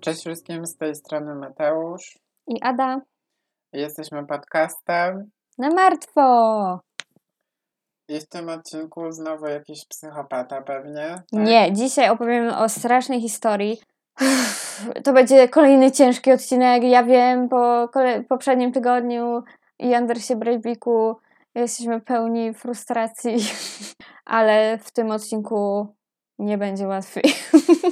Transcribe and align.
Cześć 0.00 0.20
wszystkim, 0.20 0.66
z 0.66 0.76
tej 0.76 0.94
strony 0.94 1.34
Mateusz. 1.34 2.18
I 2.46 2.62
Ada. 2.62 3.00
Jesteśmy 3.72 4.26
podcastem. 4.26 5.30
Na 5.58 5.68
martwo! 5.68 6.80
I 8.08 8.20
w 8.20 8.28
tym 8.28 8.48
odcinku 8.48 9.12
znowu 9.12 9.46
jakiś 9.46 9.86
psychopata 9.88 10.62
pewnie. 10.62 11.08
Tak? 11.08 11.24
Nie, 11.32 11.72
dzisiaj 11.72 12.10
opowiemy 12.10 12.58
o 12.58 12.68
strasznej 12.68 13.20
historii. 13.20 13.80
To 15.04 15.12
będzie 15.12 15.48
kolejny 15.48 15.92
ciężki 15.92 16.32
odcinek. 16.32 16.82
Ja 16.82 17.02
wiem, 17.04 17.48
po 17.48 17.88
poprzednim 18.28 18.72
tygodniu 18.72 19.42
i 19.78 19.94
Andersie 19.94 20.36
Breiviku 20.36 21.16
jesteśmy 21.54 22.00
pełni 22.00 22.54
frustracji, 22.54 23.36
ale 24.24 24.78
w 24.78 24.92
tym 24.92 25.10
odcinku 25.10 25.86
nie 26.38 26.58
będzie 26.58 26.86
łatwiej. 26.86 27.24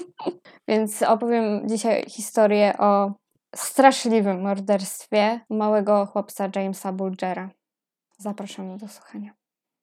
Więc 0.68 1.02
opowiem 1.02 1.68
dzisiaj 1.68 2.04
historię 2.08 2.78
o 2.78 3.12
straszliwym 3.56 4.40
morderstwie 4.40 5.40
małego 5.50 6.06
chłopca 6.06 6.48
Jamesa 6.56 6.92
Bulgera. 6.92 7.50
Zapraszam 8.18 8.78
do 8.78 8.88
słuchania. 8.88 9.32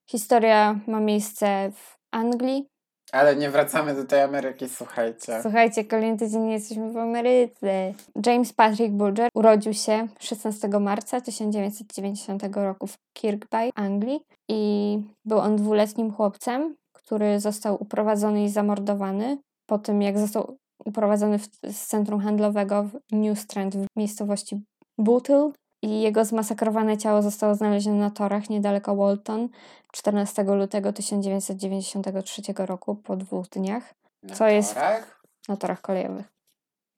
Historia 0.10 0.80
ma 0.88 1.00
miejsce 1.00 1.72
w 1.72 1.98
Anglii. 2.12 2.68
Ale 3.12 3.36
nie 3.36 3.50
wracamy 3.50 3.96
do 3.96 4.06
tej 4.06 4.22
Ameryki, 4.22 4.70
słuchajcie. 4.70 5.40
Słuchajcie, 5.42 5.86
kolejny 5.86 6.18
tydzień 6.18 6.50
jesteśmy 6.50 6.92
w 6.92 6.98
Ameryce. 6.98 7.94
James 8.26 8.54
Patrick 8.54 8.94
Bulger 8.94 9.30
urodził 9.34 9.74
się 9.74 10.08
16 10.20 10.68
marca 10.68 11.22
1990 11.22 12.44
roku 12.56 12.88
w 12.88 12.98
Kirkby, 13.14 13.70
Anglii 13.76 14.20
i 14.50 15.00
był 15.26 15.40
on 15.40 15.56
dwuletnim 15.56 16.12
chłopcem, 16.12 16.76
który 16.94 17.40
został 17.40 17.84
uprowadzony 17.84 18.44
i 18.44 18.50
zamordowany 18.50 19.38
po 19.70 19.80
tym, 19.80 20.02
jak 20.02 20.20
został 20.20 20.58
uprowadzony 20.86 21.40
w, 21.40 21.48
z 21.72 21.88
centrum 21.88 22.22
handlowego 22.22 22.84
w 22.84 23.00
New 23.12 23.40
Strand 23.40 23.76
w 23.76 23.86
miejscowości 23.96 24.64
Bootle 24.98 25.52
i 25.82 26.02
jego 26.02 26.26
zmasakrowane 26.26 26.98
ciało 26.98 27.22
zostało 27.22 27.56
znalezione 27.56 27.98
na 27.98 28.12
torach 28.12 28.50
niedaleko 28.50 28.96
Walton 28.96 29.50
14 29.92 30.44
lutego 30.44 30.94
1993 30.94 32.42
roku 32.58 32.96
po 32.96 33.16
dwóch 33.16 33.48
dniach 33.50 33.94
Na 34.24 34.36
co 34.36 34.48
jest- 34.48 34.74
torach? 34.74 35.22
na 35.50 35.58
torach 35.58 35.82
kolejowych. 35.82 36.26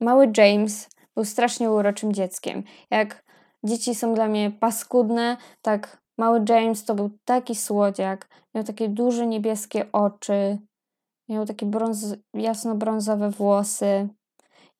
Mały 0.00 0.32
James 0.36 0.88
był 1.14 1.24
strasznie 1.24 1.70
uroczym 1.70 2.12
dzieckiem. 2.12 2.62
Jak 2.90 3.22
dzieci 3.64 3.94
są 3.94 4.14
dla 4.14 4.28
mnie 4.28 4.50
paskudne, 4.50 5.36
tak 5.62 5.98
mały 6.18 6.44
James 6.48 6.84
to 6.84 6.94
był 6.94 7.10
taki 7.24 7.54
słodziak. 7.54 8.28
Miał 8.54 8.64
takie 8.64 8.88
duże 8.88 9.26
niebieskie 9.26 9.92
oczy, 9.92 10.58
miał 11.28 11.46
takie 11.46 11.66
brąz, 11.66 12.14
jasno-brązowe 12.34 13.30
włosy 13.30 14.08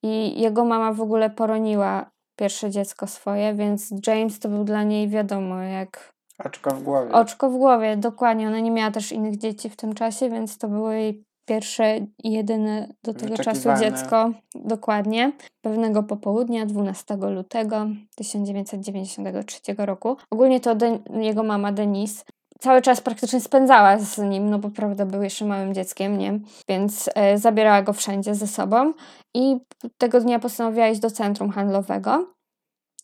i 0.03 0.41
jego 0.41 0.65
mama 0.65 0.93
w 0.93 1.01
ogóle 1.01 1.31
poroniła 1.31 2.11
pierwsze 2.41 2.71
dziecko 2.71 3.07
swoje, 3.07 3.55
więc 3.55 3.95
James 4.07 4.39
to 4.39 4.49
był 4.49 4.65
dla 4.65 4.83
niej 4.83 5.09
wiadomo, 5.09 5.63
jak 5.63 6.13
Oczko 6.45 6.71
w 6.71 6.83
głowie. 6.83 7.13
Oczko 7.13 7.51
w 7.51 7.57
głowie, 7.57 7.97
dokładnie. 7.97 8.47
Ona 8.49 8.61
nie 8.61 8.71
miała 8.71 8.91
też 8.91 9.13
innych 9.13 9.37
dzieci 9.39 9.71
w 9.71 9.77
tym 9.77 9.95
czasie, 9.95 10.31
więc 10.31 10.59
to 10.59 10.69
było 10.69 10.93
jej 10.93 11.25
pierwsze 11.49 11.99
i 12.25 12.33
jedyne 12.33 12.89
do 13.05 13.15
tego 13.15 13.37
czasu 13.37 13.69
dziecko. 13.81 14.31
Dokładnie. 14.55 15.33
Pewnego 15.61 16.03
popołudnia, 16.03 16.67
12 16.67 17.17
lutego 17.17 17.87
1993 18.17 19.61
roku. 19.79 20.17
Ogólnie 20.31 20.61
to 20.61 20.75
Den- 20.75 21.03
jego 21.23 21.43
mama 21.43 21.73
Denise 21.73 22.25
cały 22.61 22.83
czas 22.83 23.01
praktycznie 23.01 23.41
spędzała 23.41 23.99
z 23.99 24.19
nim, 24.19 24.51
no 24.51 24.59
bo 24.59 24.71
prawda 24.71 25.07
był 25.07 25.23
jeszcze 25.23 25.45
małym 25.45 25.75
dzieckiem, 25.75 26.19
nie? 26.19 26.41
Więc 26.69 27.11
e, 27.15 27.39
zabierała 27.39 27.83
go 27.83 27.93
wszędzie 27.93 28.35
ze 28.35 28.47
sobą 28.47 28.93
i 29.35 29.57
tego 29.99 30.21
dnia 30.21 30.39
postanowiła 30.39 30.89
iść 30.89 31.01
do 31.01 31.11
centrum 31.11 31.51
handlowego. 31.51 32.27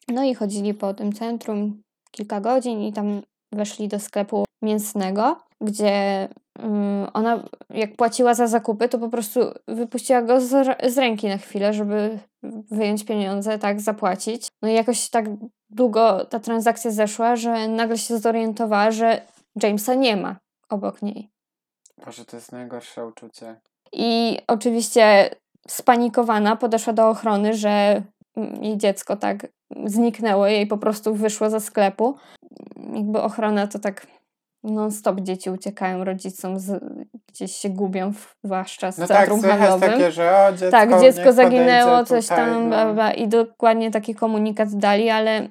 No 0.08 0.24
i 0.24 0.34
chodzili 0.34 0.74
po 0.74 0.94
tym 0.94 1.12
centrum 1.12 1.82
kilka 2.10 2.40
godzin 2.40 2.82
i 2.82 2.92
tam 2.92 3.22
weszli 3.52 3.88
do 3.88 4.00
sklepu 4.00 4.44
mięsnego, 4.62 5.40
gdzie 5.60 6.28
ym, 6.62 7.06
ona 7.12 7.42
jak 7.70 7.96
płaciła 7.96 8.34
za 8.34 8.46
zakupy, 8.46 8.88
to 8.88 8.98
po 8.98 9.08
prostu 9.08 9.40
wypuściła 9.68 10.22
go 10.22 10.40
z, 10.40 10.66
z 10.92 10.98
ręki 10.98 11.28
na 11.28 11.38
chwilę, 11.38 11.72
żeby 11.72 12.18
wyjąć 12.70 13.04
pieniądze, 13.04 13.58
tak, 13.58 13.80
zapłacić. 13.80 14.48
No 14.62 14.68
i 14.68 14.74
jakoś 14.74 15.10
tak 15.10 15.26
długo 15.70 16.24
ta 16.24 16.40
transakcja 16.40 16.90
zeszła, 16.90 17.36
że 17.36 17.68
nagle 17.68 17.98
się 17.98 18.18
zorientowała, 18.18 18.90
że 18.90 19.26
Jamesa 19.62 19.94
nie 19.94 20.16
ma 20.16 20.36
obok 20.68 21.02
niej. 21.02 21.30
Boże, 22.04 22.24
to 22.24 22.36
jest 22.36 22.52
najgorsze 22.52 23.06
uczucie. 23.06 23.60
I 23.92 24.38
oczywiście 24.48 25.30
spanikowana 25.68 26.56
podeszła 26.56 26.92
do 26.92 27.08
ochrony, 27.08 27.54
że 27.54 27.68
mm, 27.68 28.04
jej 28.60 28.78
dziecko 28.78 29.16
tak 29.16 29.46
zniknęło, 29.84 30.46
jej 30.46 30.66
po 30.66 30.78
prostu 30.78 31.14
wyszło 31.14 31.50
ze 31.50 31.60
sklepu. 31.60 32.16
Jakby 32.94 33.22
ochrona 33.22 33.66
to 33.66 33.78
tak 33.78 34.06
non-stop 34.64 35.20
dzieci 35.20 35.50
uciekają 35.50 36.04
rodzicom, 36.04 36.58
z, 36.58 36.84
gdzieś 37.28 37.52
się 37.52 37.68
gubią, 37.68 38.12
zwłaszcza 38.44 38.92
z 38.92 38.98
No 38.98 39.06
tak, 39.06 39.16
centrum 39.16 39.40
słychać 39.40 39.58
handlowym. 39.58 39.90
takie, 39.90 40.12
że 40.12 40.46
o, 40.48 40.52
dziecko 40.52 40.70
tak, 40.70 41.00
dziecko 41.00 41.32
zaginęło, 41.32 42.04
coś 42.04 42.28
tutaj, 42.28 42.38
tam, 42.38 42.68
no. 42.68 43.12
i 43.12 43.28
dokładnie 43.28 43.90
taki 43.90 44.14
komunikat 44.14 44.74
dali, 44.74 45.10
ale 45.10 45.48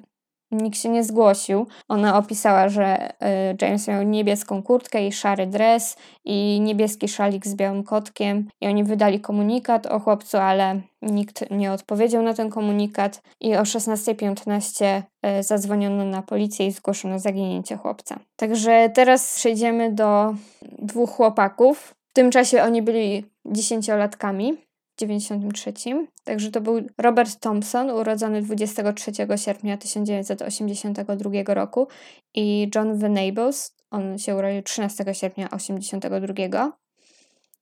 nikt 0.50 0.78
się 0.78 0.88
nie 0.88 1.04
zgłosił. 1.04 1.66
Ona 1.88 2.18
opisała, 2.18 2.68
że 2.68 3.10
y, 3.10 3.56
James 3.62 3.88
miał 3.88 4.02
niebieską 4.02 4.62
kurtkę 4.62 5.06
i 5.06 5.12
szary 5.12 5.46
dres 5.46 5.96
i 6.24 6.60
niebieski 6.60 7.08
szalik 7.08 7.46
z 7.46 7.54
białym 7.54 7.84
kotkiem 7.84 8.48
i 8.60 8.66
oni 8.66 8.84
wydali 8.84 9.20
komunikat 9.20 9.86
o 9.86 10.00
chłopcu, 10.00 10.38
ale 10.38 10.80
nikt 11.02 11.50
nie 11.50 11.72
odpowiedział 11.72 12.22
na 12.22 12.34
ten 12.34 12.50
komunikat 12.50 13.22
i 13.40 13.56
o 13.56 13.62
16.15 13.62 15.02
y, 15.40 15.42
zadzwoniono 15.42 16.04
na 16.04 16.22
policję 16.22 16.66
i 16.66 16.72
zgłoszono 16.72 17.18
zaginięcie 17.18 17.76
chłopca. 17.76 18.18
Także 18.36 18.90
teraz 18.94 19.36
przejdziemy 19.36 19.92
do 19.92 20.34
dwóch 20.78 21.10
chłopaków. 21.10 21.94
W 22.10 22.12
tym 22.12 22.30
czasie 22.30 22.62
oni 22.62 22.82
byli 22.82 23.24
dziesięciolatkami. 23.44 24.65
93. 24.98 25.72
Także 26.24 26.50
to 26.50 26.60
był 26.60 26.80
Robert 26.98 27.40
Thompson, 27.40 27.90
urodzony 27.90 28.42
23 28.42 29.12
sierpnia 29.36 29.76
1982 29.76 31.54
roku 31.54 31.88
i 32.34 32.70
John 32.74 32.98
Venables, 32.98 33.76
on 33.90 34.18
się 34.18 34.36
urodził 34.36 34.62
13 34.62 35.04
sierpnia 35.12 35.48
1982. 35.48 36.85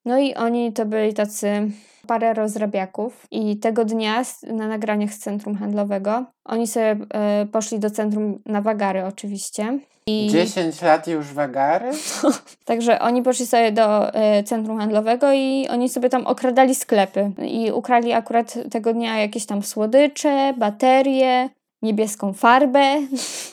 No 0.05 0.19
i 0.19 0.35
oni 0.35 0.73
to 0.73 0.87
byli 0.87 1.15
tacy 1.15 1.71
parę 2.07 2.35
rozrabiaków 2.35 3.27
i 3.31 3.57
tego 3.57 3.85
dnia 3.85 4.23
na 4.43 4.69
nagraniach 4.69 5.15
z 5.15 5.19
centrum 5.19 5.55
handlowego 5.55 6.25
oni 6.45 6.67
sobie 6.67 6.97
e, 7.15 7.47
poszli 7.53 7.79
do 7.79 7.91
centrum 7.91 8.43
na 8.47 8.61
wagary 8.61 9.05
oczywiście. 9.05 9.79
I... 10.07 10.29
10 10.31 10.83
lat 10.83 11.07
już 11.07 11.27
wagary? 11.27 11.91
Także 12.65 12.99
oni 13.01 13.23
poszli 13.23 13.47
sobie 13.47 13.73
do 13.73 14.15
e, 14.15 14.43
centrum 14.43 14.79
handlowego 14.79 15.33
i 15.33 15.69
oni 15.71 15.89
sobie 15.89 16.09
tam 16.09 16.27
okradali 16.27 16.75
sklepy. 16.75 17.31
I 17.43 17.73
ukrali 17.73 18.13
akurat 18.13 18.59
tego 18.71 18.93
dnia 18.93 19.19
jakieś 19.19 19.47
tam 19.47 19.63
słodycze, 19.63 20.55
baterie, 20.57 21.49
niebieską 21.83 22.33
farbę 22.33 23.01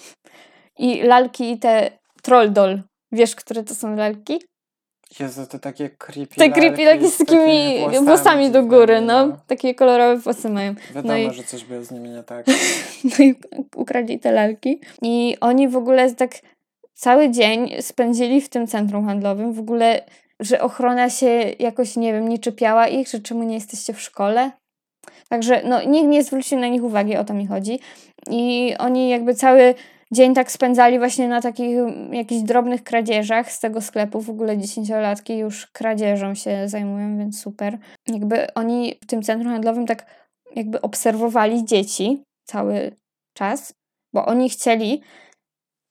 i 0.79 1.03
lalki 1.03 1.59
te 1.59 1.91
Trolldol. 2.22 2.81
Wiesz, 3.12 3.35
które 3.35 3.63
to 3.63 3.75
są 3.75 3.95
lalki? 3.95 4.39
Jezu, 5.19 5.47
to 5.47 5.59
takie 5.59 5.89
creepy 5.89 6.35
Te 6.35 6.49
creepy 6.49 6.85
lalki 6.85 7.07
z 7.07 7.17
takimi 7.17 7.79
włosami 8.03 8.51
do 8.51 8.63
góry, 8.63 9.01
no. 9.01 9.38
Takie 9.47 9.75
kolorowe 9.75 10.17
włosy 10.17 10.49
mają. 10.49 10.73
Wiadomo, 10.95 11.13
No 11.13 11.17
i- 11.17 11.33
że 11.33 11.44
coś 11.44 11.63
było 11.63 11.83
z 11.83 11.91
nimi 11.91 12.09
nie 12.09 12.23
tak. 12.23 12.45
No 13.19 13.25
i 13.25 13.35
ukradli 13.75 14.19
te 14.19 14.31
lalki. 14.31 14.79
I 15.01 15.38
oni 15.41 15.67
w 15.67 15.77
ogóle 15.77 16.13
tak 16.16 16.31
cały 16.94 17.29
dzień 17.29 17.75
spędzili 17.81 18.41
w 18.41 18.50
tym 18.50 18.68
centrum 18.68 19.06
handlowym. 19.06 19.53
W 19.53 19.59
ogóle, 19.59 20.01
że 20.39 20.62
ochrona 20.62 21.09
się 21.09 21.27
jakoś, 21.59 21.95
nie 21.95 22.13
wiem, 22.13 22.30
nie 22.30 22.39
czepiała 22.39 22.88
ich, 22.88 23.07
że 23.07 23.19
czemu 23.19 23.44
nie 23.44 23.56
jesteście 23.56 23.94
w 23.94 24.01
szkole. 24.01 24.51
Także 25.30 25.62
no, 25.65 25.83
nikt 25.83 26.07
nie 26.07 26.24
zwrócił 26.24 26.59
na 26.59 26.68
nich 26.68 26.83
uwagi, 26.83 27.18
o 27.18 27.24
to 27.24 27.33
mi 27.33 27.47
chodzi. 27.47 27.80
I 28.30 28.74
oni 28.80 29.09
jakby 29.09 29.36
cały 29.36 29.75
dzień 30.12 30.34
tak 30.34 30.52
spędzali 30.52 31.00
właśnie 31.00 31.28
na 31.28 31.42
takich 31.42 31.78
mm, 31.78 32.13
jakichś 32.13 32.42
drobnych 32.42 32.84
kradzieżach 32.84 33.52
z 33.52 33.60
tego 33.60 33.81
sklepu. 33.81 34.22
W 34.22 34.30
ogóle 34.30 34.58
dziesięciolatki 34.58 35.38
już 35.38 35.68
kradzieżą 35.68 36.36
się 36.36 36.69
zajmują, 36.69 37.18
więc 37.18 37.42
super. 37.42 37.78
Jakby 38.08 38.54
oni 38.54 38.96
w 39.04 39.06
tym 39.06 39.22
centrum 39.22 39.54
handlowym 39.54 39.86
tak 39.86 40.06
jakby 40.56 40.81
obserwowali 40.81 41.66
dzieci 41.66 42.24
cały 42.44 42.96
czas, 43.34 43.74
bo 44.13 44.25
oni 44.25 44.50
chcieli 44.50 45.02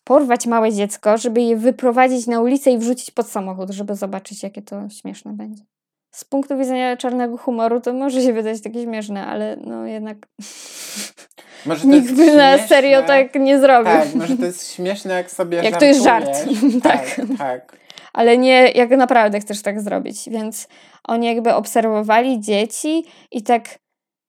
porwać 0.05 0.47
małe 0.47 0.73
dziecko, 0.73 1.19
żeby 1.19 1.43
je 1.43 1.57
wyprowadzić 1.57 2.27
na 2.27 2.41
ulicę 2.41 2.71
i 2.71 2.79
wrzucić 2.79 3.11
pod 3.11 3.29
samochód, 3.29 3.71
żeby 3.71 3.95
zobaczyć, 3.95 4.43
jakie 4.43 4.63
to 4.63 4.89
śmieszne 4.89 5.33
będzie. 5.33 5.65
Z 6.11 6.25
punktu 6.25 6.59
widzenia 6.59 6.97
czarnego 6.97 7.37
humoru 7.37 7.81
to 7.81 7.93
może 7.93 8.23
się 8.23 8.33
wydać 8.33 8.63
takie 8.63 8.83
śmieszne, 8.83 9.27
ale 9.27 9.57
no 9.57 9.87
jednak 9.87 10.17
Może 11.67 11.87
nikt 11.87 12.13
by 12.13 12.37
na 12.37 12.59
serio 12.59 13.03
tak 13.03 13.35
nie 13.35 13.61
zrobił. 13.61 13.93
Tak, 13.93 14.15
może 14.15 14.37
to 14.37 14.45
jest 14.45 14.75
śmieszne, 14.75 15.15
jak 15.15 15.31
sobie 15.31 15.63
Jak 15.63 15.79
to 15.79 15.85
jest 15.85 16.03
żart. 16.03 16.27
żartujesz. 16.27 16.83
Tak. 16.83 17.07
tak. 17.17 17.39
tak. 17.39 17.77
ale 18.13 18.39
nie 18.39 18.71
jak 18.75 18.91
naprawdę 18.91 19.41
chcesz 19.41 19.63
tak 19.63 19.81
zrobić. 19.81 20.29
Więc 20.31 20.69
oni 21.09 21.27
jakby 21.27 21.55
obserwowali 21.55 22.41
dzieci 22.41 23.05
i 23.33 23.43
tak 23.43 23.79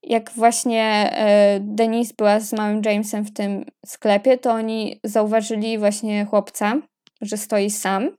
jak 0.04 0.31
właśnie 0.31 1.12
e, 1.13 1.60
Denise 1.60 2.13
była 2.18 2.39
z 2.39 2.54
małym 2.54 2.81
Jamesem 2.86 3.24
w 3.24 3.33
tym 3.33 3.66
sklepie, 3.86 4.38
to 4.38 4.51
oni 4.51 5.00
zauważyli 5.04 5.78
właśnie 5.78 6.25
chłopca, 6.25 6.74
że 7.22 7.38
stoi 7.38 7.69
sam. 7.69 8.10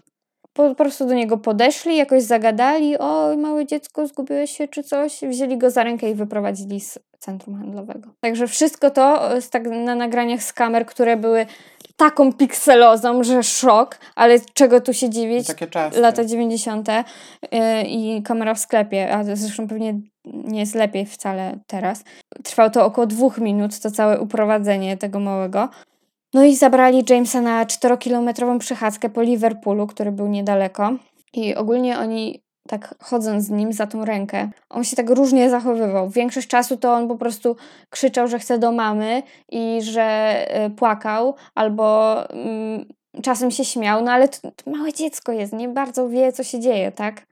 Po, 0.52 0.68
po 0.68 0.74
prostu 0.74 1.06
do 1.06 1.14
niego 1.14 1.38
podeszli, 1.38 1.96
jakoś 1.96 2.22
zagadali, 2.22 2.98
o 2.98 3.36
małe 3.36 3.66
dziecko, 3.66 4.06
zgubiłeś 4.06 4.56
się 4.56 4.68
czy 4.68 4.82
coś. 4.82 5.20
Wzięli 5.20 5.58
go 5.58 5.70
za 5.70 5.84
rękę 5.84 6.10
i 6.10 6.14
wyprowadzili 6.14 6.80
z 6.80 6.98
centrum 7.18 7.56
handlowego. 7.56 8.10
Także 8.20 8.46
wszystko 8.46 8.90
to 8.90 9.28
z 9.40 9.50
tak 9.50 9.64
na 9.66 9.94
nagraniach 9.94 10.42
z 10.42 10.52
kamer, 10.52 10.86
które 10.86 11.16
były 11.16 11.46
taką 11.96 12.32
pikselozą, 12.32 13.24
że 13.24 13.42
szok, 13.42 13.98
ale 14.14 14.40
czego 14.54 14.80
tu 14.80 14.92
się 14.92 15.10
dziwić? 15.10 15.46
Takie 15.46 15.66
czasy. 15.66 16.00
Lata 16.00 16.24
90. 16.24 16.88
Yy, 16.88 17.02
i 17.86 18.22
kamera 18.22 18.54
w 18.54 18.58
sklepie, 18.58 19.14
a 19.14 19.24
zresztą 19.24 19.68
pewnie 19.68 20.00
nie 20.24 20.60
jest 20.60 20.74
lepiej 20.74 21.06
wcale 21.06 21.58
teraz. 21.66 22.04
Trwało 22.44 22.70
to 22.70 22.84
około 22.84 23.06
dwóch 23.06 23.38
minut, 23.38 23.80
to 23.80 23.90
całe 23.90 24.20
uprowadzenie 24.20 24.96
tego 24.96 25.20
małego. 25.20 25.68
No 26.34 26.44
i 26.44 26.56
zabrali 26.56 27.04
Jamesa 27.10 27.40
na 27.40 27.66
4-kilometrową 27.66 28.58
przechadzkę 28.58 29.08
po 29.08 29.22
Liverpoolu, 29.22 29.86
który 29.86 30.12
był 30.12 30.28
niedaleko. 30.28 30.92
I 31.32 31.54
ogólnie 31.54 31.98
oni 31.98 32.42
tak 32.68 32.94
chodząc 32.98 33.44
z 33.44 33.50
nim 33.50 33.72
za 33.72 33.86
tą 33.86 34.04
rękę, 34.04 34.50
on 34.70 34.84
się 34.84 34.96
tak 34.96 35.10
różnie 35.10 35.50
zachowywał. 35.50 36.10
Większość 36.10 36.48
czasu 36.48 36.76
to 36.76 36.92
on 36.92 37.08
po 37.08 37.16
prostu 37.16 37.56
krzyczał, 37.90 38.28
że 38.28 38.38
chce 38.38 38.58
do 38.58 38.72
mamy 38.72 39.22
i 39.48 39.82
że 39.82 40.36
y, 40.66 40.70
płakał, 40.70 41.34
albo 41.54 42.16
y, 43.16 43.22
czasem 43.22 43.50
się 43.50 43.64
śmiał, 43.64 44.04
no 44.04 44.12
ale 44.12 44.28
to, 44.28 44.50
to, 44.50 44.70
małe 44.70 44.92
dziecko 44.92 45.32
jest, 45.32 45.52
nie 45.52 45.68
bardzo 45.68 46.08
wie, 46.08 46.32
co 46.32 46.44
się 46.44 46.60
dzieje, 46.60 46.92
tak? 46.92 47.26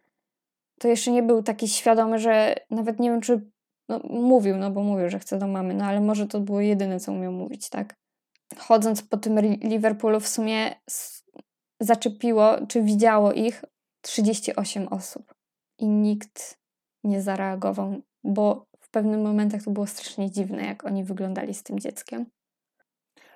To 0.80 0.88
jeszcze 0.88 1.10
nie 1.10 1.22
był 1.22 1.42
taki 1.42 1.68
świadomy, 1.68 2.18
że 2.18 2.54
nawet 2.70 3.00
nie 3.00 3.10
wiem, 3.10 3.20
czy 3.20 3.50
no, 3.88 4.00
mówił, 4.04 4.56
no 4.56 4.70
bo 4.70 4.82
mówił, 4.82 5.10
że 5.10 5.18
chce 5.18 5.38
do 5.38 5.46
mamy, 5.46 5.74
no 5.74 5.84
ale 5.84 6.00
może 6.00 6.26
to 6.26 6.40
było 6.40 6.60
jedyne, 6.60 7.00
co 7.00 7.12
umiał 7.12 7.32
mówić, 7.32 7.68
tak? 7.68 7.94
Chodząc 8.58 9.02
po 9.02 9.16
tym 9.16 9.40
Liverpoolu 9.40 10.20
w 10.20 10.28
sumie 10.28 10.74
zaczepiło, 11.80 12.66
czy 12.68 12.82
widziało 12.82 13.32
ich 13.32 13.64
38 14.00 14.88
osób 14.88 15.34
i 15.78 15.88
nikt 15.88 16.58
nie 17.04 17.22
zareagował, 17.22 18.00
bo 18.24 18.66
w 18.80 18.90
pewnych 18.90 19.20
momentach 19.20 19.62
to 19.62 19.70
było 19.70 19.86
strasznie 19.86 20.30
dziwne, 20.30 20.66
jak 20.66 20.84
oni 20.84 21.04
wyglądali 21.04 21.54
z 21.54 21.62
tym 21.62 21.78
dzieckiem. 21.78 22.26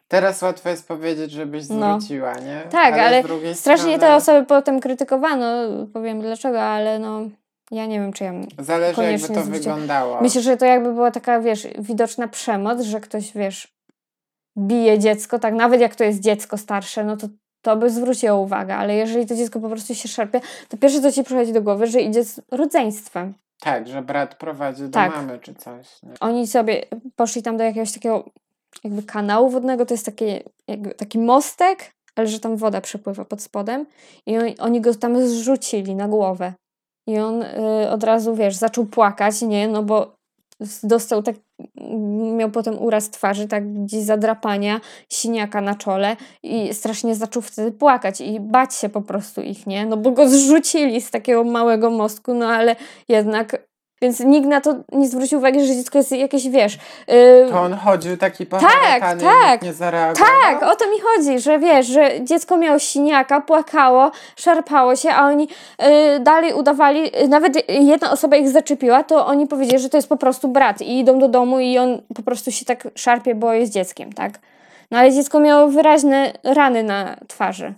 Teraz 0.08 0.42
łatwo 0.42 0.68
jest 0.68 0.88
powiedzieć, 0.88 1.30
żebyś 1.30 1.68
no. 1.68 1.74
zwróciła, 2.00 2.34
no. 2.34 2.40
nie? 2.40 2.62
Tak, 2.70 2.94
ale, 2.94 3.02
ale 3.02 3.22
strasznie 3.54 3.76
strony... 3.76 3.98
te 3.98 4.14
osoby 4.14 4.46
potem 4.46 4.80
krytykowano, 4.80 5.46
powiem 5.92 6.20
dlaczego, 6.20 6.62
ale 6.62 6.98
no 6.98 7.28
ja 7.70 7.86
nie 7.86 8.00
wiem, 8.00 8.12
czy 8.12 8.24
ja 8.24 8.32
Zależy 8.58 9.02
jakby 9.02 9.28
to 9.28 9.42
zwróciła. 9.42 9.74
wyglądało. 9.74 10.20
Myślę, 10.20 10.42
że 10.42 10.56
to 10.56 10.64
jakby 10.64 10.92
była 10.92 11.10
taka, 11.10 11.40
wiesz, 11.40 11.68
widoczna 11.78 12.28
przemoc, 12.28 12.80
że 12.80 13.00
ktoś, 13.00 13.32
wiesz, 13.32 13.74
bije 14.58 14.98
dziecko, 14.98 15.38
tak 15.38 15.54
nawet 15.54 15.80
jak 15.80 15.94
to 15.94 16.04
jest 16.04 16.20
dziecko 16.20 16.58
starsze, 16.58 17.04
no 17.04 17.16
to 17.16 17.28
to 17.62 17.76
by 17.76 17.90
zwróciło 17.90 18.40
uwagę, 18.40 18.76
ale 18.76 18.94
jeżeli 18.94 19.26
to 19.26 19.36
dziecko 19.36 19.60
po 19.60 19.68
prostu 19.68 19.94
się 19.94 20.08
szarpie, 20.08 20.40
to 20.68 20.76
pierwsze 20.76 21.00
co 21.00 21.12
ci 21.12 21.24
przychodzi 21.24 21.52
do 21.52 21.62
głowy, 21.62 21.86
że 21.86 22.00
idzie 22.00 22.24
z 22.24 22.40
rodzeństwem. 22.50 23.34
Tak, 23.60 23.88
że 23.88 24.02
brat 24.02 24.34
prowadzi 24.34 24.82
do 24.82 24.88
tak. 24.88 25.16
mamy 25.16 25.38
czy 25.38 25.54
coś. 25.54 26.02
Nie? 26.02 26.10
Oni 26.20 26.46
sobie 26.46 26.82
poszli 27.16 27.42
tam 27.42 27.56
do 27.56 27.64
jakiegoś 27.64 27.92
takiego 27.92 28.24
jakby 28.84 29.02
kanału 29.02 29.50
wodnego, 29.50 29.86
to 29.86 29.94
jest 29.94 30.06
taki, 30.06 30.24
jakby 30.68 30.94
taki 30.94 31.18
mostek, 31.18 31.92
ale 32.16 32.26
że 32.26 32.40
tam 32.40 32.56
woda 32.56 32.80
przepływa 32.80 33.24
pod 33.24 33.42
spodem 33.42 33.86
i 34.26 34.38
oni, 34.38 34.58
oni 34.58 34.80
go 34.80 34.94
tam 34.94 35.28
zrzucili 35.28 35.94
na 35.94 36.08
głowę. 36.08 36.52
I 37.06 37.18
on 37.18 37.42
y, 37.42 37.90
od 37.90 38.04
razu, 38.04 38.34
wiesz, 38.34 38.56
zaczął 38.56 38.86
płakać, 38.86 39.42
nie, 39.42 39.68
no 39.68 39.82
bo 39.82 40.14
dostał 40.82 41.22
tak, 41.22 41.36
miał 42.36 42.50
potem 42.50 42.78
uraz 42.78 43.10
twarzy, 43.10 43.48
tak 43.48 43.72
gdzieś 43.72 44.02
zadrapania, 44.04 44.80
siniaka 45.08 45.60
na 45.60 45.74
czole 45.74 46.16
i 46.42 46.74
strasznie 46.74 47.14
zaczął 47.14 47.42
wtedy 47.42 47.72
płakać 47.72 48.20
i 48.20 48.40
bać 48.40 48.74
się 48.74 48.88
po 48.88 49.02
prostu 49.02 49.42
ich, 49.42 49.66
nie? 49.66 49.86
No 49.86 49.96
bo 49.96 50.10
go 50.10 50.28
zrzucili 50.28 51.00
z 51.00 51.10
takiego 51.10 51.44
małego 51.44 51.90
mostku, 51.90 52.34
no 52.34 52.46
ale 52.46 52.76
jednak 53.08 53.66
więc 54.02 54.20
nikt 54.20 54.48
na 54.48 54.60
to 54.60 54.74
nie 54.92 55.08
zwrócił 55.08 55.38
uwagi, 55.38 55.66
że 55.66 55.76
dziecko 55.76 55.98
jest 55.98 56.12
jakieś, 56.12 56.48
wiesz... 56.48 56.78
Yy... 57.08 57.46
To 57.50 57.60
on 57.60 57.74
chodził 57.74 58.16
taki 58.16 58.46
tak, 58.46 59.20
tak, 59.20 59.62
nie 59.62 59.72
zareagował? 59.72 60.28
Tak, 60.42 60.62
o 60.62 60.76
to 60.76 60.90
mi 60.90 60.96
chodzi, 61.00 61.40
że 61.40 61.58
wiesz, 61.58 61.86
że 61.86 62.10
dziecko 62.20 62.56
miało 62.56 62.78
siniaka, 62.78 63.40
płakało, 63.40 64.10
szarpało 64.36 64.96
się, 64.96 65.10
a 65.10 65.26
oni 65.26 65.48
yy, 65.78 66.20
dalej 66.20 66.52
udawali, 66.52 67.10
nawet 67.28 67.68
jedna 67.68 68.12
osoba 68.12 68.36
ich 68.36 68.48
zaczepiła, 68.48 69.02
to 69.02 69.26
oni 69.26 69.46
powiedzieli, 69.46 69.82
że 69.82 69.88
to 69.88 69.98
jest 69.98 70.08
po 70.08 70.16
prostu 70.16 70.48
brat 70.48 70.82
i 70.82 70.98
idą 70.98 71.18
do 71.18 71.28
domu 71.28 71.60
i 71.60 71.78
on 71.78 72.02
po 72.14 72.22
prostu 72.22 72.52
się 72.52 72.64
tak 72.64 72.88
szarpie, 72.94 73.34
bo 73.34 73.52
jest 73.52 73.72
dzieckiem, 73.72 74.12
tak? 74.12 74.38
No 74.90 74.98
ale 74.98 75.12
dziecko 75.12 75.40
miało 75.40 75.68
wyraźne 75.68 76.32
rany 76.44 76.82
na 76.82 77.16
twarzy. 77.28 77.74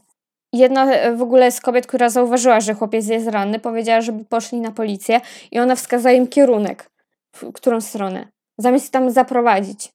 Jedna 0.57 0.93
e, 0.93 1.17
w 1.17 1.23
ogóle 1.23 1.51
z 1.51 1.61
kobiet, 1.61 1.87
która 1.87 2.09
zauważyła, 2.09 2.61
że 2.61 2.75
chłopiec 2.75 3.07
jest 3.07 3.29
ranny, 3.29 3.59
powiedziała, 3.59 4.01
żeby 4.01 4.25
poszli 4.25 4.61
na 4.61 4.71
policję 4.71 5.21
i 5.51 5.59
ona 5.59 5.77
wskazała 5.77 6.13
im 6.13 6.27
kierunek, 6.27 6.91
w 7.33 7.53
którą 7.53 7.81
stronę, 7.81 8.29
zamiast 8.59 8.93
tam 8.93 9.11
zaprowadzić. 9.11 9.93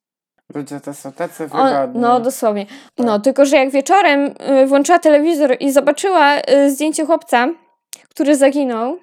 Ludzie 0.56 0.80
to 0.80 0.94
są 0.94 1.12
tacy 1.12 1.48
wygodni. 1.48 2.00
No, 2.00 2.20
dosłownie. 2.20 2.66
Tak. 2.66 3.06
No, 3.06 3.20
tylko 3.20 3.46
że 3.46 3.56
jak 3.56 3.70
wieczorem 3.70 4.34
y, 4.64 4.68
włączyła 4.68 5.00
telewizor 5.00 5.58
i 5.60 5.72
zobaczyła 5.72 6.38
y, 6.38 6.72
zdjęcie 6.72 7.06
chłopca, 7.06 7.48
który 8.10 8.36
zaginął 8.36 8.98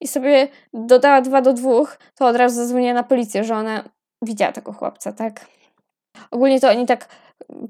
i 0.00 0.08
sobie 0.08 0.48
dodała 0.72 1.20
dwa 1.20 1.42
do 1.42 1.52
dwóch, 1.52 1.98
to 2.14 2.26
od 2.26 2.36
razu 2.36 2.56
zadzwoniła 2.56 2.94
na 2.94 3.02
policję, 3.02 3.44
że 3.44 3.56
ona 3.56 3.84
widziała 4.22 4.52
tego 4.52 4.72
chłopca, 4.72 5.12
tak? 5.12 5.46
Ogólnie 6.30 6.60
to 6.60 6.70
oni 6.70 6.86
tak 6.86 7.08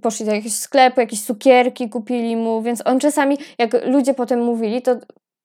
poszli 0.02 0.26
do 0.26 0.32
jakiegoś 0.32 0.52
sklepu, 0.52 1.00
jakieś 1.00 1.22
cukierki 1.22 1.88
kupili 1.88 2.36
mu, 2.36 2.62
więc 2.62 2.82
on 2.86 3.00
czasami, 3.00 3.38
jak 3.58 3.86
ludzie 3.86 4.14
potem 4.14 4.44
mówili, 4.44 4.82
to 4.82 4.96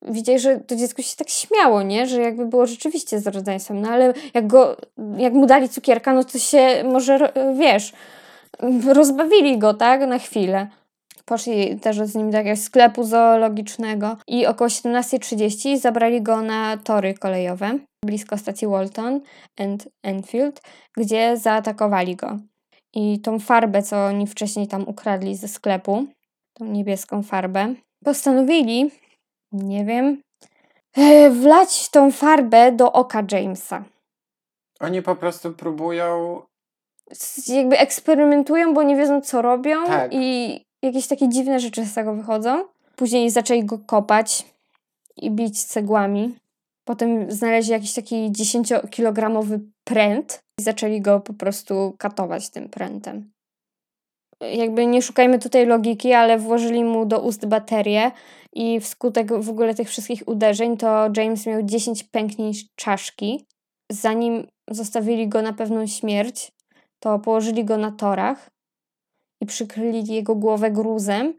widzieli, 0.08 0.40
że 0.40 0.60
to 0.60 0.76
dziecko 0.76 1.02
się 1.02 1.16
tak 1.16 1.30
śmiało, 1.30 1.82
nie? 1.82 2.08
Że 2.08 2.22
jakby 2.22 2.46
było 2.46 2.66
rzeczywiście 2.66 3.20
z 3.20 3.28
rodzeństwem, 3.28 3.82
no 3.82 3.90
ale 3.90 4.14
jak 4.34 4.48
go, 4.48 4.78
jak 5.18 5.34
mu 5.34 5.46
dali 5.46 5.70
cukierka, 5.70 6.14
no 6.14 6.24
to 6.24 6.40
się 6.40 6.84
może, 6.84 7.34
wiesz, 7.58 7.94
rozbawili 8.88 9.58
go, 9.58 9.74
tak? 9.74 10.08
Na 10.08 10.20
chwilę. 10.20 10.68
Poszli 11.26 11.80
też 11.80 11.98
z 11.98 12.16
nim 12.16 12.32
do 12.32 12.38
jakiegoś 12.38 12.60
sklepu 12.60 13.04
zoologicznego 13.04 14.18
i 14.28 14.46
około 14.46 14.68
17.30 14.68 15.78
zabrali 15.78 16.22
go 16.22 16.42
na 16.42 16.78
tory 16.78 17.14
kolejowe 17.14 17.80
blisko 18.06 18.38
stacji 18.38 18.68
Walton 18.68 19.22
and 19.58 19.88
Enfield, 20.04 20.62
gdzie 20.98 21.38
zaatakowali 21.38 22.16
go. 22.16 22.38
I 22.94 23.20
tą 23.20 23.40
farbę, 23.40 23.84
co 23.84 24.06
oni 24.06 24.28
wcześniej 24.28 24.68
tam 24.68 24.88
ukradli 24.88 25.36
ze 25.36 25.48
sklepu, 25.48 26.06
tą 26.54 26.66
niebieską 26.66 27.24
farbę, 27.24 27.74
postanowili, 28.04 28.92
nie 29.52 29.86
wiem, 29.86 30.22
e, 30.98 31.30
wlać 31.30 31.90
tą 31.90 32.12
farbę 32.12 32.72
do 32.72 32.92
oka 32.92 33.24
Jamesa. 33.32 33.84
Oni 34.80 35.02
po 35.02 35.16
prostu 35.16 35.54
próbują. 35.54 36.42
Jakby 37.48 37.80
eksperymentują, 37.80 38.74
bo 38.74 38.84
nie 38.84 38.96
wiedzą, 38.96 39.22
co 39.22 39.42
robią, 39.42 39.86
tak. 39.86 40.14
i 40.14 40.66
jakieś 40.82 41.08
takie 41.08 41.30
dziwne 41.30 41.60
rzeczy 41.60 41.86
z 41.86 41.94
tego 41.94 42.14
wychodzą. 42.14 42.66
Później 42.96 43.30
zaczęli 43.30 43.66
go 43.66 43.80
kopać 43.80 44.46
i 45.18 45.32
bić 45.32 45.64
cegłami. 45.64 46.36
Potem 46.84 47.32
znaleźli 47.32 47.72
jakiś 47.72 47.94
taki 47.94 48.32
10-kilogramowy 48.32 49.60
pręt 49.84 50.44
i 50.60 50.64
zaczęli 50.64 51.02
go 51.02 51.20
po 51.20 51.34
prostu 51.34 51.96
katować 52.00 52.50
tym 52.50 52.70
prętem. 52.70 53.32
Jakby 54.54 54.86
nie 54.86 55.02
szukajmy 55.02 55.40
tutaj 55.40 55.66
logiki, 55.66 56.14
ale 56.14 56.38
włożyli 56.38 56.84
mu 56.84 57.06
do 57.06 57.22
ust 57.22 57.46
baterię 57.46 58.12
i 58.54 58.80
wskutek 58.80 59.34
w 59.34 59.50
ogóle 59.50 59.76
tych 59.76 59.90
wszystkich 59.90 60.28
uderzeń 60.28 60.78
to 60.78 61.10
James 61.18 61.46
miał 61.46 61.64
10 61.64 62.04
pęknięć 62.04 62.76
czaszki. 62.76 63.46
Zanim 63.92 64.48
zostawili 64.70 65.28
go 65.28 65.42
na 65.42 65.54
pewną 65.54 65.88
śmierć, 65.88 66.52
to 67.00 67.20
położyli 67.20 67.66
go 67.66 67.78
na 67.78 67.92
torach 67.92 68.50
i 69.42 69.46
przykryli 69.46 70.14
jego 70.14 70.36
głowę 70.36 70.72
gruzem 70.72 71.34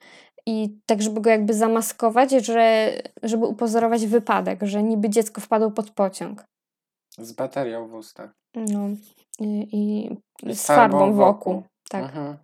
i 0.47 0.79
tak, 0.87 1.03
żeby 1.03 1.21
go 1.21 1.31
jakby 1.31 1.55
zamaskować, 1.55 2.31
że, 2.31 2.93
żeby 3.23 3.47
upozorować 3.47 4.07
wypadek, 4.07 4.63
że 4.63 4.83
niby 4.83 5.11
dziecko 5.11 5.41
wpadło 5.41 5.71
pod 5.71 5.91
pociąg. 5.91 6.45
Z 7.19 7.33
baterią 7.33 7.89
w 7.89 7.95
ustach. 7.95 8.31
No 8.55 8.89
i, 9.41 9.69
i 9.73 10.55
z, 10.55 10.67
farbą, 10.67 10.99
farbą 10.99 11.13
wokół. 11.13 11.55
wokół. 11.55 11.69
Tak. 11.91 12.03
Mhm. 12.03 12.37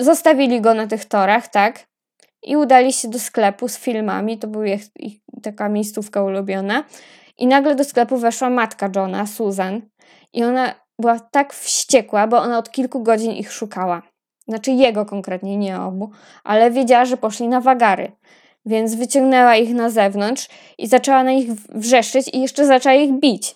Zostawili 0.00 0.60
go 0.60 0.74
na 0.74 0.86
tych 0.86 1.04
torach, 1.04 1.48
tak? 1.48 1.86
I 2.42 2.56
udali 2.56 2.92
się 2.92 3.08
do 3.08 3.18
sklepu 3.18 3.68
z 3.68 3.78
filmami. 3.78 4.38
To 4.38 4.48
była 4.48 4.66
ich, 4.66 4.84
ich 4.96 5.20
taka 5.42 5.68
miejscówka 5.68 6.22
ulubiona. 6.22 6.84
I 7.38 7.46
nagle 7.46 7.74
do 7.74 7.84
sklepu 7.84 8.16
weszła 8.16 8.50
matka 8.50 8.90
Johna, 8.96 9.26
Susan. 9.26 9.82
I 10.32 10.44
ona 10.44 10.74
była 11.00 11.20
tak 11.20 11.54
wściekła, 11.54 12.26
bo 12.26 12.38
ona 12.38 12.58
od 12.58 12.70
kilku 12.70 13.02
godzin 13.02 13.32
ich 13.32 13.52
szukała. 13.52 14.02
Znaczy 14.48 14.70
jego 14.70 15.06
konkretnie, 15.06 15.56
nie 15.56 15.80
obu, 15.80 16.10
ale 16.44 16.70
wiedziała, 16.70 17.04
że 17.04 17.16
poszli 17.16 17.48
na 17.48 17.60
wagary. 17.60 18.12
Więc 18.66 18.94
wyciągnęła 18.94 19.56
ich 19.56 19.74
na 19.74 19.90
zewnątrz 19.90 20.48
i 20.78 20.86
zaczęła 20.86 21.24
na 21.24 21.32
nich 21.32 21.52
wrzeszczeć 21.54 22.28
i 22.34 22.40
jeszcze 22.40 22.66
zaczęła 22.66 22.94
ich 22.94 23.12
bić. 23.12 23.54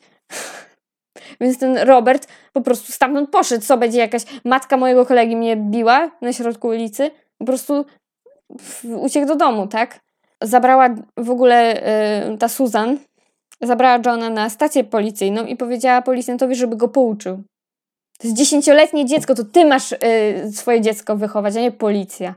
Więc 1.41 1.59
ten 1.59 1.79
Robert 1.79 2.29
po 2.53 2.61
prostu 2.61 2.93
stamtąd 2.93 3.31
poszedł. 3.31 3.65
Co 3.65 3.79
będzie 3.79 3.99
jakaś 3.99 4.23
matka 4.45 4.77
mojego 4.77 5.07
kolegi 5.07 5.37
mnie 5.37 5.57
biła 5.57 6.11
na 6.21 6.33
środku 6.33 6.69
ulicy? 6.69 7.11
Po 7.39 7.45
prostu 7.45 7.85
uciekł 8.97 9.27
do 9.27 9.37
domu, 9.37 9.67
tak? 9.67 10.01
Zabrała 10.43 10.89
w 11.17 11.31
ogóle 11.31 11.77
y, 12.33 12.39
ta 12.39 12.49
Susan, 12.49 12.99
zabrała 13.63 13.99
Johna 14.07 14.31
na 14.31 14.51
stację 14.51 14.85
policyjną 14.85 15.45
i 15.45 15.57
powiedziała 15.57 16.03
policjantowi, 16.03 16.55
żeby 16.55 16.77
go 16.77 16.89
pouczył. 16.89 17.43
To 18.19 18.29
jest 18.29 18.37
dziesięcioletnie 18.37 19.07
dziecko, 19.07 19.35
to 19.35 19.45
ty 19.45 19.65
masz 19.65 19.93
y, 19.93 19.97
swoje 20.53 20.81
dziecko 20.81 21.17
wychować, 21.17 21.57
a 21.57 21.61
nie 21.61 21.73
policja. 21.73 22.35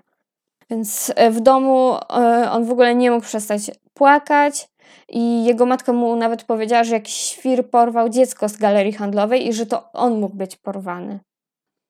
Więc 0.69 1.09
y, 1.09 1.31
w 1.31 1.39
domu 1.39 1.95
y, 1.95 2.49
on 2.49 2.65
w 2.65 2.71
ogóle 2.71 2.95
nie 2.95 3.11
mógł 3.11 3.25
przestać 3.25 3.61
płakać 3.93 4.69
i 5.09 5.45
jego 5.45 5.65
matka 5.65 5.93
mu 5.93 6.15
nawet 6.15 6.43
powiedziała, 6.43 6.83
że 6.83 6.95
jakiś 6.95 7.15
świr 7.15 7.69
porwał 7.69 8.09
dziecko 8.09 8.49
z 8.49 8.57
galerii 8.57 8.93
handlowej 8.93 9.47
i 9.47 9.53
że 9.53 9.65
to 9.65 9.91
on 9.91 10.19
mógł 10.19 10.35
być 10.35 10.55
porwany. 10.55 11.19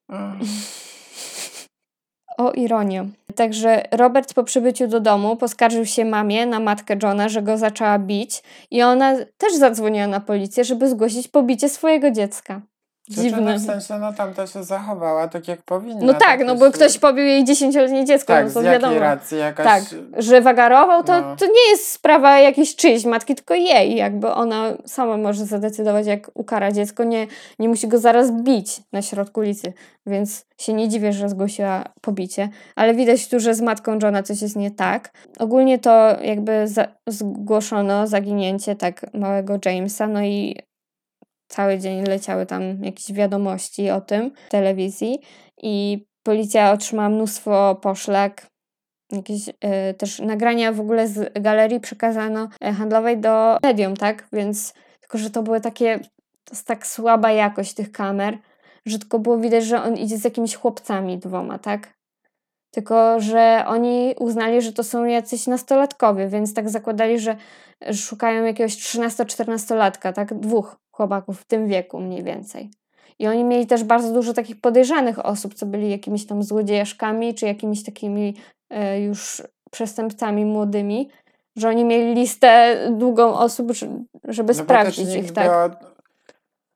Mm. 0.09 0.39
O 2.37 2.51
ironię. 2.51 3.09
Także 3.35 3.83
Robert 3.91 4.33
po 4.33 4.43
przybyciu 4.43 4.87
do 4.87 4.99
domu 4.99 5.35
poskarżył 5.35 5.85
się 5.85 6.05
mamie 6.05 6.45
na 6.45 6.59
matkę 6.59 6.95
Johna, 7.03 7.29
że 7.29 7.41
go 7.41 7.57
zaczęła 7.57 7.99
bić 7.99 8.43
i 8.71 8.81
ona 8.81 9.15
też 9.37 9.55
zadzwoniła 9.55 10.07
na 10.07 10.19
policję, 10.19 10.63
żeby 10.63 10.89
zgłosić 10.89 11.27
pobicie 11.27 11.69
swojego 11.69 12.11
dziecka. 12.11 12.61
Dziwne. 13.09 13.55
w 13.59 13.61
sensie, 13.61 13.99
no 13.99 14.13
tamta 14.13 14.47
się 14.47 14.63
zachowała 14.63 15.27
tak 15.27 15.47
jak 15.47 15.61
powinna. 15.61 16.05
No 16.05 16.13
tak, 16.13 16.45
no 16.45 16.55
bo 16.55 16.71
ktoś 16.71 16.97
pobił 16.97 17.25
jej 17.25 17.43
dziesięcioletnie 17.43 18.05
dziecko, 18.05 18.33
tak, 18.33 18.45
no 18.47 18.51
to 18.53 18.61
z 18.61 18.63
wiadomo. 18.63 18.99
racji 18.99 19.37
jakaś... 19.37 19.65
Tak, 19.65 19.83
że 20.17 20.41
wagarował, 20.41 21.03
to, 21.03 21.21
No. 21.21 21.35
to 21.35 21.45
nie 21.45 21.69
jest 21.71 21.87
sprawa 21.87 22.39
jakiejś 22.39 22.75
czyjś 22.75 23.05
matki, 23.05 23.35
tylko 23.35 23.53
jej, 23.53 23.95
jakby 23.95 24.27
ona 24.27 24.63
sama 24.85 25.17
może 25.17 25.45
zadecydować, 25.45 26.07
jak 26.07 26.31
ukara 26.33 26.71
dziecko, 26.71 27.03
nie, 27.03 27.27
nie 27.59 27.69
musi 27.69 27.87
go 27.87 27.97
zaraz 27.97 28.31
bić 28.31 28.81
na 28.93 29.01
środku 29.01 29.39
ulicy, 29.39 29.73
więc 30.05 30.45
się 30.57 30.73
nie 30.73 30.89
dziwię, 30.89 31.13
że 31.13 31.29
zgłosiła 31.29 31.83
pobicie, 32.01 32.49
ale 32.75 32.93
widać 32.93 33.27
tu, 33.27 33.39
że 33.39 33.53
z 33.53 33.61
matką 33.61 33.99
Johna 34.03 34.23
coś 34.23 34.41
jest 34.41 34.55
nie 34.55 34.71
tak. 34.71 35.11
Ogólnie 35.39 35.79
to 35.79 36.21
jakby 36.21 36.67
za, 36.67 36.87
zgłoszono 37.07 38.07
zaginięcie 38.07 38.75
tak 38.75 39.05
małego 39.13 39.59
Jamesa, 39.65 40.07
no 40.07 40.21
i 40.21 40.55
cały 41.49 41.77
dzień 41.77 42.03
leciały 42.03 42.45
tam 42.45 42.83
jakieś 42.83 43.13
wiadomości 43.13 43.89
o 43.89 44.01
tym 44.01 44.31
w 44.47 44.49
telewizji 44.49 45.19
i 45.61 46.05
policja 46.23 46.71
otrzymała 46.71 47.09
mnóstwo 47.09 47.75
poszlak, 47.75 48.47
jakieś 49.11 49.47
y, 49.47 49.53
też 49.97 50.19
nagrania 50.19 50.71
w 50.71 50.79
ogóle 50.79 51.07
z 51.07 51.33
galerii 51.41 51.79
przekazano 51.79 52.49
e, 52.61 52.73
handlowej 52.73 53.17
do 53.17 53.57
medium, 53.63 53.97
tak? 53.97 54.27
Więc 54.33 54.73
tylko, 54.99 55.17
że 55.17 55.29
to 55.29 55.43
były 55.43 55.61
takie, 55.61 55.99
to 56.43 56.53
jest 56.53 56.67
tak 56.67 56.87
słaba 56.87 57.31
jakość 57.31 57.73
tych 57.73 57.91
kamer, 57.91 58.37
że 58.85 58.99
tylko 58.99 59.19
było 59.19 59.37
widać, 59.37 59.65
że 59.65 59.83
on 59.83 59.97
idzie 59.97 60.17
z 60.17 60.23
jakimiś 60.23 60.55
chłopcami 60.55 61.17
dwoma, 61.17 61.59
tak? 61.59 61.93
Tylko, 62.71 63.19
że 63.19 63.63
oni 63.67 64.15
uznali, 64.19 64.61
że 64.61 64.73
to 64.73 64.83
są 64.83 65.05
jacyś 65.05 65.47
nastolatkowie, 65.47 66.27
więc 66.27 66.53
tak 66.53 66.69
zakładali, 66.69 67.19
że 67.19 67.35
szukają 67.93 68.43
jakiegoś 68.43 68.75
13-14-latka, 68.75 70.13
tak? 70.13 70.39
Dwóch 70.39 70.75
chłopaków 70.99 71.41
w 71.41 71.45
tym 71.45 71.67
wieku 71.67 71.99
mniej 71.99 72.23
więcej. 72.23 72.71
I 73.19 73.27
oni 73.27 73.43
mieli 73.43 73.67
też 73.67 73.83
bardzo 73.83 74.13
dużo 74.13 74.33
takich 74.33 74.61
podejrzanych 74.61 75.25
osób, 75.25 75.53
co 75.53 75.65
byli 75.65 75.89
jakimiś 75.89 76.27
tam 76.27 76.43
złodziejaszkami, 76.43 77.33
czy 77.33 77.45
jakimiś 77.45 77.83
takimi 77.83 78.35
e, 78.69 79.01
już 79.01 79.43
przestępcami 79.71 80.45
młodymi, 80.45 81.09
że 81.55 81.69
oni 81.69 81.85
mieli 81.85 82.13
listę 82.13 82.77
długą 82.91 83.33
osób, 83.33 83.71
żeby 84.23 84.53
no 84.53 84.59
sprawdzić 84.63 85.15
ich, 85.15 85.31
tak? 85.31 85.71
By 85.71 85.85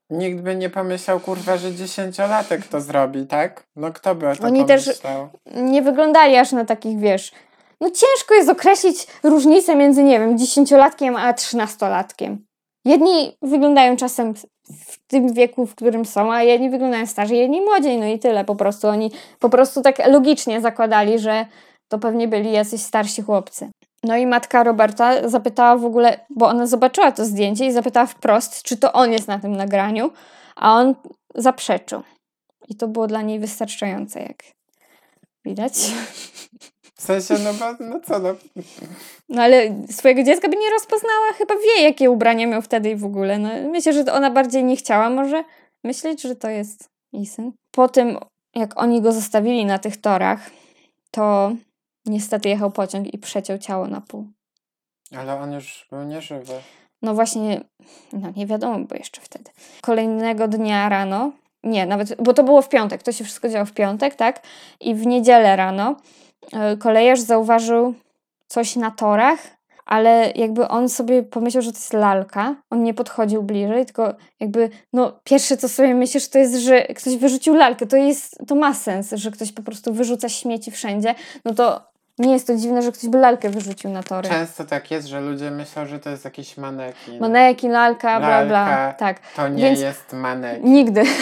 Nikt 0.10 0.42
by 0.42 0.56
nie 0.56 0.70
pomyślał, 0.70 1.20
kurwa, 1.20 1.58
że 1.58 1.76
dziesięciolatek 1.76 2.68
to 2.68 2.82
zrobi, 2.82 3.28
tak? 3.28 3.64
No 3.76 3.92
kto 3.92 4.16
by 4.16 4.30
o 4.30 4.36
to 4.36 4.44
Oni 4.44 4.66
pomyślał? 4.66 5.30
też 5.30 5.54
nie 5.56 5.82
wyglądali 5.82 6.36
aż 6.36 6.52
na 6.52 6.66
takich, 6.66 7.00
wiesz... 7.00 7.32
No 7.82 7.90
ciężko 7.90 8.34
jest 8.34 8.50
określić 8.50 9.08
różnicę 9.24 9.76
między, 9.76 10.04
nie 10.04 10.20
wiem, 10.20 10.38
dziesięciolatkiem 10.38 11.16
a 11.16 11.34
trzynastolatkiem. 11.34 12.46
Jedni 12.86 13.38
wyglądają 13.42 13.96
czasem 13.96 14.34
w 14.66 15.08
tym 15.08 15.34
wieku, 15.34 15.66
w 15.66 15.76
którym 15.76 16.06
są, 16.06 16.34
a 16.34 16.44
jedni 16.44 16.70
wyglądają 16.70 17.06
starzej, 17.06 17.38
jedni 17.38 17.62
młodziej, 17.62 17.98
no 17.98 18.06
i 18.06 18.20
tyle 18.20 18.46
po 18.46 18.56
prostu. 18.56 18.88
Oni 18.88 19.12
po 19.40 19.50
prostu 19.50 19.82
tak 19.82 20.08
logicznie 20.08 20.62
zakładali, 20.62 21.20
że 21.20 21.46
to 21.88 22.00
pewnie 22.00 22.28
byli 22.28 22.52
jacyś 22.52 22.82
starsi 22.82 23.22
chłopcy. 23.22 23.70
No 24.04 24.18
i 24.18 24.28
matka 24.28 24.64
Roberta 24.64 25.30
zapytała 25.30 25.78
w 25.78 25.86
ogóle, 25.86 26.26
bo 26.30 26.48
ona 26.48 26.68
zobaczyła 26.68 27.12
to 27.12 27.26
zdjęcie 27.26 27.66
i 27.66 27.72
zapytała 27.72 28.06
wprost, 28.06 28.64
czy 28.64 28.78
to 28.78 28.94
on 28.94 29.12
jest 29.12 29.28
na 29.28 29.40
tym 29.40 29.56
nagraniu, 29.56 30.12
a 30.56 30.74
on 30.74 30.96
zaprzeczył. 31.36 32.04
I 32.68 32.76
to 32.76 32.88
było 32.88 33.08
dla 33.08 33.22
niej 33.22 33.40
wystarczające, 33.40 34.20
jak 34.20 34.44
widać. 35.46 35.74
W 36.96 37.02
sensie, 37.02 37.34
no, 37.44 37.54
bo, 37.54 37.86
no 37.86 38.00
co, 38.00 38.20
no. 38.20 38.36
No 39.30 39.42
ale 39.42 39.86
swojego 39.92 40.24
dziecka 40.24 40.50
by 40.50 40.56
nie 40.56 40.70
rozpoznała, 40.70 41.34
chyba 41.38 41.56
wie, 41.56 41.84
jakie 41.84 42.12
ubrania 42.12 42.48
miał 42.48 42.62
wtedy 42.62 42.90
i 42.90 42.96
w 42.96 43.06
ogóle. 43.06 43.40
No, 43.40 43.50
myślę, 43.70 43.94
że 43.94 44.14
ona 44.14 44.32
bardziej 44.32 44.64
nie 44.64 44.76
chciała 44.76 45.10
może 45.10 45.44
myśleć, 45.84 46.22
że 46.22 46.36
to 46.36 46.50
jest 46.50 46.90
jej 47.14 47.26
syn. 47.26 47.52
Po 47.72 47.90
tym, 47.90 48.18
jak 48.56 48.82
oni 48.82 49.02
go 49.02 49.12
zostawili 49.12 49.66
na 49.66 49.80
tych 49.80 50.02
torach, 50.02 50.50
to 51.12 51.52
niestety 52.06 52.50
jechał 52.50 52.72
pociąg 52.72 53.14
i 53.14 53.18
przeciął 53.18 53.58
ciało 53.58 53.88
na 53.88 54.02
pół. 54.02 54.28
Ale 55.18 55.40
on 55.40 55.54
już 55.54 55.88
był 55.92 56.04
nieżywy. 56.04 56.54
No 57.02 57.14
właśnie, 57.14 57.62
no 58.14 58.34
nie 58.36 58.46
wiadomo, 58.46 58.80
bo 58.80 58.96
jeszcze 58.96 59.22
wtedy. 59.22 59.52
Kolejnego 59.82 60.48
dnia 60.48 60.90
rano, 60.90 61.32
nie, 61.64 61.86
nawet, 61.86 62.22
bo 62.22 62.34
to 62.34 62.44
było 62.44 62.62
w 62.62 62.70
piątek, 62.70 63.04
to 63.04 63.12
się 63.12 63.24
wszystko 63.24 63.50
działo 63.50 63.66
w 63.66 63.72
piątek, 63.72 64.16
tak? 64.16 64.42
I 64.80 64.96
w 64.96 65.06
niedzielę 65.06 65.56
rano 65.56 65.96
kolejarz 66.80 67.20
zauważył 67.20 67.94
coś 68.48 68.76
na 68.76 68.92
torach, 68.92 69.40
ale 69.86 70.32
jakby 70.36 70.68
on 70.68 70.90
sobie 70.90 71.24
pomyślał, 71.24 71.62
że 71.62 71.72
to 71.72 71.78
jest 71.78 71.94
lalka. 71.94 72.56
On 72.70 72.84
nie 72.84 72.94
podchodził 72.94 73.44
bliżej, 73.44 73.86
tylko 73.86 74.14
jakby, 74.40 74.70
no 74.94 75.20
pierwsze 75.24 75.58
co 75.58 75.70
sobie 75.70 75.96
myślisz, 75.96 76.28
to 76.28 76.40
jest, 76.40 76.56
że 76.56 76.82
ktoś 76.82 77.18
wyrzucił 77.18 77.56
lalkę. 77.56 77.86
To 77.86 77.98
jest, 77.98 78.38
to 78.48 78.56
ma 78.56 78.74
sens, 78.74 79.12
że 79.12 79.32
ktoś 79.32 79.52
po 79.52 79.62
prostu 79.62 79.94
wyrzuca 79.94 80.30
śmieci 80.30 80.72
wszędzie. 80.72 81.16
No 81.46 81.54
to 81.54 81.94
nie 82.18 82.34
jest 82.34 82.48
to 82.48 82.56
dziwne, 82.56 82.82
że 82.82 82.92
ktoś 82.92 83.10
by 83.10 83.18
lalkę 83.18 83.50
wyrzucił 83.50 83.90
na 83.90 84.04
tory. 84.04 84.30
Często 84.30 84.66
tak 84.66 84.92
jest, 84.92 85.08
że 85.08 85.22
ludzie 85.22 85.52
myślą, 85.52 85.86
że 85.86 86.00
to 86.00 86.10
jest 86.10 86.26
jakiś 86.26 86.58
manekin. 86.58 87.20
Manekin, 87.20 87.72
lalka, 87.72 88.20
bla 88.20 88.46
bla. 88.46 88.94
Tak. 88.94 89.20
To 89.36 89.48
nie 89.48 89.64
Więc 89.64 89.80
jest 89.80 90.14
manekin. 90.14 90.74
Nigdy. 90.74 91.04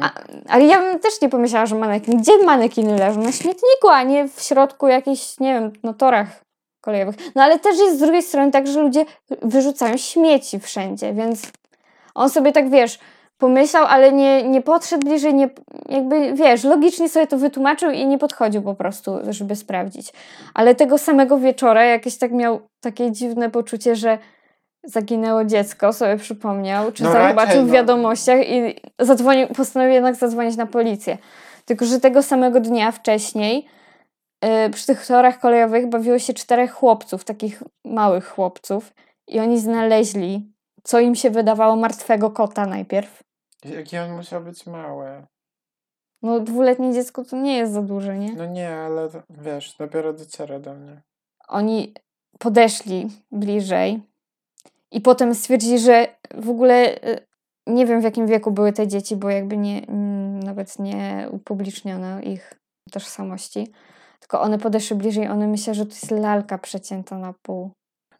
A, 0.00 0.10
ale 0.48 0.64
ja 0.64 0.80
bym 0.80 0.98
też 0.98 1.20
nie 1.20 1.28
pomyślała, 1.28 1.66
że 1.66 1.74
manekin. 1.74 2.18
Gdzie 2.18 2.44
manekiny 2.44 2.98
leżą? 2.98 3.22
Na 3.22 3.32
śmietniku, 3.32 3.88
a 3.88 4.02
nie 4.02 4.28
w 4.28 4.40
środku 4.42 4.86
jakichś, 4.88 5.40
nie 5.40 5.54
wiem, 5.54 5.72
na 5.82 5.92
torach 5.92 6.44
kolejowych. 6.80 7.16
No 7.34 7.42
ale 7.42 7.58
też 7.58 7.78
jest 7.78 7.96
z 7.96 8.00
drugiej 8.00 8.22
strony 8.22 8.50
tak, 8.50 8.66
że 8.66 8.80
ludzie 8.80 9.04
wyrzucają 9.42 9.96
śmieci 9.96 10.60
wszędzie, 10.60 11.12
więc 11.12 11.42
on 12.14 12.30
sobie 12.30 12.52
tak, 12.52 12.70
wiesz, 12.70 12.98
pomyślał, 13.38 13.84
ale 13.84 14.12
nie, 14.12 14.42
nie 14.42 14.62
podszedł 14.62 15.06
bliżej, 15.06 15.34
nie, 15.34 15.50
jakby, 15.88 16.32
wiesz, 16.34 16.64
logicznie 16.64 17.08
sobie 17.08 17.26
to 17.26 17.38
wytłumaczył 17.38 17.90
i 17.90 18.06
nie 18.06 18.18
podchodził 18.18 18.62
po 18.62 18.74
prostu, 18.74 19.18
żeby 19.28 19.56
sprawdzić. 19.56 20.12
Ale 20.54 20.74
tego 20.74 20.98
samego 20.98 21.38
wieczora 21.38 21.84
jakieś 21.84 22.18
tak 22.18 22.32
miał 22.32 22.60
takie 22.80 23.12
dziwne 23.12 23.50
poczucie, 23.50 23.96
że 23.96 24.18
zaginęło 24.84 25.44
dziecko, 25.44 25.92
sobie 25.92 26.16
przypomniał, 26.16 26.92
czy 26.92 27.02
no 27.02 27.12
zobaczył 27.12 27.62
w 27.62 27.66
no. 27.66 27.72
wiadomościach 27.72 28.48
i 28.48 28.80
zadzwonił, 28.98 29.46
postanowił 29.48 29.94
jednak 29.94 30.14
zadzwonić 30.16 30.56
na 30.56 30.66
policję. 30.66 31.18
Tylko, 31.64 31.84
że 31.84 32.00
tego 32.00 32.22
samego 32.22 32.60
dnia 32.60 32.92
wcześniej 32.92 33.66
yy, 34.42 34.70
przy 34.70 34.86
tych 34.86 35.06
torach 35.06 35.40
kolejowych 35.40 35.88
bawiło 35.88 36.18
się 36.18 36.34
czterech 36.34 36.72
chłopców, 36.72 37.24
takich 37.24 37.62
małych 37.84 38.28
chłopców 38.28 38.92
i 39.28 39.40
oni 39.40 39.60
znaleźli, 39.60 40.52
co 40.82 41.00
im 41.00 41.14
się 41.14 41.30
wydawało, 41.30 41.76
martwego 41.76 42.30
kota 42.30 42.66
najpierw. 42.66 43.22
Jaki 43.64 43.98
on 43.98 44.16
musiał 44.16 44.40
być 44.40 44.66
mały? 44.66 45.26
No 46.22 46.40
dwuletnie 46.40 46.92
dziecko 46.92 47.24
to 47.24 47.36
nie 47.36 47.56
jest 47.56 47.72
za 47.72 47.82
duże, 47.82 48.18
nie? 48.18 48.32
No 48.32 48.46
nie, 48.46 48.76
ale 48.76 49.08
wiesz, 49.30 49.74
dopiero 49.78 50.12
dociera 50.12 50.58
do 50.58 50.74
mnie. 50.74 51.02
Oni 51.48 51.94
podeszli 52.38 53.08
bliżej, 53.32 54.02
i 54.94 55.00
potem 55.00 55.34
stwierdzili, 55.34 55.78
że 55.78 56.06
w 56.34 56.50
ogóle 56.50 56.94
y, 56.94 57.26
nie 57.66 57.86
wiem 57.86 58.00
w 58.00 58.04
jakim 58.04 58.26
wieku 58.26 58.50
były 58.50 58.72
te 58.72 58.88
dzieci, 58.88 59.16
bo 59.16 59.30
jakby 59.30 59.56
nie, 59.56 59.82
nawet 60.44 60.78
nie 60.78 61.28
upubliczniono 61.30 62.20
ich 62.20 62.54
tożsamości. 62.90 63.72
Tylko 64.20 64.40
one 64.40 64.58
podeszły 64.58 64.96
bliżej, 64.96 65.28
one 65.28 65.46
myślą, 65.46 65.74
że 65.74 65.86
to 65.86 65.92
jest 65.92 66.10
lalka 66.10 66.58
przecięta 66.58 67.18
na 67.18 67.34
pół. 67.42 67.70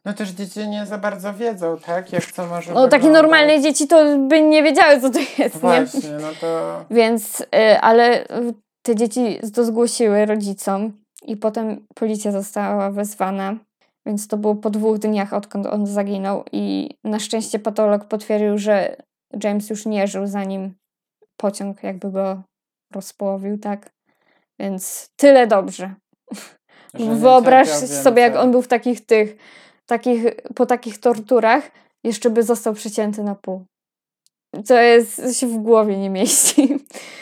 No 0.05 0.13
też 0.13 0.29
dzieci 0.29 0.67
nie 0.67 0.85
za 0.85 0.97
bardzo 0.97 1.33
wiedzą, 1.33 1.77
tak? 1.77 2.13
Jak 2.13 2.31
co 2.31 2.47
może 2.47 2.73
No 2.73 2.87
takie 2.87 3.09
normalne 3.09 3.61
dzieci 3.61 3.87
to 3.87 4.17
by 4.17 4.41
nie 4.41 4.63
wiedziały, 4.63 5.01
co 5.01 5.09
to 5.09 5.19
jest, 5.37 5.57
Właśnie, 5.57 6.09
nie? 6.09 6.15
no 6.15 6.27
to... 6.41 6.85
Więc, 6.91 7.41
y, 7.41 7.79
ale 7.81 8.25
te 8.81 8.95
dzieci 8.95 9.39
to 9.53 9.65
zgłosiły 9.65 10.25
rodzicom 10.25 10.91
I 11.23 11.37
potem 11.37 11.85
policja 11.95 12.31
została 12.31 12.91
wezwana, 12.91 13.55
więc 14.05 14.27
to 14.27 14.37
było 14.37 14.55
po 14.55 14.69
dwóch 14.69 14.97
dniach, 14.99 15.33
odkąd 15.33 15.65
on 15.65 15.87
zaginął. 15.87 16.43
I 16.51 16.89
na 17.03 17.19
szczęście 17.19 17.59
patolog 17.59 18.05
potwierdził, 18.05 18.57
że 18.57 18.95
James 19.43 19.69
już 19.69 19.85
nie 19.85 20.07
żył, 20.07 20.27
zanim 20.27 20.73
pociąg 21.37 21.83
jakby 21.83 22.11
go 22.11 22.43
rozpołowił, 22.93 23.57
tak? 23.57 23.89
Więc 24.59 25.09
tyle 25.15 25.47
dobrze. 25.47 25.93
Wyobraź 26.93 27.69
sobie, 27.69 28.21
jak 28.21 28.35
on 28.35 28.51
był 28.51 28.61
w 28.61 28.67
takich 28.67 29.05
tych, 29.05 29.35
takich, 29.85 30.23
po 30.55 30.65
takich 30.65 30.97
torturach, 30.97 31.71
jeszcze 32.03 32.29
by 32.29 32.43
został 32.43 32.73
przycięty 32.73 33.23
na 33.23 33.35
pół. 33.35 33.65
To 34.67 34.79
jest, 34.79 35.15
to 35.15 35.33
się 35.33 35.47
w 35.47 35.57
głowie 35.57 35.97
nie 35.97 36.09
mieści. 36.09 36.77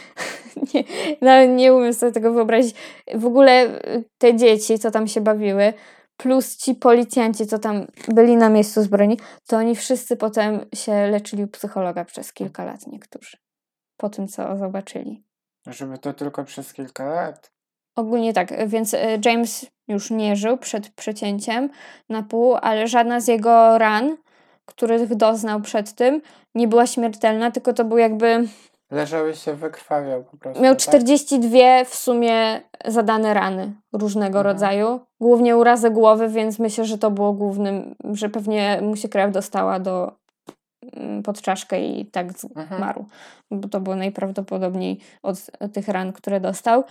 nie, 0.73 0.83
no, 1.21 1.45
nie 1.45 1.73
umiem 1.73 1.93
sobie 1.93 2.11
tego 2.11 2.33
wyobrazić. 2.33 2.75
W 3.15 3.25
ogóle 3.25 3.81
te 4.17 4.35
dzieci, 4.35 4.79
co 4.79 4.91
tam 4.91 5.07
się 5.07 5.21
bawiły, 5.21 5.73
plus 6.17 6.57
ci 6.57 6.75
policjanci, 6.75 7.47
co 7.47 7.59
tam 7.59 7.87
byli 8.07 8.35
na 8.37 8.49
miejscu 8.49 8.83
zbrojni, 8.83 9.19
to 9.47 9.57
oni 9.57 9.75
wszyscy 9.75 10.17
potem 10.17 10.65
się 10.75 11.07
leczyli 11.07 11.43
u 11.43 11.47
psychologa 11.47 12.05
przez 12.05 12.33
kilka 12.33 12.65
lat 12.65 12.87
niektórzy. 12.87 13.37
Po 13.97 14.09
tym, 14.09 14.27
co 14.27 14.57
zobaczyli. 14.57 15.23
Żeby 15.67 15.97
to 15.97 16.13
tylko 16.13 16.43
przez 16.43 16.73
kilka 16.73 17.05
lat. 17.05 17.51
Ogólnie 17.95 18.33
tak, 18.33 18.67
więc 18.67 18.93
e, 18.93 19.19
James 19.25 19.65
już 19.87 20.11
nie 20.11 20.35
żył 20.35 20.57
przed 20.57 20.89
przecięciem 20.89 21.69
na 22.09 22.23
pół, 22.23 22.55
ale 22.61 22.87
żadna 22.87 23.19
z 23.19 23.27
jego 23.27 23.77
ran, 23.77 24.17
których 24.65 25.15
doznał 25.15 25.61
przed 25.61 25.93
tym, 25.93 26.21
nie 26.55 26.67
była 26.67 26.87
śmiertelna, 26.87 27.51
tylko 27.51 27.73
to 27.73 27.85
był 27.85 27.97
jakby. 27.97 28.47
Leżał 28.93 29.27
i 29.29 29.35
się 29.35 29.53
wykrwawiał 29.53 30.23
po 30.23 30.37
prostu. 30.37 30.63
Miał 30.63 30.73
tak? 30.75 30.81
42 30.83 31.85
w 31.85 31.95
sumie 31.95 32.61
zadane 32.85 33.33
rany 33.33 33.73
różnego 33.93 34.39
Mhm. 34.39 34.45
rodzaju. 34.45 34.99
Głównie 35.21 35.57
urazy 35.57 35.89
głowy, 35.89 36.29
więc 36.29 36.59
myślę, 36.59 36.85
że 36.85 36.97
to 36.97 37.11
było 37.11 37.33
głównym, 37.33 37.95
że 38.13 38.29
pewnie 38.29 38.79
mu 38.81 38.95
się 38.95 39.09
krew 39.09 39.31
dostała 39.31 39.79
do 39.79 40.11
mm, 40.93 41.23
pod 41.23 41.41
czaszkę 41.41 41.81
i 41.81 42.05
tak 42.05 42.27
Mhm. 42.55 42.77
zmarł. 42.77 43.05
Bo 43.51 43.67
to 43.67 43.79
było 43.79 43.95
najprawdopodobniej 43.95 44.99
od 45.23 45.37
tych 45.73 45.87
ran, 45.87 46.13
które 46.13 46.39
dostał. 46.39 46.83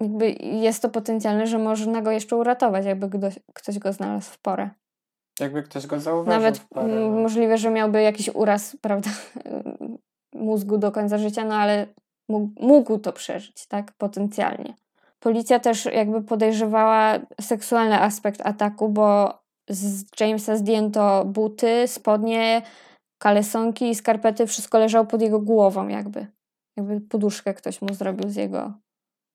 Jakby 0.00 0.30
jest 0.40 0.82
to 0.82 0.88
potencjalne, 0.88 1.46
że 1.46 1.58
można 1.58 2.02
go 2.02 2.10
jeszcze 2.10 2.36
uratować, 2.36 2.84
jakby 2.86 3.10
ktoś, 3.10 3.38
ktoś 3.54 3.78
go 3.78 3.92
znalazł 3.92 4.30
w 4.30 4.38
porę. 4.38 4.70
Jakby 5.40 5.62
ktoś 5.62 5.86
go 5.86 6.00
zauważył 6.00 6.40
Nawet 6.40 6.60
parę, 6.74 6.86
no. 6.88 7.08
możliwe, 7.10 7.58
że 7.58 7.70
miałby 7.70 8.02
jakiś 8.02 8.30
uraz, 8.34 8.76
prawda, 8.82 9.10
mózgu 10.36 10.78
do 10.78 10.92
końca 10.92 11.18
życia, 11.18 11.44
no 11.44 11.54
ale 11.54 11.86
mógł, 12.28 12.66
mógł 12.66 12.98
to 12.98 13.12
przeżyć, 13.12 13.66
tak, 13.66 13.92
potencjalnie. 13.92 14.74
Policja 15.20 15.60
też 15.60 15.84
jakby 15.84 16.22
podejrzewała 16.22 17.18
seksualny 17.40 18.00
aspekt 18.00 18.46
ataku, 18.46 18.88
bo 18.88 19.38
z 19.68 20.04
Jamesa 20.20 20.56
zdjęto 20.56 21.24
buty, 21.24 21.88
spodnie, 21.88 22.62
kalesonki 23.18 23.90
i 23.90 23.94
skarpety, 23.94 24.46
wszystko 24.46 24.78
leżało 24.78 25.04
pod 25.04 25.22
jego 25.22 25.40
głową 25.40 25.88
jakby. 25.88 26.26
Jakby 26.76 27.00
poduszkę 27.00 27.54
ktoś 27.54 27.82
mu 27.82 27.94
zrobił 27.94 28.30
z 28.30 28.36
jego 28.36 28.72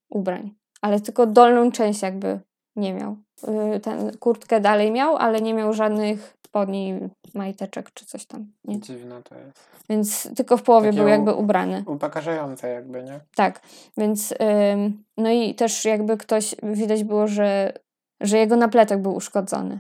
ubrań. 0.10 0.54
Ale 0.82 1.00
tylko 1.00 1.26
dolną 1.26 1.72
część 1.72 2.02
jakby 2.02 2.40
nie 2.76 2.94
miał. 2.94 3.18
Yy, 3.48 3.80
Ten 3.80 4.18
kurtkę 4.18 4.62
dalej 4.62 4.92
miał, 4.92 5.18
ale 5.18 5.42
nie 5.42 5.54
miał 5.54 5.74
żadnych 5.74 6.38
spodni, 6.52 7.00
majteczek 7.34 7.92
czy 7.94 8.06
coś 8.06 8.26
tam. 8.26 8.52
Nie? 8.64 8.80
Dziwne 8.80 9.24
to 9.24 9.36
jest. 9.36 9.70
Więc 9.90 10.36
tylko 10.36 10.58
w 10.58 10.64
połowie 10.64 10.88
Takie 10.90 11.00
był 11.00 11.08
jakby 11.08 11.34
ubrany. 11.34 11.84
Upokarzające 11.88 12.70
jakby, 12.70 13.04
nie? 13.04 13.20
Tak, 13.36 13.62
więc 13.98 14.34
ym, 14.74 15.04
no 15.18 15.30
i 15.32 15.56
też 15.56 15.86
jakby 15.86 16.18
ktoś, 16.18 16.56
widać 16.64 17.04
było, 17.04 17.28
że, 17.28 17.74
że 18.22 18.38
jego 18.38 18.56
napletek 18.56 19.02
był 19.02 19.16
uszkodzony. 19.16 19.80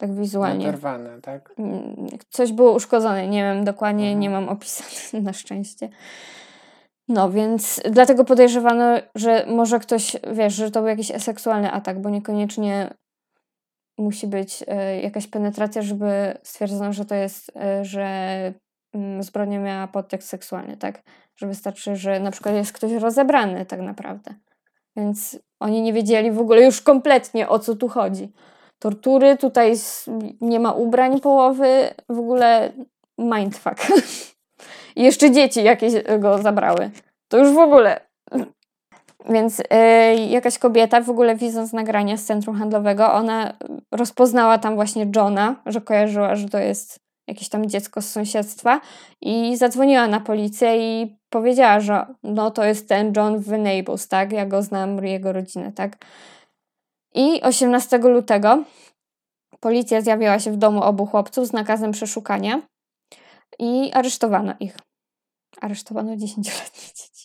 Tak 0.00 0.14
wizualnie. 0.14 0.66
Naderwane, 0.66 1.20
tak? 1.20 1.54
Mm, 1.58 2.06
Coś 2.30 2.52
było 2.52 2.72
uszkodzone, 2.72 3.28
nie 3.28 3.42
wiem 3.42 3.64
dokładnie, 3.64 4.04
Mhm. 4.04 4.20
nie 4.20 4.30
mam 4.30 4.48
opisane 4.48 5.20
na 5.26 5.32
szczęście. 5.32 5.88
No 7.08 7.30
więc 7.30 7.80
dlatego 7.90 8.24
podejrzewano, 8.24 8.84
że 9.14 9.46
może 9.48 9.78
ktoś, 9.78 10.16
wiesz, 10.32 10.54
że 10.54 10.70
to 10.70 10.80
był 10.80 10.88
jakiś 10.88 11.12
seksualny 11.18 11.72
atak, 11.72 12.00
bo 12.02 12.10
niekoniecznie 12.10 12.94
musi 13.98 14.26
być 14.26 14.64
e, 14.66 15.00
jakaś 15.00 15.26
penetracja, 15.26 15.82
żeby 15.82 16.38
stwierdzono, 16.42 16.92
że 16.92 17.04
to 17.04 17.14
jest, 17.14 17.52
e, 17.56 17.84
że 17.84 18.04
mm, 18.94 19.22
zbrodnia 19.22 19.60
miała 19.60 19.86
podtekst 19.86 20.28
seksualny, 20.28 20.76
tak? 20.76 21.02
Że 21.36 21.46
wystarczy, 21.46 21.96
że 21.96 22.20
na 22.20 22.30
przykład 22.30 22.54
jest 22.54 22.72
ktoś 22.72 22.92
rozebrany 22.92 23.66
tak 23.66 23.80
naprawdę. 23.80 24.34
Więc 24.96 25.38
oni 25.60 25.82
nie 25.82 25.92
wiedzieli 25.92 26.30
w 26.30 26.40
ogóle 26.40 26.64
już 26.64 26.80
kompletnie 26.80 27.48
o 27.48 27.58
co 27.58 27.76
tu 27.76 27.88
chodzi. 27.88 28.32
Tortury, 28.78 29.36
tutaj 29.36 29.74
nie 30.40 30.60
ma 30.60 30.72
ubrań 30.72 31.20
połowy, 31.20 31.90
w 32.08 32.18
ogóle 32.18 32.72
mindfuck. 33.18 33.86
I 34.96 35.02
jeszcze 35.02 35.30
dzieci 35.30 35.62
jakieś 35.62 35.92
go 36.18 36.38
zabrały. 36.38 36.90
To 37.28 37.38
już 37.38 37.52
w 37.52 37.58
ogóle. 37.58 38.00
Więc 39.28 39.62
e, 39.70 40.14
jakaś 40.14 40.58
kobieta, 40.58 41.00
w 41.00 41.10
ogóle 41.10 41.36
widząc 41.36 41.72
nagrania 41.72 42.16
z 42.16 42.24
centrum 42.24 42.56
handlowego, 42.56 43.12
ona 43.12 43.52
rozpoznała 43.92 44.58
tam 44.58 44.74
właśnie 44.74 45.06
Johna, 45.16 45.56
że 45.66 45.80
kojarzyła, 45.80 46.36
że 46.36 46.48
to 46.48 46.58
jest 46.58 47.00
jakieś 47.28 47.48
tam 47.48 47.66
dziecko 47.66 48.02
z 48.02 48.10
sąsiedztwa 48.10 48.80
i 49.20 49.56
zadzwoniła 49.56 50.06
na 50.06 50.20
policję 50.20 51.00
i 51.02 51.16
powiedziała, 51.30 51.80
że 51.80 52.06
no 52.22 52.50
to 52.50 52.64
jest 52.64 52.88
ten 52.88 53.12
John 53.16 53.38
w 53.38 53.48
Naples, 53.58 54.08
tak? 54.08 54.32
Ja 54.32 54.46
go 54.46 54.62
znam, 54.62 55.04
jego 55.04 55.32
rodzinę, 55.32 55.72
tak? 55.72 55.96
I 57.14 57.42
18 57.42 57.98
lutego 57.98 58.64
policja 59.60 60.00
zjawiła 60.00 60.38
się 60.38 60.52
w 60.52 60.56
domu 60.56 60.82
obu 60.82 61.06
chłopców 61.06 61.46
z 61.46 61.52
nakazem 61.52 61.92
przeszukania 61.92 62.62
i 63.58 63.92
aresztowano 63.92 64.54
ich. 64.60 64.76
Aresztowano 65.60 66.12
10-letnie 66.12 66.88
dzieci. 66.94 67.17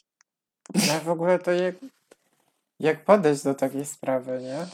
Ale 0.89 0.99
w 0.99 1.09
ogóle 1.09 1.39
to 1.39 1.51
jak, 1.51 1.75
jak 2.79 3.05
podejść 3.05 3.43
do 3.43 3.53
takiej 3.53 3.85
sprawy, 3.85 4.39
nie? 4.41 4.65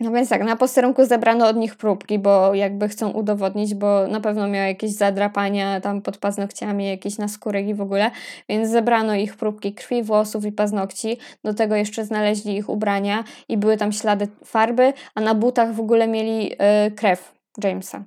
No 0.00 0.12
więc 0.12 0.28
tak, 0.28 0.42
na 0.42 0.56
posterunku 0.56 1.04
zebrano 1.04 1.48
od 1.48 1.56
nich 1.56 1.76
próbki, 1.76 2.18
bo 2.18 2.54
jakby 2.54 2.88
chcą 2.88 3.10
udowodnić, 3.10 3.74
bo 3.74 4.06
na 4.06 4.20
pewno 4.20 4.48
miał 4.48 4.66
jakieś 4.66 4.90
zadrapania 4.90 5.80
tam 5.80 6.02
pod 6.02 6.18
paznokciami, 6.18 6.86
jakieś 6.86 7.18
naskórek 7.18 7.66
i 7.66 7.74
w 7.74 7.80
ogóle, 7.80 8.10
więc 8.48 8.70
zebrano 8.70 9.14
ich 9.14 9.36
próbki 9.36 9.74
krwi, 9.74 10.02
włosów 10.02 10.44
i 10.44 10.52
paznokci. 10.52 11.18
Do 11.44 11.54
tego 11.54 11.76
jeszcze 11.76 12.04
znaleźli 12.04 12.56
ich 12.56 12.68
ubrania 12.68 13.24
i 13.48 13.56
były 13.56 13.76
tam 13.76 13.92
ślady 13.92 14.28
farby, 14.44 14.92
a 15.14 15.20
na 15.20 15.34
butach 15.34 15.74
w 15.74 15.80
ogóle 15.80 16.08
mieli 16.08 16.52
y, 16.52 16.90
krew 16.90 17.32
Jamesa. 17.64 18.04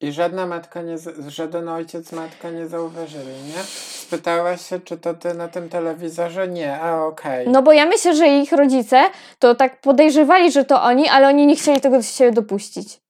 I 0.00 0.12
żadna 0.12 0.46
matka, 0.46 0.82
nie, 0.82 0.96
żaden 1.28 1.68
ojciec, 1.68 2.12
matka 2.12 2.50
nie 2.50 2.68
zauważyli, 2.68 3.42
nie? 3.46 3.62
Spytałaś 4.02 4.66
się, 4.68 4.80
czy 4.80 4.98
to 4.98 5.14
ty 5.14 5.34
na 5.34 5.48
tym 5.48 5.68
telewizorze? 5.68 6.48
Nie, 6.48 6.80
a 6.80 7.04
okej. 7.04 7.48
No 7.48 7.62
bo 7.62 7.72
ja 7.72 7.86
myślę, 7.86 8.16
że 8.16 8.28
ich 8.28 8.52
rodzice 8.52 9.04
to 9.38 9.54
tak 9.54 9.80
podejrzewali, 9.80 10.52
że 10.52 10.64
to 10.64 10.82
oni, 10.82 11.08
ale 11.08 11.28
oni 11.28 11.46
nie 11.46 11.56
chcieli 11.56 11.80
tego 11.80 11.96
do 11.96 12.02
siebie 12.02 12.32
dopuścić. 12.32 13.00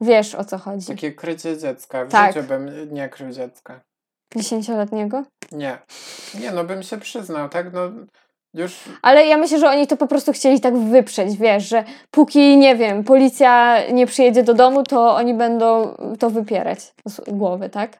Wiesz 0.00 0.34
o 0.34 0.44
co 0.44 0.58
chodzi. 0.58 0.86
Takie 0.86 1.12
krycie 1.12 1.58
dziecka. 1.58 2.04
W 2.04 2.08
Tak. 2.10 2.34
życiu 2.34 2.46
bym 2.48 2.94
nie 2.94 3.08
krył 3.08 3.30
dziecka. 3.32 3.80
Dziesięcioletniego? 4.36 5.22
Nie. 5.52 5.78
Nie, 6.40 6.50
no 6.50 6.64
bym 6.64 6.82
się 6.82 6.98
przyznał, 6.98 7.48
tak? 7.48 7.72
No 7.72 7.80
już 8.54 8.78
Ale 9.02 9.26
ja 9.26 9.36
myślę, 9.36 9.58
że 9.58 9.68
oni 9.68 9.86
to 9.86 9.96
po 9.96 10.06
prostu 10.06 10.32
chcieli 10.32 10.60
tak 10.60 10.76
wyprzeć, 10.76 11.36
wiesz, 11.36 11.68
że 11.68 11.84
póki, 12.10 12.56
nie 12.56 12.76
wiem, 12.76 13.04
policja 13.04 13.76
nie 13.92 14.06
przyjedzie 14.06 14.42
do 14.42 14.54
domu, 14.54 14.82
to 14.82 15.14
oni 15.14 15.34
będą 15.34 15.96
to 16.18 16.30
wypierać 16.30 16.78
z 17.08 17.20
głowy, 17.28 17.70
tak? 17.70 17.98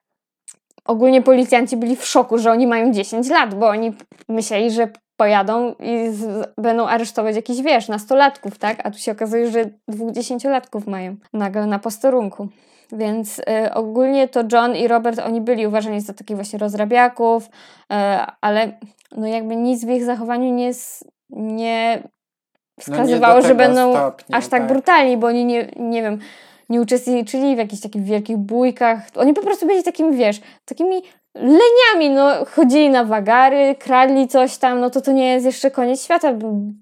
Ogólnie 0.84 1.22
policjanci 1.22 1.76
byli 1.76 1.96
w 1.96 2.06
szoku, 2.06 2.38
że 2.38 2.50
oni 2.50 2.66
mają 2.66 2.92
10 2.92 3.28
lat, 3.28 3.54
bo 3.54 3.68
oni 3.68 3.92
myśleli, 4.28 4.70
że 4.70 4.88
pojadą 5.16 5.74
i 5.74 6.08
z, 6.10 6.52
będą 6.58 6.86
aresztować 6.86 7.36
jakichś, 7.36 7.60
wiesz, 7.60 7.88
nastolatków, 7.88 8.58
tak? 8.58 8.86
A 8.86 8.90
tu 8.90 8.98
się 8.98 9.12
okazuje, 9.12 9.50
że 9.50 9.70
dwóch 9.88 10.12
dziesięciolatków 10.12 10.86
mają 10.86 11.16
nagle 11.32 11.66
na 11.66 11.78
posterunku. 11.78 12.48
Więc 12.92 13.38
y, 13.38 13.74
ogólnie 13.74 14.28
to 14.28 14.40
John 14.52 14.76
i 14.76 14.88
Robert, 14.88 15.18
oni 15.18 15.40
byli 15.40 15.66
uważani 15.66 16.00
za 16.00 16.12
takich 16.12 16.36
właśnie 16.36 16.58
rozrabiaków, 16.58 17.44
y, 17.46 17.94
ale 18.40 18.72
no 19.16 19.26
jakby 19.26 19.56
nic 19.56 19.84
w 19.84 19.88
ich 19.88 20.04
zachowaniu 20.04 20.54
nie, 20.54 20.68
s- 20.68 21.04
nie 21.30 22.02
wskazywało, 22.80 23.34
do 23.34 23.42
że 23.42 23.48
tego 23.48 23.58
będą 23.58 23.92
stopnia, 23.92 24.36
aż 24.38 24.48
tak, 24.48 24.60
tak. 24.62 24.68
brutalni, 24.72 25.16
bo 25.16 25.26
oni 25.26 25.44
nie, 25.44 25.68
nie 25.76 26.02
wiem, 26.02 26.18
nie 26.68 26.80
uczestniczyli 26.80 27.54
w 27.54 27.58
jakichś 27.58 27.82
takich 27.82 28.02
wielkich 28.02 28.36
bójkach. 28.36 29.02
Oni 29.16 29.34
po 29.34 29.42
prostu 29.42 29.66
byli 29.66 29.82
takimi, 29.82 30.16
wiesz, 30.16 30.40
takimi 30.64 31.02
leniami, 31.34 32.10
no, 32.14 32.44
chodzili 32.44 32.90
na 32.90 33.04
wagary, 33.04 33.74
kradli 33.78 34.28
coś 34.28 34.58
tam, 34.58 34.80
no 34.80 34.90
to 34.90 35.00
to 35.00 35.12
nie 35.12 35.32
jest 35.32 35.46
jeszcze 35.46 35.70
koniec 35.70 36.04
świata, 36.04 36.32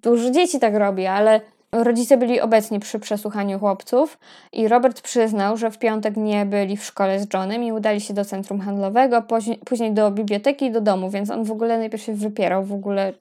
dużo 0.03 0.31
dzieci 0.31 0.61
tak 0.61 0.75
robi, 0.75 1.07
ale 1.07 1.41
rodzice 1.73 2.17
byli 2.17 2.41
obecni 2.41 2.81
przy 2.81 2.99
przesłuchaniu 2.99 3.59
chłopców 3.59 4.19
i 4.53 4.69
Robert 4.69 5.01
przyznał, 5.01 5.57
że 5.57 5.71
w 5.71 5.79
piątek 5.79 6.17
nie 6.17 6.47
byli 6.47 6.77
w 6.77 6.85
szkole 6.85 7.21
z 7.21 7.35
Johnem 7.35 7.63
i 7.65 7.73
udali 7.73 8.01
się 8.01 8.15
do 8.15 8.25
centrum 8.25 8.61
handlowego, 8.61 9.23
później, 9.65 9.93
do 9.93 10.11
biblioteki 10.11 10.65
i 10.65 10.71
do 10.71 10.81
domu, 10.81 11.11
więc 11.11 11.31
on 11.31 11.45
w 11.45 11.53
ogóle 11.53 11.79
najpierw 11.79 12.03
się 12.03 12.15
wypierał 12.15 12.65
w 12.65 12.73
ogóle, 12.73 13.13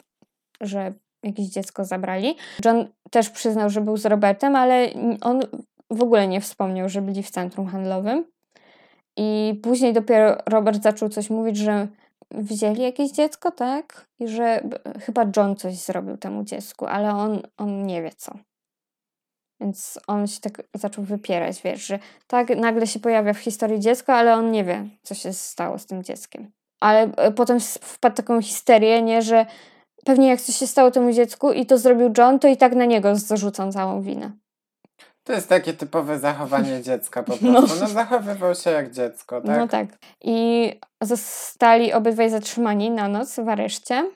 że 0.61 0.93
jakieś 1.23 1.47
dziecko 1.47 1.85
zabrali. 1.85 2.35
John 2.65 2.87
też 3.11 3.29
przyznał, 3.29 3.69
że 3.69 3.81
był 3.81 3.97
z 3.97 4.05
Robertem, 4.05 4.55
ale 4.55 4.87
on 5.21 5.41
w 5.91 6.03
ogóle 6.03 6.27
nie 6.27 6.41
wspomniał, 6.41 6.89
że 6.89 7.01
byli 7.01 7.23
w 7.23 7.31
centrum 7.31 7.67
handlowym. 7.67 8.25
I 9.17 9.59
później 9.63 9.93
dopiero 9.93 10.37
Robert 10.45 10.83
zaczął 10.83 11.09
coś 11.09 11.29
mówić, 11.29 11.57
że 11.57 11.87
wzięli 12.31 12.81
jakieś 12.81 13.11
dziecko, 13.11 13.51
tak? 13.51 14.07
I 14.19 14.27
że 14.27 14.61
chyba 14.99 15.25
John 15.37 15.55
coś 15.55 15.75
zrobił 15.75 16.17
temu 16.17 16.43
dziecku, 16.43 16.85
ale 16.85 17.15
on, 17.15 17.41
on 17.57 17.85
nie 17.85 18.01
wie 18.01 18.11
co. 18.17 18.37
Więc 19.61 19.99
on 20.07 20.27
się 20.27 20.41
tak 20.41 20.63
zaczął 20.73 21.03
wypierać, 21.03 21.61
wiesz, 21.61 21.85
że 21.85 21.99
tak 22.27 22.57
nagle 22.57 22.87
się 22.87 22.99
pojawia 22.99 23.33
w 23.33 23.37
historii 23.37 23.79
dziecko, 23.79 24.13
ale 24.13 24.33
on 24.33 24.51
nie 24.51 24.63
wie, 24.63 24.89
co 25.03 25.15
się 25.15 25.33
stało 25.33 25.79
z 25.79 25.85
tym 25.85 26.03
dzieckiem. 26.03 26.51
Ale 26.79 27.01
e, 27.01 27.31
potem 27.31 27.59
wpadł 27.81 28.15
taką 28.15 28.41
histerię, 28.41 29.01
nie, 29.01 29.21
że 29.21 29.45
pewnie 30.05 30.27
jak 30.27 30.41
coś 30.41 30.55
się 30.55 30.67
stało 30.67 30.91
temu 30.91 31.11
dziecku 31.11 31.51
i 31.51 31.65
to 31.65 31.77
zrobił 31.77 32.13
John, 32.17 32.39
to 32.39 32.47
i 32.47 32.57
tak 32.57 32.75
na 32.75 32.85
niego 32.85 33.15
zarzucą 33.15 33.71
całą 33.71 34.01
winę. 34.01 34.31
To 35.27 35.33
jest 35.33 35.49
takie 35.49 35.73
typowe 35.73 36.19
zachowanie 36.19 36.81
dziecka 36.87 37.23
po 37.23 37.33
no. 37.41 37.51
prostu. 37.51 37.75
No. 37.75 37.81
no 37.81 37.87
zachowywał 37.87 38.55
się 38.55 38.69
jak 38.69 38.91
dziecko, 38.91 39.41
tak? 39.41 39.57
No 39.57 39.67
tak. 39.67 39.87
I 40.21 40.71
zostali 41.01 41.93
obydwaj 41.93 42.29
zatrzymani 42.29 42.91
na 42.91 43.07
noc 43.07 43.35
w 43.35 43.49
areszcie. 43.49 44.11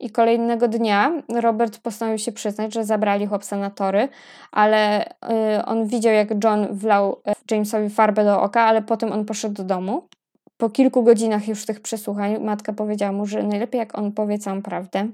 I 0.00 0.10
kolejnego 0.10 0.68
dnia 0.68 1.22
Robert 1.40 1.78
postanowił 1.78 2.18
się 2.18 2.32
przyznać, 2.32 2.74
że 2.74 2.84
zabrali 2.84 3.26
chłopca 3.26 3.56
na 3.56 3.70
tory, 3.70 4.08
ale 4.52 5.06
y, 5.06 5.64
on 5.64 5.86
widział, 5.86 6.12
jak 6.12 6.44
John 6.44 6.66
wlał 6.70 7.12
y, 7.28 7.54
Jamesowi 7.54 7.90
farbę 7.90 8.24
do 8.24 8.42
oka, 8.42 8.62
ale 8.62 8.82
potem 8.82 9.12
on 9.12 9.24
poszedł 9.24 9.54
do 9.54 9.64
domu. 9.64 10.08
Po 10.56 10.70
kilku 10.70 11.02
godzinach 11.02 11.48
już 11.48 11.66
tych 11.66 11.80
przesłuchań 11.80 12.38
matka 12.40 12.72
powiedziała 12.72 13.12
mu, 13.12 13.26
że 13.26 13.42
najlepiej 13.42 13.78
jak 13.78 13.98
on 13.98 14.12
powie 14.12 14.38
całą 14.38 14.62
prawdę, 14.62 15.08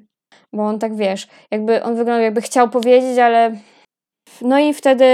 bo 0.52 0.66
on 0.66 0.78
tak 0.78 0.96
wiesz, 0.96 1.28
jakby 1.50 1.82
on 1.82 1.96
wyglądał 1.96 2.22
jakby 2.22 2.40
chciał 2.40 2.68
powiedzieć, 2.68 3.18
ale 3.18 3.56
no 4.42 4.58
i 4.58 4.74
wtedy 4.74 5.04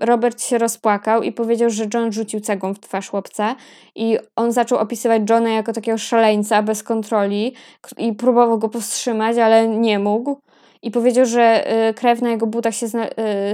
Robert 0.00 0.42
się 0.42 0.58
rozpłakał 0.58 1.22
i 1.22 1.32
powiedział, 1.32 1.70
że 1.70 1.86
John 1.94 2.12
rzucił 2.12 2.40
cegłą 2.40 2.74
w 2.74 2.80
twarz 2.80 3.08
chłopca 3.08 3.56
i 3.94 4.18
on 4.36 4.52
zaczął 4.52 4.78
opisywać 4.78 5.22
Johna 5.30 5.50
jako 5.50 5.72
takiego 5.72 5.98
szaleńca 5.98 6.62
bez 6.62 6.82
kontroli 6.82 7.54
i 7.98 8.12
próbował 8.12 8.58
go 8.58 8.68
powstrzymać, 8.68 9.38
ale 9.38 9.68
nie 9.68 9.98
mógł. 9.98 10.36
I 10.82 10.90
powiedział, 10.90 11.26
że 11.26 11.72
y, 11.88 11.94
krew 11.94 12.22
na 12.22 12.30
jego 12.30 12.46
butach 12.46 12.74
się 12.74 12.86
y, 12.86 12.90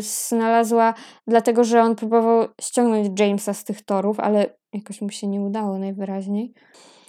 znalazła, 0.01 0.95
dlatego 1.27 1.65
że 1.65 1.83
on 1.83 1.97
próbował 1.97 2.49
ściągnąć 2.61 3.21
Jamesa 3.21 3.55
z 3.55 3.65
tych 3.65 3.85
torów, 3.85 4.21
ale 4.21 4.47
jakoś 4.73 5.01
mu 5.01 5.11
się 5.11 5.27
nie 5.27 5.41
udało 5.41 5.79
najwyraźniej. 5.79 6.55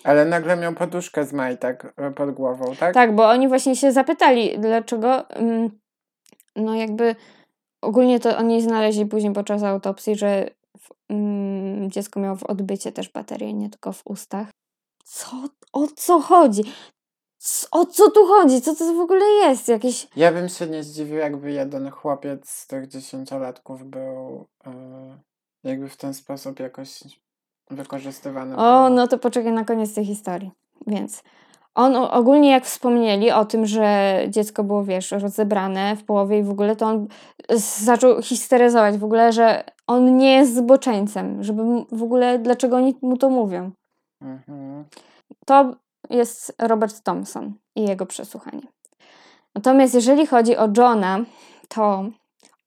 Ale 0.04 0.26
nagle 0.26 0.58
miał 0.58 0.74
poduszkę 0.74 1.26
z 1.26 1.34
majtek 1.34 1.94
y, 2.10 2.12
pod 2.12 2.32
głową, 2.32 2.76
tak? 2.80 2.94
Tak, 2.94 3.16
bo 3.16 3.30
oni 3.30 3.48
właśnie 3.48 3.76
się 3.76 3.92
zapytali, 3.92 4.60
dlaczego. 4.60 5.30
Mm, 5.30 5.70
no 6.56 6.76
jakby 6.76 7.16
Ogólnie 7.82 8.20
to 8.20 8.38
oni 8.38 8.62
znaleźli 8.62 9.06
później 9.06 9.34
podczas 9.34 9.64
autopsji, 9.64 10.16
że 10.16 10.50
w, 10.78 10.90
mm, 11.10 11.92
dziecko 11.92 12.20
miało 12.20 12.36
w 12.36 12.44
odbycie 12.44 12.92
też 12.92 13.10
baterię, 13.10 13.54
nie 13.54 13.70
tylko 13.70 13.94
w 13.94 14.02
ustach. 14.06 14.48
Co? 15.04 15.28
O 15.74 15.88
co 15.96 16.20
chodzi? 16.20 16.64
O 17.72 17.86
co 17.86 18.12
tu 18.12 18.26
chodzi? 18.26 18.62
Co 18.62 18.76
to 18.76 18.94
w 18.94 19.00
ogóle 19.00 19.26
jest? 19.26 19.68
Jakieś... 19.68 20.08
Ja 20.16 20.32
bym 20.32 20.50
się 20.50 20.68
nie 20.68 20.84
zdziwił, 20.84 21.18
jakby 21.18 21.52
jeden 21.52 21.92
chłopiec 21.92 22.50
z 22.50 22.68
tych 22.68 22.88
dziesięciolatków 22.88 23.84
był 23.84 24.48
yy, 24.66 24.72
jakby 25.64 25.90
w 25.90 25.98
ten 25.98 26.14
sposób 26.14 26.60
jakoś 26.60 27.04
wykorzystywany. 27.70 28.58
O, 28.58 28.90
no 28.90 29.08
to 29.08 29.20
poczekaj 29.20 29.52
na 29.52 29.66
koniec 29.66 29.94
tej 29.94 30.06
historii. 30.06 30.52
Więc 30.88 31.24
on 31.80 31.96
ogólnie 31.96 32.52
jak 32.52 32.66
wspomnieli 32.66 33.32
o 33.32 33.46
tym, 33.46 33.66
że 33.66 34.18
dziecko 34.30 34.64
było, 34.64 34.84
wiesz, 34.84 35.12
rozebrane 35.12 35.96
w 35.96 36.04
połowie 36.04 36.40
i 36.40 36.44
w 36.44 36.50
ogóle, 36.50 36.76
to 36.76 36.86
on 36.86 37.08
zaczął 37.84 38.22
histeryzować 38.22 38.98
w 38.98 39.04
ogóle, 39.04 39.34
że 39.34 39.64
on 39.88 40.18
nie 40.18 40.36
jest 40.36 40.56
zboczeńcem, 40.56 41.44
żeby 41.44 41.64
w 41.92 42.04
ogóle, 42.04 42.40
dlaczego 42.40 42.78
oni 42.78 42.96
mu 43.02 43.18
to 43.18 43.30
mówią. 43.30 43.72
Mhm. 44.22 44.86
To 45.46 45.76
jest 46.10 46.56
Robert 46.60 47.04
Thompson 47.04 47.54
i 47.76 47.84
jego 47.84 48.06
przesłuchanie. 48.06 48.68
Natomiast 49.56 49.94
jeżeli 49.94 50.28
chodzi 50.28 50.58
o 50.58 50.70
Johna, 50.78 51.20
to 51.68 52.06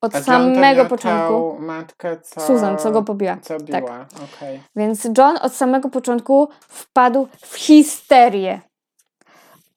od 0.01 0.15
A 0.15 0.23
samego 0.23 0.85
początku. 0.85 1.57
Matkę, 1.59 2.21
co... 2.21 2.41
Susan, 2.41 2.79
co 2.79 2.91
go 2.91 3.03
pobiła. 3.03 3.37
Co 3.43 3.59
biła. 3.59 3.81
Tak. 3.81 4.09
Okay. 4.13 4.61
Więc 4.77 5.09
John 5.19 5.37
od 5.43 5.53
samego 5.53 5.89
początku 5.89 6.49
wpadł 6.61 7.29
w 7.37 7.57
histerię. 7.57 8.61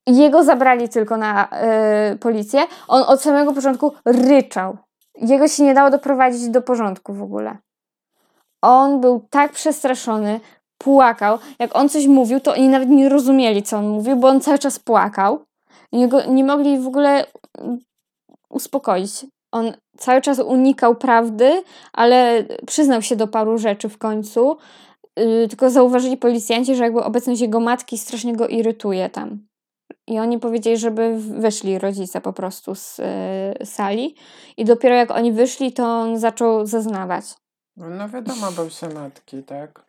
Jego 0.07 0.43
zabrali 0.43 0.89
tylko 0.89 1.17
na 1.17 1.49
y, 2.13 2.17
policję. 2.17 2.61
On 2.87 3.03
od 3.07 3.21
samego 3.21 3.53
początku 3.53 3.93
ryczał. 4.05 4.77
Jego 5.15 5.47
się 5.47 5.63
nie 5.63 5.73
dało 5.73 5.89
doprowadzić 5.89 6.49
do 6.49 6.61
porządku 6.61 7.13
w 7.13 7.23
ogóle. 7.23 7.57
On 8.61 9.01
był 9.01 9.27
tak 9.29 9.51
przestraszony, 9.51 10.39
płakał. 10.77 11.37
Jak 11.59 11.75
on 11.75 11.89
coś 11.89 12.07
mówił, 12.07 12.39
to 12.39 12.53
oni 12.53 12.69
nawet 12.69 12.89
nie 12.89 13.09
rozumieli, 13.09 13.63
co 13.63 13.77
on 13.77 13.87
mówił, 13.87 14.15
bo 14.15 14.27
on 14.27 14.41
cały 14.41 14.59
czas 14.59 14.79
płakał. 14.79 15.45
Nie, 15.91 16.09
nie 16.27 16.43
mogli 16.43 16.79
w 16.79 16.87
ogóle 16.87 17.25
uspokoić. 18.49 19.25
On 19.51 19.73
cały 19.97 20.21
czas 20.21 20.39
unikał 20.39 20.95
prawdy, 20.95 21.63
ale 21.93 22.43
przyznał 22.67 23.01
się 23.01 23.15
do 23.15 23.27
paru 23.27 23.57
rzeczy 23.57 23.89
w 23.89 23.97
końcu. 23.97 24.57
Yy, 25.17 25.47
tylko 25.47 25.69
zauważyli 25.69 26.17
policjanci, 26.17 26.75
że 26.75 26.83
jakby 26.83 27.03
obecność 27.03 27.41
jego 27.41 27.59
matki 27.59 27.97
strasznie 27.97 28.35
go 28.35 28.47
irytuje 28.47 29.09
tam. 29.09 29.39
I 30.07 30.19
oni 30.19 30.39
powiedzieli, 30.39 30.77
żeby 30.77 31.15
wyszli 31.19 31.79
rodzice 31.79 32.21
po 32.21 32.33
prostu 32.33 32.75
z 32.75 32.99
y, 32.99 33.65
sali. 33.65 34.15
I 34.57 34.65
dopiero 34.65 34.95
jak 34.95 35.11
oni 35.11 35.31
wyszli, 35.31 35.73
to 35.73 35.85
on 35.85 36.19
zaczął 36.19 36.65
zeznawać. 36.65 37.25
No 37.77 38.09
wiadomo, 38.09 38.51
bał 38.51 38.69
się 38.69 38.89
matki, 38.89 39.43
tak? 39.43 39.85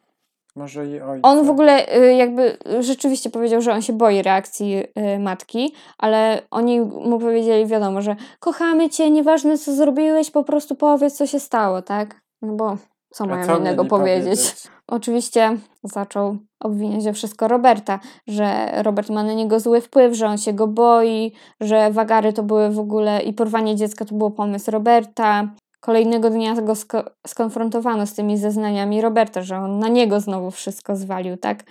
Może 0.56 0.86
i 0.86 1.00
ojca. 1.00 1.28
On 1.28 1.46
w 1.46 1.50
ogóle 1.50 1.96
y, 1.96 2.14
jakby 2.14 2.58
rzeczywiście 2.80 3.30
powiedział, 3.30 3.62
że 3.62 3.72
on 3.72 3.82
się 3.82 3.92
boi 3.92 4.22
reakcji 4.22 4.76
y, 4.76 5.18
matki, 5.18 5.74
ale 5.98 6.42
oni 6.50 6.80
mu 6.80 7.18
powiedzieli, 7.18 7.66
wiadomo, 7.66 8.02
że 8.02 8.16
kochamy 8.40 8.90
cię, 8.90 9.10
nieważne 9.10 9.58
co 9.58 9.74
zrobiłeś, 9.74 10.30
po 10.30 10.44
prostu 10.44 10.74
powiedz, 10.74 11.14
co 11.14 11.26
się 11.26 11.40
stało, 11.40 11.82
tak? 11.82 12.20
No 12.42 12.52
bo 12.52 12.76
co 13.16 13.26
mają 13.26 13.58
innego 13.58 13.84
powiedzieć? 13.84 14.24
powiedzieć? 14.24 14.62
Oczywiście 14.86 15.56
zaczął 15.82 16.36
obwiniać 16.60 17.06
o 17.06 17.12
wszystko 17.12 17.48
Roberta, 17.48 18.00
że 18.26 18.70
Robert 18.82 19.10
ma 19.10 19.22
na 19.22 19.32
niego 19.32 19.60
zły 19.60 19.80
wpływ, 19.80 20.14
że 20.14 20.26
on 20.26 20.38
się 20.38 20.52
go 20.52 20.66
boi, 20.66 21.32
że 21.60 21.90
wagary 21.90 22.32
to 22.32 22.42
były 22.42 22.70
w 22.70 22.78
ogóle 22.78 23.22
i 23.22 23.32
porwanie 23.32 23.76
dziecka 23.76 24.04
to 24.04 24.14
był 24.14 24.30
pomysł 24.30 24.70
Roberta. 24.70 25.48
Kolejnego 25.80 26.30
dnia 26.30 26.54
go 26.54 26.72
sko- 26.74 27.10
skonfrontowano 27.26 28.06
z 28.06 28.14
tymi 28.14 28.38
zeznaniami 28.38 29.00
Roberta, 29.00 29.42
że 29.42 29.58
on 29.58 29.78
na 29.78 29.88
niego 29.88 30.20
znowu 30.20 30.50
wszystko 30.50 30.96
zwalił, 30.96 31.36
tak? 31.36 31.64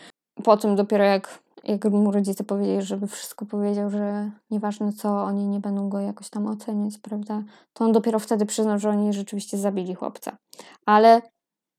Po 0.44 0.58
tym 0.58 0.76
dopiero 0.76 1.04
jak, 1.04 1.40
jak 1.64 1.86
mu 1.86 2.12
rodzice 2.12 2.44
powiedzieli, 2.44 2.82
żeby 2.82 3.08
wszystko 3.08 3.46
powiedział, 3.46 3.90
że 3.90 4.32
nieważne 4.52 4.94
co, 4.94 5.24
oni 5.24 5.48
nie 5.48 5.60
będą 5.60 5.90
go 5.90 6.00
jakoś 6.00 6.30
tam 6.30 6.48
oceniać, 6.48 6.98
prawda? 6.98 7.44
To 7.74 7.86
on 7.86 7.92
dopiero 7.92 8.20
wtedy 8.20 8.46
przyznał, 8.46 8.80
że 8.80 8.90
oni 8.90 9.14
rzeczywiście 9.14 9.58
zabili 9.58 9.96
chłopca. 9.96 10.38
Ale 10.86 11.22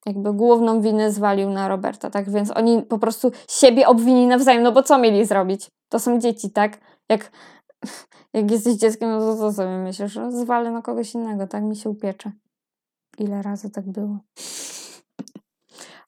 jakby 0.06 0.32
główną 0.32 0.80
winę 0.80 1.12
zwalił 1.12 1.50
na 1.50 1.68
Roberta, 1.68 2.10
tak? 2.10 2.30
Więc 2.30 2.56
oni 2.56 2.82
po 2.82 2.98
prostu 2.98 3.32
siebie 3.48 3.88
obwinili 3.88 4.26
nawzajem, 4.26 4.62
no 4.62 4.72
bo 4.72 4.82
co 4.82 4.98
mieli 4.98 5.24
zrobić? 5.24 5.70
To 5.88 5.98
są 5.98 6.18
dzieci, 6.18 6.50
tak? 6.50 6.78
Jak, 7.08 7.30
jak 8.34 8.50
jesteś 8.50 8.74
dzieckiem, 8.74 9.10
no 9.10 9.20
to 9.20 9.36
co 9.36 9.52
sobie 9.52 9.78
myślisz? 9.78 10.16
No, 10.16 10.32
zwalę 10.32 10.70
na 10.70 10.82
kogoś 10.82 11.14
innego, 11.14 11.46
tak? 11.46 11.64
Mi 11.64 11.76
się 11.76 11.90
upiecze. 11.90 12.32
Ile 13.18 13.42
razy 13.42 13.70
tak 13.70 13.90
było? 13.90 14.18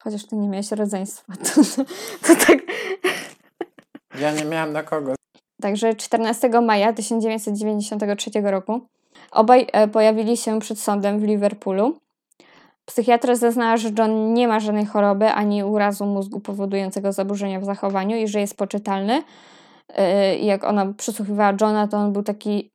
Chociaż 0.02 0.26
ty 0.26 0.36
nie 0.36 0.48
miałeś 0.48 0.72
rodzeństwa, 0.72 1.32
to, 1.36 1.54
to, 1.54 1.84
to 2.26 2.46
tak... 2.46 2.58
Ja 4.20 4.32
nie 4.32 4.44
miałam 4.44 4.72
na 4.72 4.82
kogo. 4.82 5.14
Także 5.62 5.94
14 5.94 6.48
maja 6.60 6.92
1993 6.92 8.30
roku 8.42 8.80
obaj 9.30 9.66
e, 9.72 9.88
pojawili 9.88 10.36
się 10.36 10.60
przed 10.60 10.80
sądem 10.80 11.20
w 11.20 11.22
Liverpoolu 11.22 11.98
Psychiatra 12.88 13.34
zeznała, 13.34 13.76
że 13.76 13.90
John 13.98 14.34
nie 14.34 14.48
ma 14.48 14.60
żadnej 14.60 14.86
choroby 14.86 15.28
ani 15.30 15.64
urazu 15.64 16.06
mózgu 16.06 16.40
powodującego 16.40 17.12
zaburzenia 17.12 17.60
w 17.60 17.64
zachowaniu 17.64 18.16
i 18.16 18.28
że 18.28 18.40
jest 18.40 18.56
poczytalny. 18.56 19.22
Y, 19.90 20.36
I 20.36 20.46
jak 20.46 20.64
ona 20.64 20.92
przysłuchiwała 20.92 21.52
Johna, 21.60 21.88
to 21.88 21.96
on 21.96 22.12
był 22.12 22.22
taki, 22.22 22.70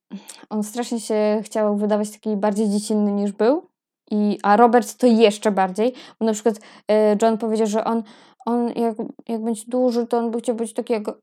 on 0.50 0.64
strasznie 0.64 1.00
się 1.00 1.42
chciał 1.44 1.78
wydawać 1.78 2.12
taki 2.12 2.38
bardziej 2.38 2.70
dziecinny 2.70 3.12
niż 3.12 3.32
był. 3.32 3.68
I, 4.12 4.40
a 4.44 4.58
Robert 4.58 4.98
to 4.98 5.08
jeszcze 5.08 5.52
bardziej, 5.52 5.94
bo 6.20 6.26
na 6.26 6.34
przykład 6.34 6.56
y, 6.56 6.62
John 7.22 7.38
powiedział, 7.38 7.68
że 7.68 7.84
on, 7.84 8.04
on 8.46 8.68
jak, 8.68 8.96
jak 9.28 9.44
będzie 9.44 9.64
duży, 9.68 10.08
to 10.08 10.18
on 10.18 10.32
by 10.32 10.40
chciał 10.40 10.56
być 10.56 10.74
taki 10.74 10.94
jak 10.94 11.08
y, 11.08 11.14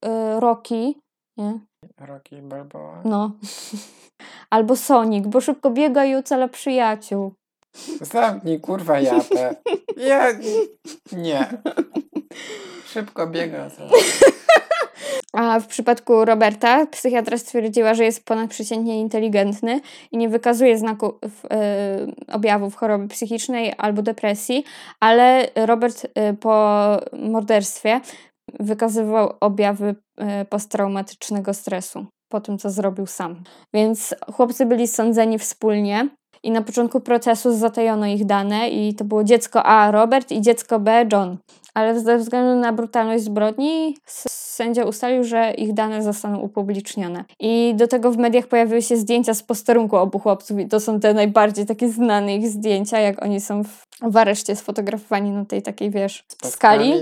Rocky, 0.40 0.94
nie? 1.37 1.61
Rocky 1.98 2.42
Balboa. 2.42 3.03
No. 3.05 3.31
Albo 4.50 4.76
Sonic, 4.76 5.26
bo 5.26 5.40
szybko 5.40 5.70
biega 5.70 6.05
i 6.05 6.14
ocala 6.14 6.48
przyjaciół. 6.48 7.33
Zamknij 8.01 8.61
kurwa 8.61 9.01
japę. 9.01 9.57
Ja... 9.97 10.27
Nie. 11.13 11.47
Szybko 12.87 13.27
biega. 13.27 13.71
A 15.33 15.61
w 15.61 15.67
przypadku 15.67 16.25
Roberta 16.25 16.87
psychiatra 16.87 17.39
stwierdziła, 17.39 17.95
że 17.95 18.05
jest 18.05 18.25
ponadprzeciętnie 18.25 19.01
inteligentny 19.01 19.81
i 20.13 20.19
nie 20.19 20.29
wykazuje 20.29 20.79
znaków 20.79 21.15
y, 21.25 22.33
objawów 22.33 22.77
choroby 22.77 23.09
psychicznej 23.09 23.73
albo 23.79 24.03
depresji, 24.03 24.65
ale 25.01 25.49
Robert 25.55 26.05
y, 26.05 26.37
po 26.37 26.97
morderstwie 27.13 28.01
wykazywał 28.61 29.33
objawy 29.41 29.95
y, 30.43 30.45
posttraumatycznego 30.45 31.55
stresu 31.55 32.07
po 32.29 32.41
tym, 32.41 32.59
co 32.59 32.71
zrobił 32.71 33.07
sam. 33.07 33.43
Więc 33.75 34.15
chłopcy 34.33 34.67
byli 34.67 34.89
sądzeni 34.89 35.39
wspólnie 35.39 36.09
i 36.42 36.50
na 36.50 36.62
początku 36.62 37.00
procesu 37.00 37.57
zatajono 37.57 38.07
ich 38.07 38.26
dane 38.26 38.70
i 38.70 38.94
to 38.94 39.05
było 39.05 39.24
dziecko 39.24 39.62
A 39.62 39.90
Robert 39.90 40.33
i 40.33 40.40
dziecko 40.40 40.81
B 40.81 41.07
John. 41.12 41.37
Ale 41.74 42.00
ze 42.00 42.18
względu 42.18 42.61
na 42.61 42.72
brutalność 42.72 43.24
zbrodni 43.24 43.96
sędzia 44.07 44.85
ustalił, 44.85 45.24
że 45.24 45.50
ich 45.50 45.74
dane 45.74 46.03
zostaną 46.03 46.38
upublicznione. 46.38 47.24
I 47.40 47.74
do 47.76 47.88
tego 47.88 48.12
w 48.12 48.16
mediach 48.16 48.46
pojawiły 48.46 48.83
się 48.83 48.96
zdjęcia 48.96 49.35
z 49.35 49.42
posterunku 49.42 49.96
obu 49.96 50.18
chłopców 50.18 50.59
i 50.59 50.68
to 50.68 50.81
są 50.81 51.00
te 51.00 51.14
najbardziej 51.14 51.66
takie 51.66 51.88
znane 51.88 52.37
ich 52.37 52.48
zdjęcia, 52.48 52.98
jak 52.98 53.22
oni 53.22 53.40
są 53.40 53.64
w, 53.64 53.87
w 54.03 54.16
areszcie 54.16 54.57
sfotografowani 54.57 55.31
na 55.31 55.44
tej 55.44 55.62
takiej, 55.62 55.90
wiesz, 55.90 56.24
skali. 56.44 56.92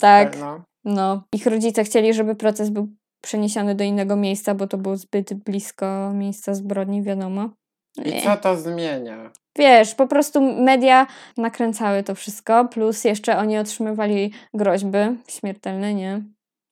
Tak. 0.00 0.38
No. 0.40 0.60
no. 0.84 1.22
Ich 1.32 1.46
rodzice 1.46 1.84
chcieli, 1.84 2.14
żeby 2.14 2.34
proces 2.34 2.70
był 2.70 2.88
przeniesiony 3.20 3.74
do 3.74 3.84
innego 3.84 4.16
miejsca, 4.16 4.54
bo 4.54 4.66
to 4.66 4.78
było 4.78 4.96
zbyt 4.96 5.34
blisko 5.34 6.12
miejsca 6.14 6.54
zbrodni, 6.54 7.02
wiadomo. 7.02 7.50
I 7.96 8.22
co 8.22 8.36
to 8.36 8.56
zmienia? 8.56 9.30
Wiesz, 9.56 9.94
po 9.94 10.06
prostu 10.06 10.40
media 10.40 11.06
nakręcały 11.36 12.02
to 12.02 12.14
wszystko, 12.14 12.64
plus 12.64 13.04
jeszcze 13.04 13.38
oni 13.38 13.58
otrzymywali 13.58 14.32
groźby 14.54 14.98
śmiertelne, 15.28 15.94
nie? 15.94 16.22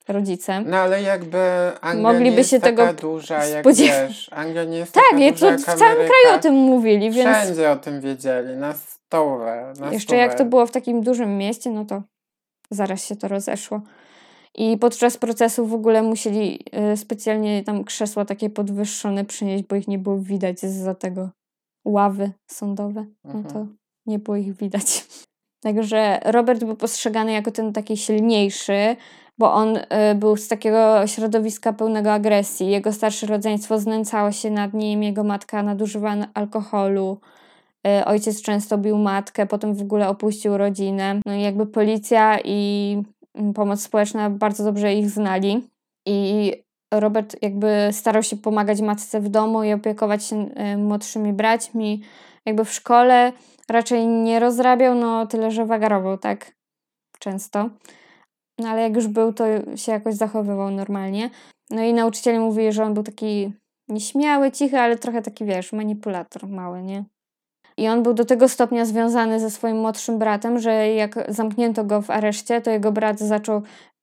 Rodzice. 0.09 0.61
No 0.61 0.77
ale 0.77 1.03
jakby 1.03 1.39
Anglia 1.81 2.03
Mogliby 2.03 2.31
nie 2.31 2.37
jest 2.37 2.51
się 2.51 2.61
taka 2.61 2.87
tego 2.87 3.01
duża, 3.01 3.47
jak 3.47 3.67
wiesz. 3.75 4.31
Anglia 4.33 4.65
nie 4.65 4.79
jest 4.79 4.93
tak, 4.93 5.05
taka 5.11 5.31
duża 5.31 5.57
w 5.57 5.79
całym 5.79 5.97
kraju 5.97 6.37
o 6.37 6.39
tym 6.39 6.55
mówili, 6.55 7.11
więc... 7.11 7.39
Wszędzie 7.39 7.71
o 7.71 7.77
tym 7.77 8.01
wiedzieli, 8.01 8.57
na 8.57 8.73
stole. 8.73 9.73
Na 9.81 9.93
jeszcze 9.93 10.17
jak 10.17 10.35
to 10.35 10.45
było 10.45 10.67
w 10.67 10.71
takim 10.71 11.03
dużym 11.03 11.39
mieście, 11.39 11.71
no 11.71 11.85
to 11.85 12.03
zaraz 12.71 13.05
się 13.05 13.17
to 13.17 13.29
rozeszło. 13.29 13.81
I 14.55 14.79
podczas 14.79 15.17
procesu 15.17 15.67
w 15.67 15.75
ogóle 15.75 16.03
musieli 16.03 16.61
y, 16.93 16.97
specjalnie 16.97 17.65
tam 17.65 17.85
krzesła 17.85 18.25
takie 18.25 18.51
podwyższone 18.51 19.25
przynieść, 19.25 19.65
bo 19.65 19.77
ich 19.77 19.89
nie 19.89 19.99
było 19.99 20.19
widać 20.19 20.61
za 20.61 20.95
tego 20.95 21.31
ławy 21.85 22.33
sądowe. 22.47 23.07
No 23.25 23.33
to 23.33 23.39
mhm. 23.39 23.77
nie 24.07 24.19
było 24.19 24.37
ich 24.37 24.57
widać. 24.57 25.07
Także 25.63 26.21
Robert 26.25 26.65
był 26.65 26.77
postrzegany 26.77 27.33
jako 27.33 27.51
ten 27.51 27.73
taki 27.73 27.97
silniejszy, 27.97 28.97
bo 29.39 29.53
on 29.55 29.77
y, 29.77 29.85
był 30.15 30.37
z 30.37 30.49
takiego 30.49 31.07
środowiska 31.07 31.73
pełnego 31.73 32.13
agresji. 32.13 32.71
Jego 32.71 32.93
starsze 32.93 33.27
rodzeństwo 33.27 33.79
znęcało 33.79 34.33
się 34.33 34.51
nad 34.51 34.75
nim, 34.75 35.03
jego 35.03 35.25
matka 35.25 35.63
nadużywała 35.63 36.27
alkoholu. 36.35 37.19
Y, 37.87 38.05
ojciec 38.05 38.43
często 38.43 38.79
bił 38.79 38.99
matkę, 38.99 39.47
potem 39.47 39.75
w 39.75 39.83
ogóle 39.83 40.09
opuścił 40.09 40.57
rodzinę. 40.57 41.21
No 41.27 41.35
i 41.35 41.43
jakby 41.43 41.67
policja 41.67 42.39
i 42.45 43.03
pomoc 43.55 43.83
społeczna 43.83 44.31
bardzo 44.31 44.65
dobrze 44.65 44.95
ich 44.95 45.11
znali 45.11 45.69
i 46.07 46.53
Robert 46.95 47.37
jakby 47.43 47.89
starał 47.93 48.23
się 48.23 48.37
pomagać 48.37 48.81
matce 48.81 49.21
w 49.21 49.29
domu 49.29 49.65
i 49.65 49.73
opiekować 49.73 50.25
się 50.25 50.37
e, 50.37 50.77
młodszymi 50.77 51.33
braćmi. 51.33 52.03
Jakby 52.47 52.65
w 52.65 52.73
szkole 52.73 53.33
raczej 53.69 54.07
nie 54.07 54.41
rozrabiał, 54.41 54.95
no 54.95 55.27
tyle, 55.27 55.51
że 55.51 55.67
wagarował, 55.67 56.19
tak? 56.19 56.53
Często. 57.19 57.71
No 58.59 58.69
ale 58.69 58.83
jak 58.83 58.97
już 58.97 59.07
był, 59.07 59.33
to 59.33 59.45
się 59.77 59.93
jakoś 59.93 60.15
zachowywał 60.15 60.71
normalnie. 60.71 61.31
No 61.71 61.83
i 61.83 61.95
nauczyciele 61.95 62.41
mówili, 62.41 62.73
że 62.73 62.85
on 62.85 62.95
był 62.95 63.03
taki 63.03 63.53
nieśmiały, 63.89 64.51
cichy, 64.51 64.79
ale 64.79 64.97
trochę 64.97 65.23
taki, 65.23 65.45
wiesz, 65.45 65.73
manipulator 65.73 66.49
mały, 66.49 66.83
nie? 66.83 67.05
I 67.81 67.89
on 67.89 68.03
był 68.03 68.15
do 68.15 68.25
tego 68.25 68.49
stopnia 68.49 68.85
związany 68.85 69.41
ze 69.41 69.51
swoim 69.51 69.77
młodszym 69.77 70.19
bratem, 70.19 70.59
że 70.59 70.89
jak 70.89 71.33
zamknięto 71.33 71.85
go 71.85 72.03
w 72.03 72.11
areszcie, 72.11 72.61
to 72.61 72.71
jego 72.71 72.93
brat 72.93 73.19
zaczął 73.19 73.63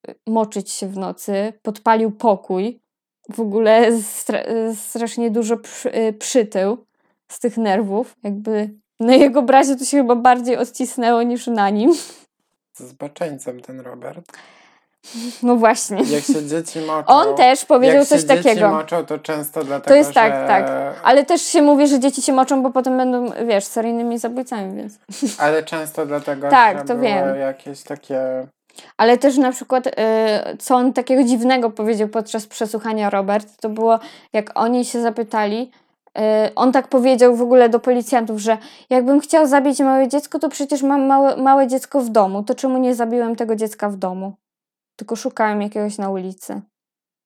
y, 0.09 0.15
moczyć 0.27 0.71
się 0.71 0.87
w 0.87 0.97
nocy, 0.97 1.53
podpalił 1.61 2.11
pokój. 2.11 2.79
W 3.29 3.39
ogóle 3.39 4.01
stra 4.01 4.39
strasznie 4.75 5.31
dużo 5.31 5.55
y, 5.85 6.13
przytył 6.13 6.85
z 7.27 7.39
tych 7.39 7.57
nerwów. 7.57 8.15
Jakby 8.23 8.69
na 8.99 9.15
jego 9.15 9.41
bracie 9.41 9.75
to 9.75 9.85
się 9.85 9.97
chyba 9.97 10.15
bardziej 10.15 10.57
odcisnęło 10.57 11.23
niż 11.23 11.47
na 11.47 11.69
nim. 11.69 11.91
Zbaczeńcem 12.73 13.61
ten 13.61 13.79
Robert. 13.79 14.37
No 15.43 15.55
właśnie. 15.55 15.97
Jak 15.97 16.23
się 16.23 16.45
dzieci 16.45 16.79
moczą. 16.79 17.07
On 17.07 17.35
też 17.35 17.65
powiedział 17.65 17.97
jak 17.97 18.07
coś 18.07 18.21
się 18.21 18.27
takiego. 18.27 18.49
Dzieci 18.49 18.63
moczą, 18.63 19.05
to 19.05 19.19
często 19.19 19.63
dlatego, 19.63 19.89
To 19.89 19.95
jest 19.95 20.13
tak, 20.13 20.33
że... 20.33 20.47
tak. 20.47 20.65
Ale 21.03 21.25
też 21.25 21.41
się 21.41 21.61
mówi, 21.61 21.87
że 21.87 21.99
dzieci 21.99 22.21
się 22.21 22.33
moczą, 22.33 22.63
bo 22.63 22.71
potem 22.71 22.97
będą, 22.97 23.31
wiesz, 23.47 23.63
seryjnymi 23.65 24.19
zabójcami, 24.19 24.77
więc. 24.77 24.99
Ale 25.37 25.63
często 25.63 26.05
dlatego, 26.05 26.49
tak, 26.49 26.77
że 26.77 26.83
to 26.83 26.99
wiem. 26.99 27.39
jakieś 27.39 27.83
takie. 27.83 28.47
Ale 28.97 29.17
też 29.17 29.37
na 29.37 29.51
przykład, 29.51 29.87
y, 29.87 29.91
co 30.59 30.75
on 30.75 30.93
takiego 30.93 31.23
dziwnego 31.23 31.69
powiedział 31.69 32.07
podczas 32.07 32.47
przesłuchania 32.47 33.09
Robert, 33.09 33.47
to 33.61 33.69
było, 33.69 33.99
jak 34.33 34.51
oni 34.55 34.85
się 34.85 35.01
zapytali, 35.01 35.71
y, 36.17 36.21
on 36.55 36.71
tak 36.71 36.87
powiedział 36.87 37.35
w 37.35 37.41
ogóle 37.41 37.69
do 37.69 37.79
policjantów, 37.79 38.39
że 38.39 38.57
jakbym 38.89 39.19
chciał 39.19 39.47
zabić 39.47 39.79
małe 39.79 40.07
dziecko, 40.07 40.39
to 40.39 40.49
przecież 40.49 40.83
mam 40.83 41.05
małe, 41.05 41.37
małe 41.37 41.67
dziecko 41.67 42.01
w 42.01 42.09
domu. 42.09 42.43
To 42.43 42.55
czemu 42.55 42.77
nie 42.77 42.95
zabiłem 42.95 43.35
tego 43.35 43.55
dziecka 43.55 43.89
w 43.89 43.95
domu? 43.95 44.33
Tylko 44.97 45.15
szukałem 45.15 45.61
jakiegoś 45.61 45.97
na 45.97 46.09
ulicy. 46.09 46.61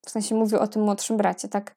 W 0.05 0.09
sensie 0.09 0.35
mówił 0.35 0.59
o 0.59 0.67
tym 0.67 0.81
młodszym 0.81 1.17
bracie, 1.17 1.47
tak? 1.47 1.75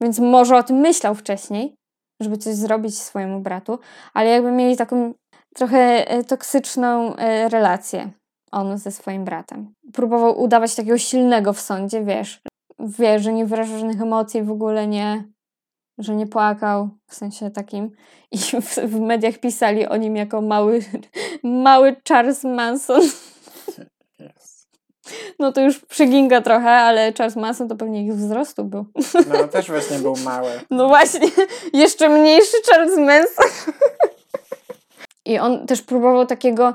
Więc 0.00 0.18
może 0.18 0.56
o 0.56 0.62
tym 0.62 0.76
myślał 0.76 1.14
wcześniej, 1.14 1.76
żeby 2.20 2.38
coś 2.38 2.54
zrobić 2.54 2.98
swojemu 2.98 3.40
bratu, 3.40 3.78
ale 4.14 4.30
jakby 4.30 4.52
mieli 4.52 4.76
taką 4.76 5.14
trochę 5.54 6.10
e, 6.10 6.24
toksyczną 6.24 7.16
e, 7.16 7.48
relację 7.48 8.10
on 8.52 8.78
ze 8.78 8.90
swoim 8.90 9.24
bratem. 9.24 9.74
Próbował 9.92 10.40
udawać 10.40 10.74
takiego 10.74 10.98
silnego 10.98 11.52
w 11.52 11.60
sądzie, 11.60 12.04
wiesz, 12.04 12.42
wie, 12.78 13.18
że 13.18 13.32
nie 13.32 13.46
wyraża 13.46 13.78
żadnych 13.78 14.00
emocji, 14.00 14.42
w 14.42 14.50
ogóle 14.50 14.86
nie, 14.86 15.24
że 15.98 16.14
nie 16.14 16.26
płakał, 16.26 16.88
w 17.10 17.14
sensie 17.14 17.50
takim. 17.50 17.90
I 18.32 18.38
w, 18.38 18.76
w 18.76 19.00
mediach 19.00 19.38
pisali 19.38 19.86
o 19.86 19.96
nim 19.96 20.16
jako 20.16 20.40
mały, 20.40 20.80
mały 21.42 21.96
Charles 22.08 22.44
Manson. 22.44 23.02
No 25.38 25.52
to 25.52 25.60
już 25.60 25.78
przyginga 25.78 26.40
trochę, 26.40 26.70
ale 26.70 27.12
Charles 27.12 27.36
Manson 27.36 27.68
to 27.68 27.76
pewnie 27.76 28.04
ich 28.04 28.14
wzrostu 28.14 28.64
był. 28.64 28.86
No 29.28 29.48
też 29.48 29.70
właśnie 29.70 29.98
był 29.98 30.16
mały. 30.24 30.50
No 30.70 30.88
właśnie, 30.88 31.28
jeszcze 31.72 32.08
mniejszy 32.08 32.56
Charles 32.70 32.96
Manson. 32.98 33.72
I 35.24 35.38
on 35.38 35.66
też 35.66 35.82
próbował 35.82 36.26
takiego, 36.26 36.74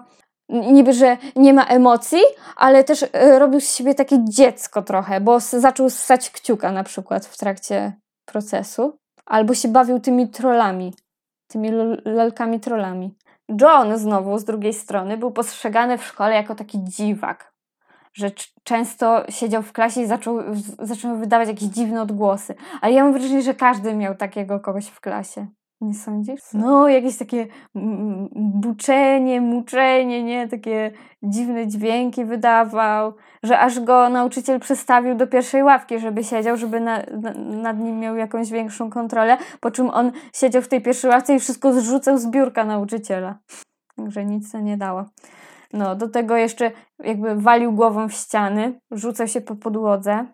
niby, 0.49 0.93
że 0.93 1.17
nie 1.35 1.53
ma 1.53 1.65
emocji, 1.65 2.21
ale 2.55 2.83
też 2.83 3.05
e, 3.13 3.39
robił 3.39 3.61
z 3.61 3.75
siebie 3.75 3.95
takie 3.95 4.17
dziecko 4.29 4.81
trochę, 4.81 5.21
bo 5.21 5.39
zaczął 5.39 5.89
ssać 5.89 6.29
kciuka 6.29 6.71
na 6.71 6.83
przykład 6.83 7.25
w 7.25 7.37
trakcie 7.37 7.93
procesu. 8.25 8.97
Albo 9.25 9.53
się 9.53 9.67
bawił 9.67 9.99
tymi 9.99 10.29
trollami, 10.29 10.93
tymi 11.47 11.69
lalkami 12.05 12.59
trollami. 12.59 13.15
John 13.61 13.97
znowu 13.97 14.37
z 14.37 14.43
drugiej 14.43 14.73
strony 14.73 15.17
był 15.17 15.31
postrzegany 15.31 15.97
w 15.97 16.03
szkole 16.03 16.35
jako 16.35 16.55
taki 16.55 16.83
dziwak 16.83 17.50
że 18.13 18.31
często 18.63 19.23
siedział 19.29 19.61
w 19.61 19.73
klasie 19.73 20.01
i 20.01 20.07
zaczął, 20.07 20.39
zaczął 20.79 21.17
wydawać 21.17 21.47
jakieś 21.47 21.69
dziwne 21.69 22.01
odgłosy. 22.01 22.55
Ale 22.81 22.93
ja 22.93 23.03
mam 23.03 23.13
wrażenie, 23.13 23.41
że 23.41 23.53
każdy 23.53 23.95
miał 23.95 24.15
takiego 24.15 24.59
kogoś 24.59 24.87
w 24.87 24.99
klasie. 24.99 25.47
Nie 25.81 25.93
sądzisz? 25.93 26.41
No, 26.53 26.87
jakieś 26.87 27.17
takie 27.17 27.47
buczenie, 28.35 29.41
muczenie, 29.41 30.23
nie? 30.23 30.47
Takie 30.47 30.91
dziwne 31.23 31.67
dźwięki 31.67 32.25
wydawał, 32.25 33.13
że 33.43 33.59
aż 33.59 33.79
go 33.79 34.09
nauczyciel 34.09 34.59
przestawił 34.59 35.15
do 35.15 35.27
pierwszej 35.27 35.63
ławki, 35.63 35.99
żeby 35.99 36.23
siedział, 36.23 36.57
żeby 36.57 36.79
na, 36.79 37.03
na, 37.21 37.33
nad 37.33 37.79
nim 37.79 37.99
miał 37.99 38.15
jakąś 38.15 38.51
większą 38.51 38.89
kontrolę, 38.89 39.37
po 39.59 39.71
czym 39.71 39.89
on 39.89 40.11
siedział 40.35 40.61
w 40.61 40.67
tej 40.67 40.81
pierwszej 40.81 41.09
ławce 41.09 41.35
i 41.35 41.39
wszystko 41.39 41.73
zrzucał 41.73 42.17
z 42.17 42.27
biurka 42.27 42.65
nauczyciela. 42.65 43.39
Także 43.95 44.25
nic 44.25 44.51
to 44.51 44.59
nie 44.59 44.77
dało. 44.77 45.05
No, 45.73 45.95
do 45.95 46.09
tego 46.09 46.35
jeszcze 46.35 46.71
jakby 46.99 47.35
walił 47.35 47.71
głową 47.73 48.09
w 48.09 48.13
ściany, 48.13 48.79
rzucał 48.91 49.27
się 49.27 49.41
po 49.41 49.55
podłodze. 49.55 50.25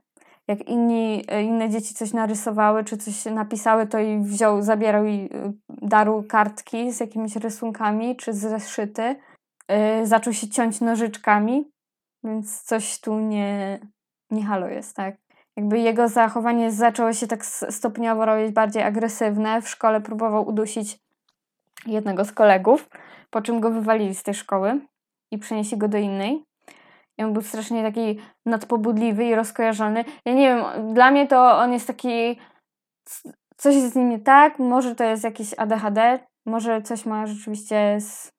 Jak 0.47 0.67
inni, 0.69 1.23
e, 1.28 1.43
inne 1.43 1.69
dzieci 1.69 1.93
coś 1.93 2.13
narysowały, 2.13 2.84
czy 2.84 2.97
coś 2.97 3.26
napisały, 3.26 3.88
to 3.88 4.00
i 4.00 4.19
wziął, 4.19 4.62
zabierał 4.62 5.06
i 5.06 5.30
e, 5.34 5.54
darł 5.69 6.23
kartki 6.23 6.91
z 6.91 7.00
jakimiś 7.00 7.36
rysunkami, 7.36 8.15
czy 8.15 8.34
zeszyty. 8.34 9.15
Yy, 9.69 10.08
zaczął 10.08 10.34
się 10.34 10.50
ciąć 10.50 10.82
nożyczkami, 10.82 11.71
więc 12.23 12.62
coś 12.63 13.00
tu 13.00 13.19
nie, 13.19 13.80
nie 14.32 14.45
halo 14.45 14.67
jest, 14.67 14.95
tak? 14.95 15.15
Jakby 15.58 15.80
jego 15.80 16.08
zachowanie 16.08 16.71
zaczęło 16.71 17.13
się 17.13 17.28
tak 17.28 17.45
stopniowo 17.45 18.26
robić 18.26 18.52
bardziej 18.52 18.84
agresywne. 18.84 19.62
W 19.62 19.69
szkole 19.69 20.02
próbował 20.02 20.47
udusić 20.47 21.00
jednego 21.86 22.26
z 22.26 22.32
kolegów, 22.32 22.89
po 23.30 23.41
czym 23.41 23.60
go 23.60 23.71
wywalili 23.71 24.15
z 24.15 24.23
tej 24.23 24.34
szkoły 24.34 24.80
i 25.32 25.38
przenieśli 25.38 25.78
go 25.78 25.88
do 25.88 25.98
innej. 25.98 26.44
I 27.18 27.24
on 27.24 27.34
był 27.34 27.42
strasznie 27.42 27.84
taki 27.84 28.20
nadpobudliwy 28.46 29.26
i 29.26 29.36
rozkojarzony. 29.36 30.06
Ja 30.26 30.34
nie 30.34 30.48
wiem, 30.48 30.94
dla 30.94 31.12
mnie 31.12 31.28
to 31.28 31.58
on 31.58 31.74
jest 31.74 31.88
taki. 31.88 32.40
Coś 33.58 33.76
jest 33.76 33.94
z 33.94 33.96
nim 33.96 34.10
nie 34.10 34.20
tak, 34.20 34.60
może 34.60 34.96
to 34.96 35.04
jest 35.04 35.24
jakieś 35.24 35.54
ADHD, 35.58 36.20
może 36.46 36.82
coś 36.82 37.06
ma 37.06 37.28
rzeczywiście 37.28 37.98
z 38.00 38.32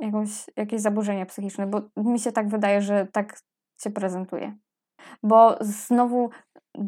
jakąś, 0.00 0.30
jakieś 0.56 0.80
zaburzenia 0.80 1.26
psychiczne, 1.26 1.66
bo 1.66 1.80
mi 1.96 2.18
się 2.18 2.32
tak 2.32 2.48
wydaje, 2.48 2.82
że 2.82 3.06
tak 3.12 3.38
się 3.82 3.90
prezentuje. 3.90 4.56
Bo 5.22 5.56
znowu 5.60 6.30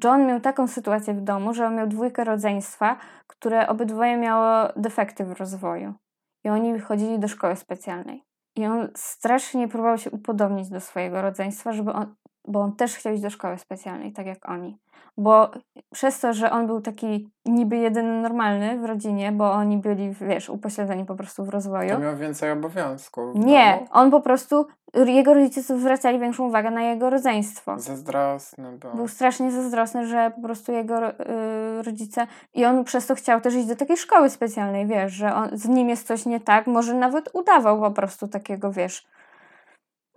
John 0.05 0.27
miał 0.27 0.41
taką 0.41 0.69
sytuację 0.69 1.15
w 1.15 1.21
domu, 1.21 1.55
że 1.55 1.67
on 1.67 1.77
miał 1.77 1.87
dwójkę 1.87 2.25
rodzeństwa, 2.25 2.97
które 3.27 3.69
obydwoje 3.69 4.17
miało 4.17 4.69
defekty 4.77 5.25
w 5.25 5.33
rozwoju. 5.33 5.95
I 6.45 6.49
oni 6.49 6.81
chodzili 6.81 7.19
do 7.19 7.29
szkoły 7.29 7.57
specjalnej. 7.57 8.25
I 8.57 8.67
on 8.67 8.89
strasznie 8.95 9.69
próbował 9.69 9.99
się 9.99 10.11
upodobnić 10.11 10.69
do 10.69 10.81
swojego 10.81 11.23
rodzeństwa, 11.23 11.73
żeby 11.73 11.93
on, 11.93 12.15
bo 12.49 12.61
on 12.61 12.77
też 12.77 12.95
chciał 12.97 13.13
iść 13.13 13.23
do 13.23 13.31
szkoły 13.31 13.59
specjalnej, 13.59 14.13
tak 14.13 14.27
jak 14.27 14.49
oni. 14.49 14.79
Bo 15.17 15.51
przez 15.93 16.21
to, 16.21 16.33
że 16.33 16.51
on 16.51 16.67
był 16.67 16.81
taki 16.81 17.29
niby 17.47 17.77
jedyny 17.77 18.23
normalny 18.23 18.79
w 18.79 18.85
rodzinie, 18.85 19.33
bo 19.33 19.53
oni 19.53 19.79
byli, 19.79 20.11
wiesz, 20.11 20.49
upośledzeni 20.49 21.05
po 21.05 21.15
prostu 21.15 21.45
w 21.45 21.49
rozwoju. 21.49 21.91
To 21.91 21.99
miał 21.99 22.17
więcej 22.17 22.51
obowiązków. 22.51 23.35
Nie, 23.35 23.75
domu. 23.75 23.87
on 23.91 24.11
po 24.11 24.21
prostu, 24.21 24.67
jego 24.95 25.35
rodzice 25.35 25.79
zwracali 25.79 26.19
większą 26.19 26.49
uwagę 26.49 26.71
na 26.71 26.83
jego 26.83 27.11
rodzeństwo. 27.11 27.79
Zazdrosny 27.79 28.73
był. 28.73 28.95
Był 28.95 29.09
strasznie 29.09 29.53
zazdrosny, 29.53 30.07
że 30.07 30.33
po 30.37 30.43
prostu 30.43 30.73
jego 30.73 31.11
y, 31.11 31.83
rodzice. 31.83 32.27
I 32.55 32.65
on 32.65 32.85
przez 32.85 33.07
to 33.07 33.15
chciał 33.15 33.41
też 33.41 33.55
iść 33.55 33.67
do 33.67 33.77
takiej 33.77 33.97
szkoły 33.97 34.31
specjalnej, 34.31 34.87
wiesz, 34.87 35.13
że 35.13 35.35
on, 35.35 35.49
z 35.53 35.69
nim 35.69 35.89
jest 35.89 36.07
coś 36.07 36.27
nie 36.27 36.41
tak. 36.41 36.67
Może 36.67 36.95
nawet 36.95 37.31
udawał 37.33 37.81
po 37.81 37.91
prostu 37.91 38.29
takiego, 38.29 38.73
wiesz. 38.73 39.07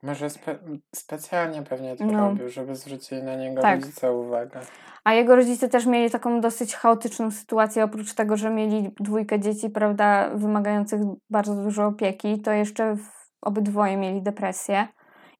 Może 0.06 0.30
spe 0.30 0.56
specjalnie 0.96 1.62
pewnie 1.62 1.96
to 1.96 2.06
No. 2.06 2.30
robił, 2.30 2.50
żeby 2.50 2.76
zwrócili 2.76 3.24
na 3.24 3.36
niego 3.36 3.62
Tak. 3.62 3.80
rodzice 3.80 4.13
uwagę. 4.13 4.60
A 5.04 5.13
jego 5.13 5.36
rodzice 5.36 5.70
też 5.70 5.86
mieli 5.86 6.12
taką 6.12 6.41
dosyć 6.41 6.76
chaotyczną 6.76 7.32
sytuację, 7.32 7.84
oprócz 7.84 8.13
tego, 8.13 8.38
że 8.38 8.50
mieli 8.50 8.91
dwójkę 9.00 9.39
dzieci, 9.39 9.70
prawda, 9.70 10.30
wymagających 10.36 11.02
bardzo 11.30 11.56
dużo 11.56 11.86
opieki, 11.86 12.41
to 12.41 12.52
jeszcze 12.52 12.96
obydwoje 13.41 13.98
mieli 13.98 14.22
depresję 14.22 14.88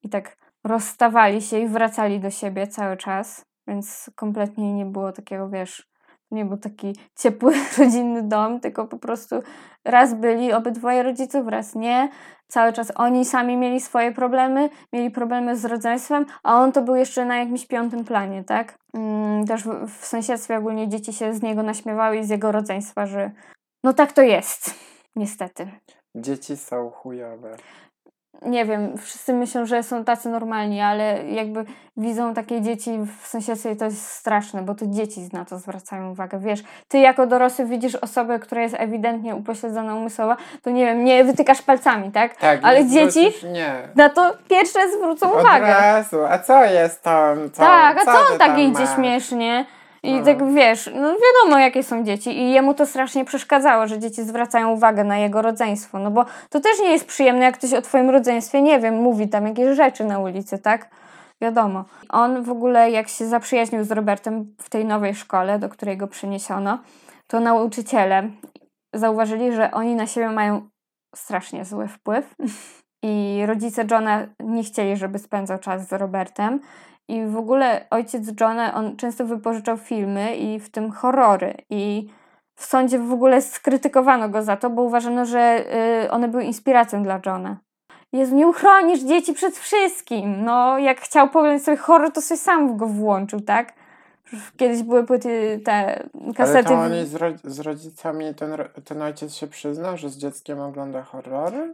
i 0.04 0.10
tak 0.10 0.38
rozstawali 0.64 1.42
się 1.42 1.60
i 1.60 1.68
wracali 1.68 2.20
do 2.20 2.30
siebie 2.30 2.68
cały 2.68 2.98
czas, 2.98 3.46
więc 3.68 4.10
kompletnie 4.16 4.74
nie 4.74 4.86
było 4.86 5.12
takiego, 5.12 5.50
wiesz, 5.50 5.90
nie 6.32 6.46
był 6.46 6.58
taki 6.58 6.96
ciepły, 7.16 7.54
rodzinny 7.78 8.22
dom, 8.22 8.60
tylko 8.60 8.88
po 8.88 8.98
prostu 8.98 9.36
raz 9.86 10.14
byli 10.14 10.54
obydwoje 10.54 11.04
rodziców, 11.04 11.48
raz 11.48 11.76
nie. 11.76 12.10
Cały 12.48 12.74
czas 12.74 12.92
oni 12.96 13.26
sami 13.26 13.58
mieli 13.58 13.82
swoje 13.82 14.12
problemy, 14.12 14.70
mieli 14.94 15.12
problemy 15.12 15.58
z 15.58 15.66
rodzeństwem, 15.66 16.26
a 16.44 16.56
on 16.56 16.72
to 16.72 16.82
był 16.82 16.96
jeszcze 16.96 17.26
na 17.26 17.38
jakimś 17.38 17.68
piątym 17.68 18.06
planie, 18.06 18.44
tak? 18.44 18.78
Mm, 18.94 19.46
też 19.46 19.64
w, 19.64 19.88
w 19.88 20.06
sąsiedztwie 20.06 20.58
ogólnie 20.58 20.90
dzieci 20.90 21.14
się 21.14 21.34
z 21.34 21.42
niego 21.42 21.64
naśmiewały 21.64 22.18
i 22.18 22.26
z 22.26 22.30
jego 22.30 22.52
rodzeństwa, 22.52 23.06
że 23.06 23.32
no 23.84 23.94
tak 23.94 24.12
to 24.12 24.22
jest, 24.22 24.74
niestety. 25.16 25.68
Dzieci 26.16 26.58
są 26.58 26.90
chujowe. 26.90 27.58
Nie 28.42 28.66
wiem, 28.66 28.98
wszyscy 28.98 29.34
myślą, 29.34 29.66
że 29.66 29.84
są 29.84 30.04
tacy 30.06 30.30
normalni, 30.30 30.82
ale 30.82 31.24
jakby 31.28 31.66
widzą 31.98 32.34
takie 32.34 32.62
dzieci 32.62 33.00
w 33.22 33.28
sąsiedztwie 33.28 33.76
to 33.76 33.86
jest 33.86 34.08
straszne, 34.08 34.62
bo 34.62 34.76
to 34.76 34.86
dzieci 34.88 35.30
na 35.34 35.46
to 35.46 35.60
zwracają 35.60 36.12
uwagę. 36.12 36.40
Wiesz, 36.40 36.64
ty 36.88 37.00
jako 37.00 37.28
dorosły 37.28 37.66
widzisz 37.66 37.96
osobę, 37.96 38.40
która 38.40 38.62
jest 38.62 38.76
ewidentnie 38.80 39.36
upośledzona 39.36 39.96
umysłowa, 39.96 40.38
to 40.64 40.70
nie 40.70 40.86
wiem, 40.86 41.04
nie 41.04 41.24
wytykasz 41.24 41.62
palcami, 41.62 42.12
tak? 42.12 42.36
Tak, 42.36 42.60
Ale 42.64 42.86
dzieci 42.86 43.32
Nie. 43.54 43.74
Na 43.96 44.10
to 44.10 44.34
pierwsze 44.50 44.80
zwrócą 44.98 45.34
Od 45.34 45.42
uwagę. 45.42 45.68
razu. 45.68 46.26
A 46.30 46.40
co 46.40 46.66
jest 46.66 47.04
tam? 47.04 47.38
Co, 47.52 47.62
Tak, 47.62 47.98
a 47.98 48.06
co 48.06 48.12
ty 48.12 48.34
on 48.34 48.40
tak 48.40 48.60
idzie 48.60 48.88
śmiesznie? 48.96 49.66
I 50.06 50.20
No. 50.20 50.26
tak 50.26 50.54
wiesz, 50.54 50.90
no 50.96 51.14
wiadomo 51.14 51.60
jakie 51.60 51.84
są 51.84 52.04
dzieci 52.04 52.38
i 52.40 52.52
jemu 52.52 52.74
to 52.74 52.86
strasznie 52.86 53.26
przeszkadzało, 53.26 53.88
że 53.88 54.00
dzieci 54.00 54.24
zwracają 54.24 54.72
uwagę 54.72 55.04
na 55.04 55.18
jego 55.18 55.42
rodzeństwo, 55.42 56.00
no 56.00 56.12
bo 56.12 56.26
to 56.50 56.60
też 56.60 56.80
nie 56.80 56.92
jest 56.92 57.06
przyjemne, 57.06 57.46
jak 57.46 57.58
ktoś 57.58 57.74
o 57.74 57.82
twoim 57.82 58.10
rodzeństwie, 58.10 58.62
nie 58.62 58.80
wiem, 58.80 58.96
mówi 58.96 59.30
tam 59.30 59.48
jakieś 59.48 59.76
rzeczy 59.78 60.06
na 60.06 60.20
ulicy, 60.20 60.58
tak? 60.60 60.90
Wiadomo. 61.42 61.86
On 62.10 62.44
w 62.44 62.50
ogóle 62.50 62.92
jak 62.92 63.08
się 63.08 63.26
zaprzyjaźnił 63.26 63.84
z 63.84 63.92
Robertem 63.92 64.56
w 64.62 64.70
tej 64.70 64.86
nowej 64.86 65.16
szkole, 65.16 65.60
do 65.60 65.70
której 65.70 65.98
go 65.98 66.08
przeniesiono, 66.08 66.80
to 67.28 67.40
nauczyciele 67.40 68.30
zauważyli, 68.94 69.54
że 69.54 69.72
oni 69.72 69.96
na 69.96 70.08
siebie 70.08 70.30
mają 70.30 70.70
strasznie 71.16 71.66
zły 71.66 71.88
wpływ 71.88 72.36
i 73.04 73.44
rodzice 73.46 73.86
Johna 73.92 74.28
nie 74.40 74.64
chcieli, 74.64 74.98
żeby 74.98 75.20
spędzał 75.20 75.60
czas 75.60 75.88
z 75.88 75.94
Robertem 75.94 76.60
i 77.08 77.26
w 77.26 77.38
ogóle 77.38 77.86
ojciec 77.90 78.24
Johna, 78.42 78.74
on 78.74 78.98
często 78.98 79.26
wypożyczał 79.26 79.78
filmy 79.78 80.36
i 80.36 80.60
w 80.60 80.70
tym 80.72 80.92
horrory. 80.92 81.54
I 81.70 82.10
w 82.56 82.66
sądzie 82.66 83.00
w 83.00 83.12
ogóle 83.14 83.42
skrytykowano 83.42 84.30
go 84.30 84.44
za 84.44 84.58
to, 84.58 84.70
bo 84.70 84.82
uważano, 84.82 85.26
że 85.26 85.66
y, 86.06 86.12
one 86.12 86.28
były 86.28 86.44
inspiracją 86.44 87.04
dla 87.04 87.20
Johna. 87.26 87.58
Jezu, 88.14 88.36
nie 88.36 88.48
uchronisz 88.48 89.00
dzieci 89.04 89.34
przed 89.34 89.58
wszystkim. 89.58 90.44
No, 90.46 90.78
jak 90.80 91.02
chciał 91.02 91.30
poglądać 91.30 91.64
sobie 91.64 91.78
horror, 91.78 92.12
to 92.12 92.22
sobie 92.22 92.38
sam 92.38 92.78
go 92.78 92.88
włączył, 92.88 93.42
tak? 93.42 93.74
Kiedyś 94.58 94.84
były 94.84 95.04
płyty, 95.04 95.62
te 95.66 96.04
Ale 96.24 96.34
kasety. 96.34 96.70
to 96.70 96.78
w- 96.78 96.80
oni 96.80 97.06
z, 97.06 97.16
ro 97.16 97.28
z 97.44 97.60
rodzicami, 97.60 98.36
ten, 98.36 98.52
ten 98.86 99.02
ojciec 99.02 99.34
się 99.36 99.48
przyznał, 99.48 99.98
że 99.98 100.10
z 100.10 100.18
dzieckiem 100.18 100.60
ogląda 100.60 101.04
horrory? 101.04 101.74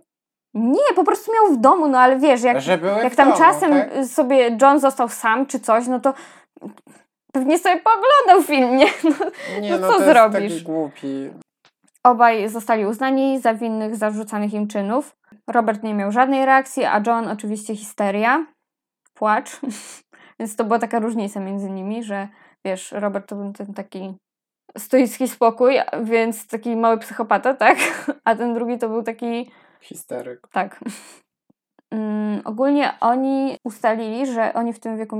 Nie, 0.53 0.93
po 0.95 1.03
prostu 1.03 1.31
miał 1.33 1.57
w 1.57 1.61
domu, 1.61 1.87
no 1.87 1.99
ale 1.99 2.19
wiesz, 2.19 2.41
jak, 2.41 2.67
jak 3.03 3.15
tam 3.15 3.27
domu, 3.27 3.39
czasem 3.39 3.71
tak? 3.71 4.05
sobie 4.05 4.57
John 4.61 4.79
został 4.79 5.09
sam 5.09 5.45
czy 5.45 5.59
coś, 5.59 5.87
no 5.87 5.99
to 5.99 6.13
pewnie 7.33 7.59
sobie 7.59 7.81
pooglądał 7.81 8.43
film, 8.43 8.77
nie? 8.77 8.85
No, 9.03 9.59
Nie, 9.61 9.71
no 9.71 9.77
no, 9.77 9.87
co 9.87 9.99
to 9.99 10.05
zrobisz? 10.05 10.41
jest 10.41 10.55
taki 10.55 10.65
głupi. 10.65 11.29
Obaj 12.03 12.49
zostali 12.49 12.85
uznani 12.85 13.39
za 13.39 13.53
winnych 13.53 13.95
zarzucanych 13.95 14.53
im 14.53 14.67
czynów. 14.67 15.15
Robert 15.47 15.83
nie 15.83 15.93
miał 15.93 16.11
żadnej 16.11 16.45
reakcji, 16.45 16.85
a 16.85 17.01
John 17.07 17.27
oczywiście 17.27 17.75
histeria, 17.75 18.45
płacz. 19.13 19.59
Więc 20.39 20.55
to 20.55 20.63
była 20.63 20.79
taka 20.79 20.99
różnica 20.99 21.39
między 21.39 21.69
nimi, 21.69 22.03
że 22.03 22.27
wiesz, 22.65 22.91
Robert 22.91 23.29
to 23.29 23.35
był 23.35 23.53
ten 23.53 23.73
taki 23.73 24.15
stoicki 24.77 25.27
spokój, 25.27 25.75
więc 26.03 26.47
taki 26.47 26.75
mały 26.75 26.97
psychopata, 26.97 27.53
tak? 27.53 27.77
A 28.25 28.35
ten 28.35 28.53
drugi 28.53 28.77
to 28.77 28.89
był 28.89 29.03
taki 29.03 29.51
Histeryk. 29.81 30.47
tak. 30.51 30.79
Mm, 31.91 32.41
ogólnie 32.45 32.93
oni 33.01 33.57
ustalili, 33.63 34.25
że 34.33 34.53
oni 34.53 34.73
w 34.73 34.79
tym 34.79 34.97
wieku 34.97 35.17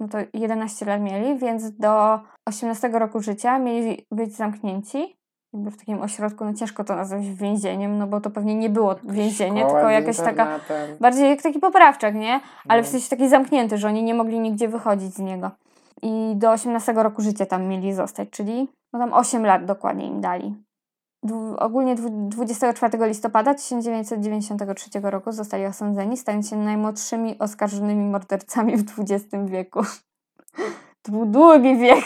no 0.00 0.08
to 0.08 0.18
11 0.34 0.86
lat 0.86 1.00
mieli, 1.00 1.38
więc 1.38 1.76
do 1.76 2.20
18 2.46 2.88
roku 2.88 3.20
życia 3.20 3.58
mieli 3.58 4.06
być 4.10 4.36
zamknięci. 4.36 5.16
Jakby 5.52 5.70
w 5.70 5.76
takim 5.76 6.02
ośrodku, 6.02 6.44
no 6.44 6.54
ciężko 6.54 6.84
to 6.84 6.96
nazwać 6.96 7.28
więzieniem, 7.28 7.98
no 7.98 8.06
bo 8.06 8.20
to 8.20 8.30
pewnie 8.30 8.54
nie 8.54 8.70
było 8.70 8.94
więzienie, 9.04 9.60
Szkoła 9.60 9.74
tylko 9.80 9.90
jakaś 9.90 10.16
taka, 10.16 10.60
bardziej 11.00 11.30
jak 11.30 11.42
taki 11.42 11.58
poprawczak, 11.58 12.14
nie? 12.14 12.40
Ale 12.68 12.82
w 12.82 12.86
No. 12.86 12.90
sensie 12.92 13.08
taki 13.10 13.28
zamknięty, 13.28 13.78
że 13.78 13.88
oni 13.88 14.02
nie 14.02 14.14
mogli 14.14 14.40
nigdzie 14.40 14.68
wychodzić 14.68 15.14
z 15.14 15.18
niego. 15.18 15.50
I 16.02 16.32
do 16.36 16.50
18 16.50 16.92
roku 16.92 17.22
życia 17.22 17.46
tam 17.46 17.64
mieli 17.64 17.92
zostać, 17.92 18.30
czyli 18.30 18.68
no 18.92 18.98
tam 18.98 19.12
8 19.12 19.46
lat 19.46 19.64
dokładnie 19.64 20.06
im 20.06 20.20
dali. 20.20 20.54
Ogólnie 21.58 21.94
dwu- 21.94 22.28
24 22.28 23.06
listopada 23.06 23.54
1993 23.54 24.90
roku 25.02 25.32
zostali 25.32 25.66
osądzeni, 25.66 26.16
stając 26.16 26.50
się 26.50 26.56
najmłodszymi 26.56 27.38
oskarżonymi 27.38 28.04
mordercami 28.04 28.76
w 28.76 28.84
XX 28.98 29.26
wieku. 29.46 29.80
To 31.02 31.12
był 31.12 31.26
długi 31.26 31.76
wiek. 31.76 32.04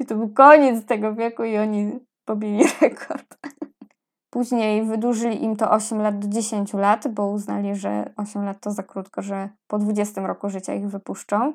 I 0.00 0.06
to 0.06 0.14
był 0.14 0.28
koniec 0.28 0.84
tego 0.84 1.14
wieku 1.14 1.44
i 1.44 1.58
oni 1.58 1.98
pobili 2.24 2.64
rekord. 2.80 3.38
Później 4.30 4.84
wydłużyli 4.84 5.44
im 5.44 5.56
to 5.56 5.70
8 5.70 6.00
lat 6.00 6.18
do 6.18 6.28
10 6.28 6.72
lat, 6.72 7.08
bo 7.08 7.26
uznali, 7.26 7.74
że 7.74 8.12
8 8.16 8.44
lat 8.44 8.60
to 8.60 8.70
za 8.70 8.82
krótko, 8.82 9.22
że 9.22 9.48
po 9.66 9.78
20 9.78 10.26
roku 10.26 10.50
życia 10.50 10.74
ich 10.74 10.88
wypuszczą. 10.88 11.52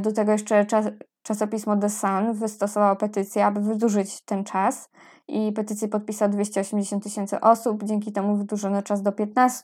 Do 0.00 0.12
tego 0.12 0.32
jeszcze 0.32 0.66
czas, 0.66 0.86
czasopismo 1.22 1.76
The 1.76 1.90
Sun 1.90 2.32
wystosowało 2.32 2.96
petycję, 2.96 3.46
aby 3.46 3.60
wydłużyć 3.60 4.24
ten 4.24 4.44
czas 4.44 4.90
i 5.28 5.52
petycję 5.52 5.88
podpisało 5.88 6.32
280 6.32 7.04
tysięcy 7.04 7.40
osób, 7.40 7.84
dzięki 7.84 8.12
temu 8.12 8.36
wydłużono 8.36 8.82
czas 8.82 9.02
do 9.02 9.12
15. 9.12 9.62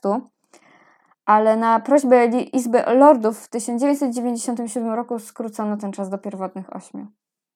Ale 1.25 1.57
na 1.57 1.79
prośbę 1.79 2.25
Izby 2.25 2.81
Lordów 2.81 3.39
w 3.39 3.49
1997 3.49 4.93
roku 4.93 5.19
skrócono 5.19 5.77
ten 5.77 5.91
czas 5.91 6.09
do 6.09 6.17
pierwotnych 6.17 6.75
8. 6.75 7.07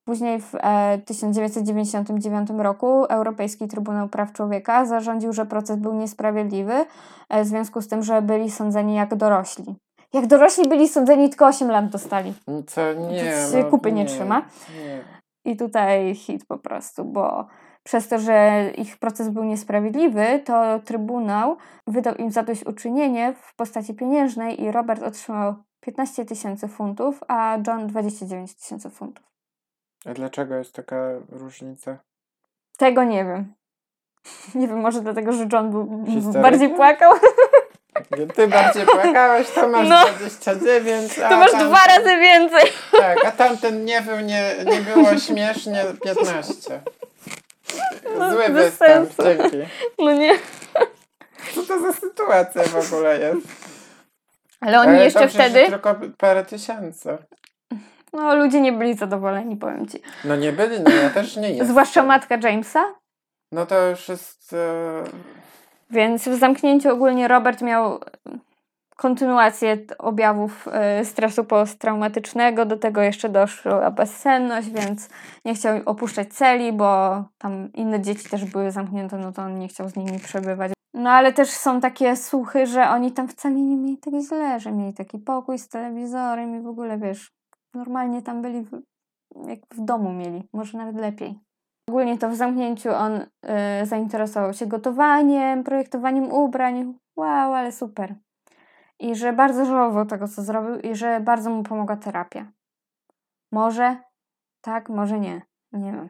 Później 0.06 0.42
w 0.42 0.56
e, 0.56 0.98
1999 1.06 2.50
roku 2.58 3.06
Europejski 3.06 3.68
Trybunał 3.68 4.10
Praw 4.10 4.34
Człowieka 4.34 4.86
zarządził, 4.86 5.34
że 5.34 5.46
proces 5.46 5.78
był 5.78 5.94
niesprawiedliwy 5.94 6.86
e, 7.30 7.44
w 7.44 7.48
związku 7.48 7.82
z 7.82 7.88
tym, 7.88 8.04
że 8.04 8.22
byli 8.22 8.52
sądzeni 8.52 8.96
jak 8.96 9.16
dorośli. 9.16 9.76
Jak 10.14 10.28
dorośli 10.28 10.70
byli 10.70 10.88
sądzeni, 10.88 11.30
tylko 11.30 11.48
8 11.48 11.72
lat 11.72 11.90
dostali. 11.90 12.34
Co 12.68 12.94
nie, 12.94 13.32
To 13.32 13.52
się 13.52 13.64
no, 13.64 13.70
kupy 13.70 13.92
nie 13.92 14.06
trzyma. 14.06 14.46
Nie. 14.86 15.04
I 15.46 15.58
tutaj 15.58 16.16
hit 16.16 16.46
po 16.46 16.58
prostu, 16.58 17.06
bo 17.06 17.48
przez 17.84 18.08
to, 18.08 18.20
że 18.20 18.64
ich 18.78 18.98
proces 18.98 19.30
był 19.30 19.44
niesprawiedliwy, 19.44 20.42
to 20.46 20.80
Trybunał 20.80 21.58
wydał 21.88 22.16
im 22.16 22.32
zadośćuczynienie 22.32 23.34
w 23.34 23.56
postaci 23.56 23.94
pieniężnej 23.94 24.62
i 24.62 24.72
Robert 24.72 25.04
otrzymał 25.04 25.56
15 25.80 26.26
tysięcy 26.26 26.68
funtów, 26.68 27.24
a 27.28 27.58
John 27.68 27.88
29 27.88 28.56
tysięcy 28.56 28.90
funtów. 28.90 29.26
A 30.06 30.14
dlaczego 30.14 30.56
jest 30.56 30.76
taka 30.76 31.10
różnica? 31.30 31.98
Tego 32.78 33.04
nie 33.04 33.26
wiem. 33.26 33.54
Nie 34.56 34.68
wiem, 34.68 34.80
może 34.80 35.02
dlatego, 35.02 35.32
że 35.32 35.48
John 35.54 35.72
był, 35.72 36.06
bardziej 36.42 36.70
płakał. 36.70 37.14
Ty 38.36 38.48
bardziej 38.48 38.86
płakałeś, 38.86 39.50
to 39.50 39.68
masz 39.68 39.90
No. 39.90 40.02
29, 40.20 41.20
a 41.20 41.30
To 41.30 41.38
masz 41.38 41.52
tamten- 41.52 41.68
dwa 41.70 41.86
razy 41.86 42.18
więcej. 42.20 42.72
Tak, 42.92 43.26
a 43.26 43.32
tamten 43.32 43.86
nie 43.86 44.02
był, 44.02 44.20
nie, 44.20 44.56
nie 44.66 44.82
było 44.82 45.18
śmiesznie 45.20 45.86
15. 46.04 46.82
Zły 48.32 48.50
bez 48.50 48.52
występ, 48.70 49.14
sensu. 49.14 49.24
dzięki. 49.52 49.58
No 50.00 50.12
nie. 50.12 50.34
Co 51.56 51.64
to 51.64 51.80
za 51.80 51.94
sytuacja 51.94 52.64
w 52.64 52.94
ogóle 52.94 53.20
jest? 53.20 53.48
Ale 54.62 54.80
oni 54.80 54.90
Ale 54.90 55.04
jeszcze 55.04 55.28
wtedy, 55.28 55.66
tylko 55.70 55.96
parę 56.18 56.46
tysięcy. 56.46 57.18
no 58.14 58.36
ludzie 58.36 58.62
nie 58.62 58.72
byli 58.74 58.94
zadowoleni, 58.98 59.56
powiem 59.58 59.88
ci. 59.88 60.02
No 60.24 60.36
nie 60.36 60.52
byli, 60.52 60.80
no 60.80 60.92
ja 60.92 61.10
też 61.10 61.36
nie 61.36 61.50
jestem. 61.50 61.68
Zwłaszcza 61.68 62.04
matka 62.04 62.38
Jamesa. 62.44 62.94
No 63.52 63.66
to 63.66 63.88
już 63.90 64.10
jest... 64.10 64.54
E, 64.54 65.04
Więc 65.92 66.30
w 66.30 66.40
zamknięciu 66.40 66.90
ogólnie 66.90 67.28
Robert 67.28 67.62
miał 67.62 68.00
kontynuację 68.96 69.78
objawów 70.00 70.68
e, 70.72 71.06
stresu 71.06 71.44
posttraumatycznego, 71.44 72.66
do 72.66 72.78
tego 72.78 73.02
jeszcze 73.02 73.30
doszła 73.30 73.92
bezsenność, 73.92 74.70
więc 74.70 75.10
nie 75.46 75.54
chciał 75.54 75.82
opuszczać 75.86 76.34
celi, 76.34 76.74
bo 76.74 77.24
tam 77.38 77.74
inne 77.74 78.02
dzieci 78.02 78.30
też 78.30 78.46
były 78.46 78.72
zamknięte, 78.72 79.18
no 79.18 79.32
to 79.32 79.42
on 79.42 79.60
nie 79.60 79.68
chciał 79.68 79.90
z 79.90 79.96
nimi 79.96 80.20
przebywać. 80.20 80.72
No 80.94 81.10
ale 81.10 81.34
też 81.34 81.50
są 81.50 81.82
takie 81.82 82.16
słuchy, 82.16 82.68
że 82.68 82.90
oni 82.90 83.12
tam 83.12 83.28
wcale 83.28 83.56
nie 83.56 83.78
mieli 83.78 83.98
tak 83.98 84.14
źle, 84.28 84.60
że 84.60 84.72
mieli 84.72 84.94
taki 84.94 85.20
pokój 85.20 85.60
z 85.60 85.70
telewizorem 85.70 86.56
i 86.56 86.62
w 86.62 86.68
ogóle 86.68 86.98
wiesz, 86.98 87.32
normalnie 87.74 88.22
tam 88.22 88.42
byli 88.42 88.62
w, 88.62 88.82
jak 89.48 89.60
w 89.74 89.86
domu 89.86 90.14
mieli, 90.14 90.50
może 90.54 90.78
nawet 90.78 90.96
lepiej. 90.96 91.40
Ogólnie 91.92 92.18
to 92.18 92.30
w 92.30 92.36
zamknięciu 92.36 92.90
on 92.90 93.22
y, 93.22 93.86
zainteresował 93.86 94.54
się 94.54 94.68
gotowaniem, 94.68 95.64
projektowaniem 95.64 96.32
ubrań. 96.32 96.94
Wow, 97.16 97.54
ale 97.54 97.72
super. 97.72 98.16
I 99.00 99.16
że 99.16 99.34
bardzo 99.34 99.66
żałował 99.66 100.06
tego, 100.06 100.28
co 100.28 100.42
zrobił 100.42 100.80
i 100.80 100.96
że 100.96 101.20
bardzo 101.20 101.50
mu 101.50 101.64
pomogła 101.64 101.96
terapia. 101.96 102.46
Może 103.52 103.96
tak, 104.62 104.90
może 104.90 105.20
nie. 105.20 105.42
Nie 105.74 105.92
wiem. 105.92 106.10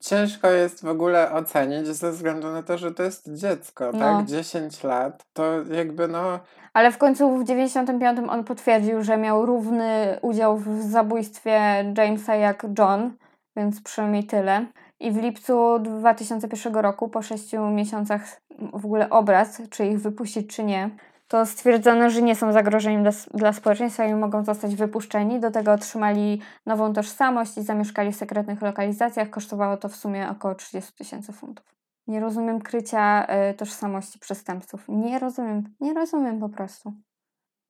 ciężko 0.00 0.50
jest 0.50 0.84
w 0.84 0.88
ogóle 0.88 1.32
ocenić 1.32 1.86
ze 1.86 2.10
względu 2.10 2.50
na 2.50 2.62
to, 2.62 2.78
że 2.78 2.94
to 2.94 3.02
jest 3.02 3.32
dziecko, 3.34 3.90
No. 3.92 3.98
tak? 3.98 4.26
10 4.26 4.84
lat, 4.84 5.24
to 5.32 5.44
jakby 5.72 6.08
no... 6.08 6.38
Ale 6.74 6.92
w 6.92 6.98
końcu 6.98 7.36
w 7.38 7.44
95 7.44 8.18
on 8.28 8.44
potwierdził, 8.44 9.02
że 9.02 9.16
miał 9.16 9.46
równy 9.46 10.18
udział 10.22 10.56
w 10.56 10.82
zabójstwie 10.82 11.84
Jamesa 11.96 12.34
jak 12.34 12.66
John, 12.78 13.12
więc 13.56 13.82
przynajmniej 13.82 14.24
tyle. 14.24 14.66
I 15.00 15.12
w 15.12 15.16
lipcu 15.16 15.78
2001 15.78 16.74
roku, 16.74 17.08
po 17.08 17.22
6 17.22 17.52
miesiącach 17.72 18.40
w 18.72 18.84
ogóle 18.84 19.10
obraz, 19.10 19.62
czy 19.70 19.86
ich 19.86 20.00
wypuścić, 20.00 20.56
czy 20.56 20.64
nie, 20.64 20.90
to 21.30 21.46
stwierdzono, 21.46 22.10
że 22.10 22.22
nie 22.22 22.36
są 22.36 22.52
zagrożeniem 22.52 23.02
dla, 23.02 23.12
dla 23.34 23.52
społeczeństwa 23.52 24.04
i 24.04 24.14
mogą 24.14 24.44
zostać 24.44 24.76
wypuszczeni. 24.76 25.40
Do 25.40 25.50
tego 25.50 25.72
otrzymali 25.72 26.40
nową 26.66 26.92
tożsamość 26.92 27.58
i 27.58 27.62
zamieszkali 27.62 28.12
w 28.12 28.16
sekretnych 28.16 28.62
lokalizacjach. 28.62 29.30
Kosztowało 29.30 29.76
to 29.76 29.88
w 29.88 29.96
sumie 29.96 30.30
około 30.30 30.54
30 30.54 30.92
tysięcy 30.92 31.32
funtów. 31.32 31.74
Nie 32.06 32.20
rozumiem 32.20 32.60
krycia 32.60 33.26
y, 33.50 33.54
tożsamości 33.54 34.18
przestępców. 34.18 34.84
Nie 34.88 35.18
rozumiem. 35.18 35.74
Nie 35.80 35.94
rozumiem 35.94 36.40
po 36.40 36.48
prostu. 36.48 36.92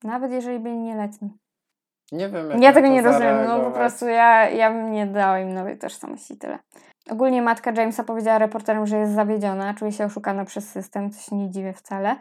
Nawet 0.05 0.33
jeżeli 0.33 0.59
byli 0.59 0.78
nieletni. 0.78 1.31
Nie 2.12 2.28
wiem, 2.28 2.62
Ja 2.62 2.72
tego 2.72 2.88
nie 2.88 3.02
rozumiem. 3.02 3.36
No 3.46 3.61
po 3.61 3.70
prostu 3.70 4.06
ja, 4.06 4.48
ja 4.48 4.70
bym 4.70 4.92
nie 4.92 5.06
dała 5.06 5.38
im 5.38 5.54
nowej 5.54 5.78
tożsamości 5.78 6.36
tyle. 6.36 6.58
Ogólnie 7.11 7.42
matka 7.42 7.72
Jamesa 7.72 8.04
powiedziała 8.04 8.38
reporterom, 8.38 8.86
że 8.86 8.96
jest 8.96 9.12
zawiedziona, 9.12 9.74
czuje 9.74 9.92
się 9.92 10.04
oszukana 10.04 10.44
przez 10.44 10.68
system, 10.68 11.11
co 11.11 11.30
się 11.30 11.36
nie 11.36 11.50
dziwię 11.50 11.72
wcale. 11.72 12.16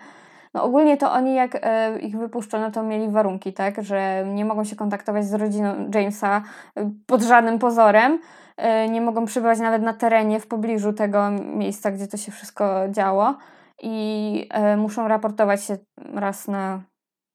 No 0.54 0.64
ogólnie 0.64 0.98
to 0.98 1.12
oni 1.12 1.36
jak 1.36 1.58
e, 1.62 2.00
ich 2.00 2.18
wypuszczono, 2.18 2.72
to 2.72 2.84
mieli 2.84 3.10
warunki, 3.10 3.54
tak, 3.54 3.84
że 3.84 4.26
nie 4.28 4.46
mogą 4.46 4.64
się 4.64 4.76
kontaktować 4.76 5.26
z 5.26 5.34
rodziną 5.34 5.90
Jamesa 5.94 6.42
e, 6.76 6.92
pod 7.08 7.22
żadnym 7.22 7.60
pozorem, 7.60 8.20
e, 8.58 8.90
nie 8.90 9.02
mogą 9.02 9.26
przybywać 9.26 9.60
nawet 9.60 9.82
na 9.82 9.94
terenie 9.94 10.40
w 10.40 10.48
pobliżu 10.48 10.94
tego 10.94 11.30
miejsca, 11.32 11.92
gdzie 11.92 12.08
to 12.08 12.18
się 12.18 12.32
wszystko 12.32 12.90
działo 12.90 13.38
i 13.82 14.50
muszą 14.78 15.08
raportować 15.08 15.64
się 15.64 15.78
raz 16.14 16.48
na 16.48 16.82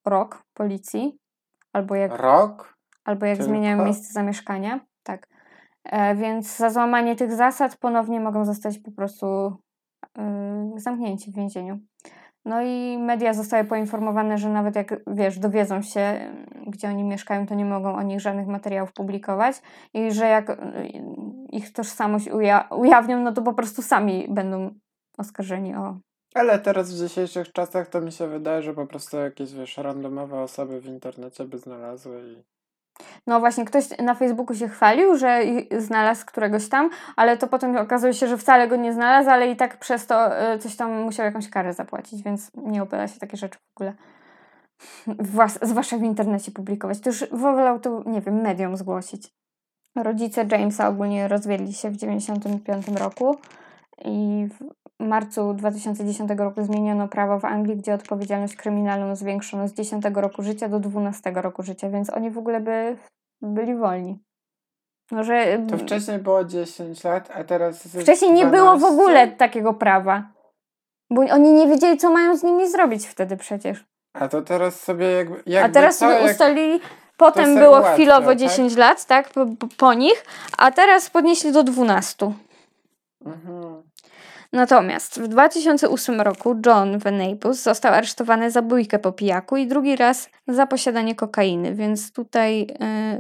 rok 0.07 0.43
policji, 0.55 1.19
albo 1.75 1.95
jak 1.95 2.19
Rok? 2.19 2.75
albo 3.05 3.27
jak 3.27 3.39
Tylko? 3.39 3.51
zmieniają 3.51 3.85
miejsce 3.85 4.13
zamieszkania. 4.13 4.81
Tak. 5.03 5.27
E, 5.85 6.15
więc 6.15 6.57
za 6.57 6.71
złamanie 6.71 7.17
tych 7.17 7.33
zasad 7.33 7.77
ponownie 7.77 8.21
mogą 8.21 8.45
zostać 8.45 8.79
po 8.79 8.93
prostu 8.93 9.27
e, 10.19 10.71
zamknięci 10.77 11.33
w 11.33 11.35
więzieniu. 11.35 11.79
No 12.45 12.63
i 12.63 12.99
media 12.99 13.35
zostały 13.35 13.65
poinformowane, 13.65 14.39
że 14.39 14.49
nawet 14.49 14.77
jak 14.77 15.01
wiesz, 15.07 15.39
dowiedzą 15.39 15.83
się, 15.83 16.01
em, 16.01 16.47
gdzie 16.67 16.89
oni 16.89 17.05
mieszkają, 17.05 17.47
to 17.47 17.55
nie 17.55 17.65
mogą 17.65 17.95
o 17.95 18.03
nich 18.03 18.21
żadnych 18.21 18.47
materiałów 18.47 18.93
publikować 18.93 19.63
i 19.95 20.13
że 20.13 20.27
jak 20.27 20.51
e, 20.51 20.57
ich 21.53 21.73
tożsamość 21.73 22.31
uja- 22.31 22.77
ujawnią, 22.77 23.21
no 23.21 23.33
to 23.33 23.43
po 23.43 23.55
prostu 23.55 23.83
sami 23.83 24.27
będą 24.31 24.71
oskarżeni 25.19 25.75
o. 25.75 25.97
Ale 26.35 26.59
teraz 26.59 26.95
w 26.95 27.09
dzisiejszych 27.09 27.53
czasach 27.53 27.89
to 27.89 28.01
mi 28.01 28.13
się 28.13 28.29
wydaje, 28.29 28.63
że 28.63 28.75
po 28.75 28.87
prostu 28.87 29.17
jakieś, 29.17 29.53
wiesz, 29.53 29.77
randomowe 29.77 30.41
osoby 30.41 30.81
w 30.81 30.87
internecie 30.87 31.45
by 31.45 31.59
znalazły 31.59 32.23
i... 32.27 32.55
No 33.27 33.41
właśnie, 33.41 33.65
ktoś 33.65 33.85
na 33.99 34.15
Facebooku 34.15 34.57
się 34.57 34.69
chwalił, 34.69 35.17
że 35.17 35.41
znalazł 35.79 36.27
któregoś 36.27 36.69
tam, 36.69 36.91
ale 37.17 37.37
to 37.37 37.47
potem 37.47 37.77
okazuje 37.77 38.15
się, 38.15 38.29
że 38.29 38.39
wcale 38.39 38.69
go 38.69 38.77
nie 38.77 38.93
znalazł, 38.93 39.31
ale 39.31 39.51
i 39.51 39.57
tak 39.57 39.79
przez 39.79 40.07
to 40.07 40.43
y, 40.55 40.59
coś 40.59 40.77
tam 40.77 41.03
musiał 41.03 41.27
jakąś 41.27 41.51
karę 41.51 41.73
zapłacić, 41.73 42.23
więc 42.23 42.51
nie 42.57 42.83
opyla 42.83 43.09
się 43.09 43.21
takie 43.21 43.37
rzeczy 43.37 43.59
w 43.59 43.77
ogóle. 43.77 43.95
Włas- 45.07 45.67
zwłaszcza 45.67 45.99
w 45.99 46.03
internecie 46.03 46.53
publikować. 46.53 47.01
To 47.01 47.11
już 47.11 47.25
wolał 47.31 47.81
to, 47.81 48.03
nie 48.07 48.21
wiem, 48.21 48.41
mediom 48.41 48.77
zgłosić. 48.77 49.31
Rodzice 49.97 50.47
Jamesa 50.51 50.89
ogólnie 50.89 51.29
rozwiedli 51.29 51.73
się 51.73 51.91
w 51.91 51.95
1995 51.95 53.01
roku 53.01 53.37
i 54.05 54.49
w 54.99 55.05
marcu 55.05 55.55
2010 55.55 56.31
roku 56.39 56.65
zmieniono 56.65 57.09
prawo 57.09 57.39
w 57.39 57.45
Anglii, 57.45 57.77
gdzie 57.77 57.95
odpowiedzialność 57.95 58.57
kryminalną 58.57 59.17
zwiększono 59.17 59.69
z 59.69 59.73
10 59.73 60.05
roku 60.15 60.43
życia 60.43 60.69
do 60.69 60.81
12 60.81 61.31
roku 61.31 61.63
życia, 61.63 61.91
więc 61.91 62.11
oni 62.11 62.31
w 62.31 62.39
ogóle 62.39 62.61
by 62.61 62.97
byli 63.43 63.75
wolni. 63.75 64.19
No, 65.11 65.25
że 65.25 65.59
To 65.71 65.79
wcześniej 65.79 66.19
było 66.19 66.45
10 66.45 67.05
lat, 67.05 67.31
a 67.35 67.45
teraz 67.45 67.89
wcześniej 68.03 68.33
nie 68.33 68.47
było 68.47 68.77
w 68.77 68.79
12? 68.79 68.87
ogóle 69.03 69.29
takiego 69.29 69.75
prawa. 69.75 70.23
Bo 71.11 71.21
oni 71.23 71.53
nie 71.53 71.69
wiedzieli, 71.69 71.99
co 71.99 72.11
mają 72.11 72.37
z 72.37 72.43
nimi 72.43 72.71
zrobić 72.71 73.07
wtedy 73.07 73.37
przecież. 73.37 73.85
A 74.15 74.29
to 74.29 74.43
teraz 74.43 74.81
sobie 74.81 75.11
jakby... 75.13 75.43
jakby 75.47 75.71
A 75.71 75.73
teraz 75.73 75.99
sobie 75.99 76.31
ustalili, 76.31 76.81
potem 77.17 77.55
było 77.55 77.71
ułatwia, 77.71 77.93
chwilowo 77.95 78.29
tak? 78.29 78.39
10 78.39 78.77
lat, 78.77 79.05
tak, 79.07 79.31
po, 79.31 79.47
po- 79.47 79.69
po 79.77 79.95
nich, 79.95 80.25
a 80.59 80.71
teraz 80.71 81.11
podnieśli 81.11 81.53
do 81.53 81.63
12. 81.63 82.33
Mhm. 83.27 83.64
Natomiast 84.55 85.21
w 85.21 85.29
2008 85.29 86.21
roku 86.21 86.57
John 86.67 86.99
Venapus 86.99 87.63
został 87.63 87.93
aresztowany 87.95 88.51
za 88.51 88.63
bójkę 88.63 88.99
po 88.99 89.13
pijaku 89.13 89.57
i 89.57 89.67
drugi 89.67 89.97
raz 89.97 90.29
za 90.49 90.67
posiadanie 90.67 91.15
kokainy, 91.15 91.75
więc 91.75 92.13
tutaj 92.13 92.63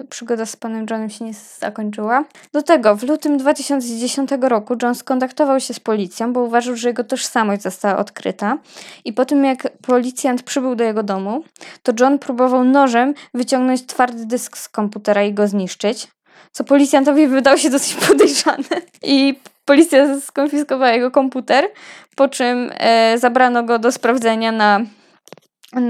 y, 0.00 0.04
przygoda 0.04 0.46
z 0.46 0.56
panem 0.56 0.86
Johnem 0.90 1.10
się 1.10 1.24
nie 1.24 1.32
zakończyła. 1.58 2.24
Do 2.52 2.62
tego 2.62 2.96
w 2.96 3.02
lutym 3.02 3.38
2010 3.38 4.30
roku 4.40 4.76
John 4.82 4.94
skontaktował 4.94 5.60
się 5.60 5.74
z 5.74 5.80
policją, 5.80 6.32
bo 6.32 6.40
uważał, 6.40 6.76
że 6.76 6.88
jego 6.88 7.04
tożsamość 7.04 7.62
została 7.62 7.96
odkryta 7.96 8.58
i 9.04 9.12
po 9.12 9.24
tym 9.24 9.44
jak 9.44 9.68
policjant 9.86 10.42
przybył 10.42 10.74
do 10.74 10.84
jego 10.84 11.02
domu, 11.02 11.44
to 11.82 11.92
John 12.00 12.18
próbował 12.18 12.64
nożem 12.64 13.14
wyciągnąć 13.34 13.86
twardy 13.86 14.26
dysk 14.26 14.58
z 14.58 14.68
komputera 14.68 15.22
i 15.22 15.34
go 15.34 15.48
zniszczyć, 15.48 16.08
co 16.52 16.64
policjantowi 16.64 17.26
wydało 17.36 17.56
się 17.56 17.70
dosyć 17.70 17.94
podejrzane 17.94 18.82
i 19.02 19.34
policja 19.64 20.20
skonfiskowała 20.20 20.90
jego 20.90 21.10
komputer, 21.10 21.64
po 22.16 22.28
czym 22.28 22.70
e, 22.74 23.18
zabrano 23.18 23.62
go 23.62 23.78
do 23.78 23.92
sprawdzenia 23.92 24.52
na, 24.52 24.80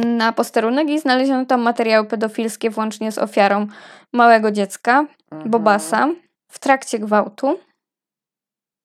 na 0.06 0.32
posterunek 0.32 0.88
i 0.88 1.00
znaleziono 1.00 1.46
tam 1.46 1.60
materiały 1.60 2.06
pedofilskie 2.06 2.70
włącznie 2.70 3.12
z 3.12 3.18
ofiarą 3.18 3.66
małego 4.12 4.50
dziecka, 4.50 5.06
Mhm. 5.34 5.50
Bobasa, 5.50 6.08
w 6.48 6.58
trakcie 6.58 6.98
gwałtu. 6.98 7.58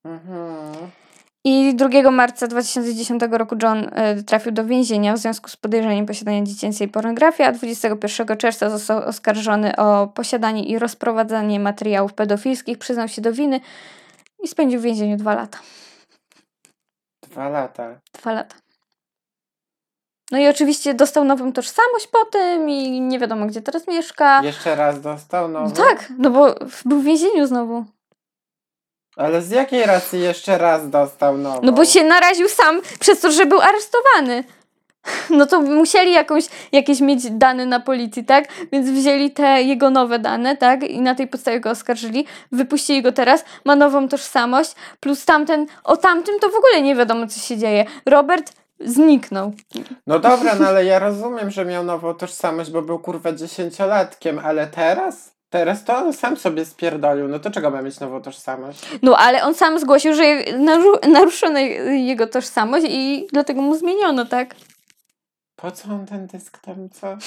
Mhm. 0.06 0.92
I 1.46 1.76
2 1.76 2.12
marca 2.12 2.48
2010 2.48 3.22
roku 3.32 3.56
John 3.64 3.90
e, 3.92 4.24
trafił 4.24 4.52
do 4.52 4.66
więzienia 4.66 5.14
w 5.14 5.18
związku 5.18 5.50
z 5.50 5.56
podejrzeniem 5.56 6.06
posiadania 6.06 6.44
dziecięcej 6.44 6.88
pornografii, 6.88 7.50
a 7.50 7.52
21 7.52 8.38
czerwca 8.38 8.70
został 8.70 8.98
oskarżony 8.98 9.76
o 9.76 10.08
posiadanie 10.08 10.64
i 10.64 10.80
rozprowadzanie 10.80 11.60
materiałów 11.60 12.14
pedofilskich, 12.14 12.78
przyznał 12.78 13.08
się 13.08 13.22
do 13.22 13.34
winy 13.34 13.60
i 14.44 14.48
spędził 14.48 14.80
w 14.80 14.84
więzieniu 14.84 15.18
dwa 15.18 15.36
lata. 15.36 15.60
Dwa 17.24 17.50
lata. 17.50 18.00
Dwa 18.14 18.32
lata. 18.34 18.56
No 20.32 20.38
i 20.38 20.48
oczywiście 20.48 20.94
dostał 20.94 21.24
nową 21.26 21.54
tożsamość 21.54 22.08
po 22.08 22.26
tym 22.26 22.70
i 22.70 23.02
nie 23.02 23.20
wiadomo, 23.20 23.46
gdzie 23.46 23.62
teraz 23.62 23.88
mieszka. 23.88 24.42
Jeszcze 24.44 24.76
raz 24.76 25.02
dostał 25.02 25.48
No 25.50 25.60
nowy? 25.62 25.76
tak, 25.76 26.14
no 26.18 26.30
bo 26.30 26.56
był 26.86 27.00
w 27.00 27.04
więzieniu 27.04 27.48
znowu. 27.48 27.86
Ale 29.16 29.42
z 29.42 29.50
jakiej 29.50 29.86
racji 29.86 30.20
jeszcze 30.22 30.58
raz 30.58 30.90
dostał 30.90 31.38
nową? 31.38 31.62
No 31.64 31.72
bo 31.72 31.86
się 31.86 32.04
naraził 32.04 32.50
sam 32.50 32.82
przez 33.00 33.20
to, 33.20 33.32
że 33.32 33.46
był 33.46 33.60
aresztowany. 33.62 34.44
No 35.40 35.46
to 35.46 35.62
musieli 35.62 36.12
jakąś, 36.14 36.46
jakieś 36.72 37.02
mieć 37.02 37.32
dane 37.32 37.66
na 37.66 37.80
policji, 37.80 38.26
tak? 38.26 38.46
Więc 38.72 38.90
wzięli 38.90 39.32
te 39.32 39.64
jego 39.64 39.90
nowe 39.90 40.20
dane, 40.20 40.58
tak? 40.58 40.84
I 40.84 41.02
na 41.02 41.16
tej 41.16 41.28
podstawie 41.28 41.60
go 41.60 41.70
oskarżyli. 41.70 42.26
Wypuścili 42.52 43.02
go 43.02 43.12
teraz, 43.12 43.46
ma 43.66 43.76
nową 43.76 44.08
tożsamość, 44.08 44.76
plus 45.00 45.26
tamten, 45.26 45.66
o 45.84 45.98
tamtym 45.98 46.36
to 46.42 46.50
w 46.50 46.56
ogóle 46.56 46.82
nie 46.82 46.96
wiadomo, 46.96 47.28
co 47.28 47.40
się 47.40 47.58
dzieje. 47.58 47.86
Robert 48.06 48.54
zniknął. 48.80 49.54
No 50.08 50.20
dobra, 50.20 50.56
no 50.60 50.68
ale 50.68 50.86
ja 50.86 51.00
rozumiem, 51.00 51.52
że 51.52 51.66
miał 51.66 51.84
nową 51.84 52.14
tożsamość, 52.14 52.72
bo 52.72 52.82
był 52.82 53.00
kurwa 53.00 53.32
dziesięciolatkiem, 53.34 54.40
ale 54.44 54.68
teraz? 54.68 55.32
Teraz 55.50 55.84
to 55.84 55.98
on 55.98 56.14
sam 56.14 56.38
sobie 56.38 56.66
spierdolił. 56.66 57.28
No 57.28 57.40
to 57.40 57.52
czego 57.52 57.70
ma 57.70 57.82
mieć 57.82 58.00
nową 58.00 58.22
tożsamość? 58.22 58.80
No 59.02 59.18
ale 59.18 59.44
on 59.44 59.54
sam 59.54 59.80
zgłosił, 59.80 60.14
że 60.14 60.24
naru- 60.54 61.08
naruszono 61.08 61.60
jego 61.90 62.28
tożsamość 62.28 62.86
i 62.90 63.28
dlatego 63.34 63.62
mu 63.62 63.76
zmieniono, 63.76 64.26
tak? 64.26 64.56
Po 65.62 65.72
co 65.72 65.89
on 65.89 66.05
ten 66.05 66.28
dysk 66.28 66.57
tam, 66.57 66.89
co? 66.89 67.18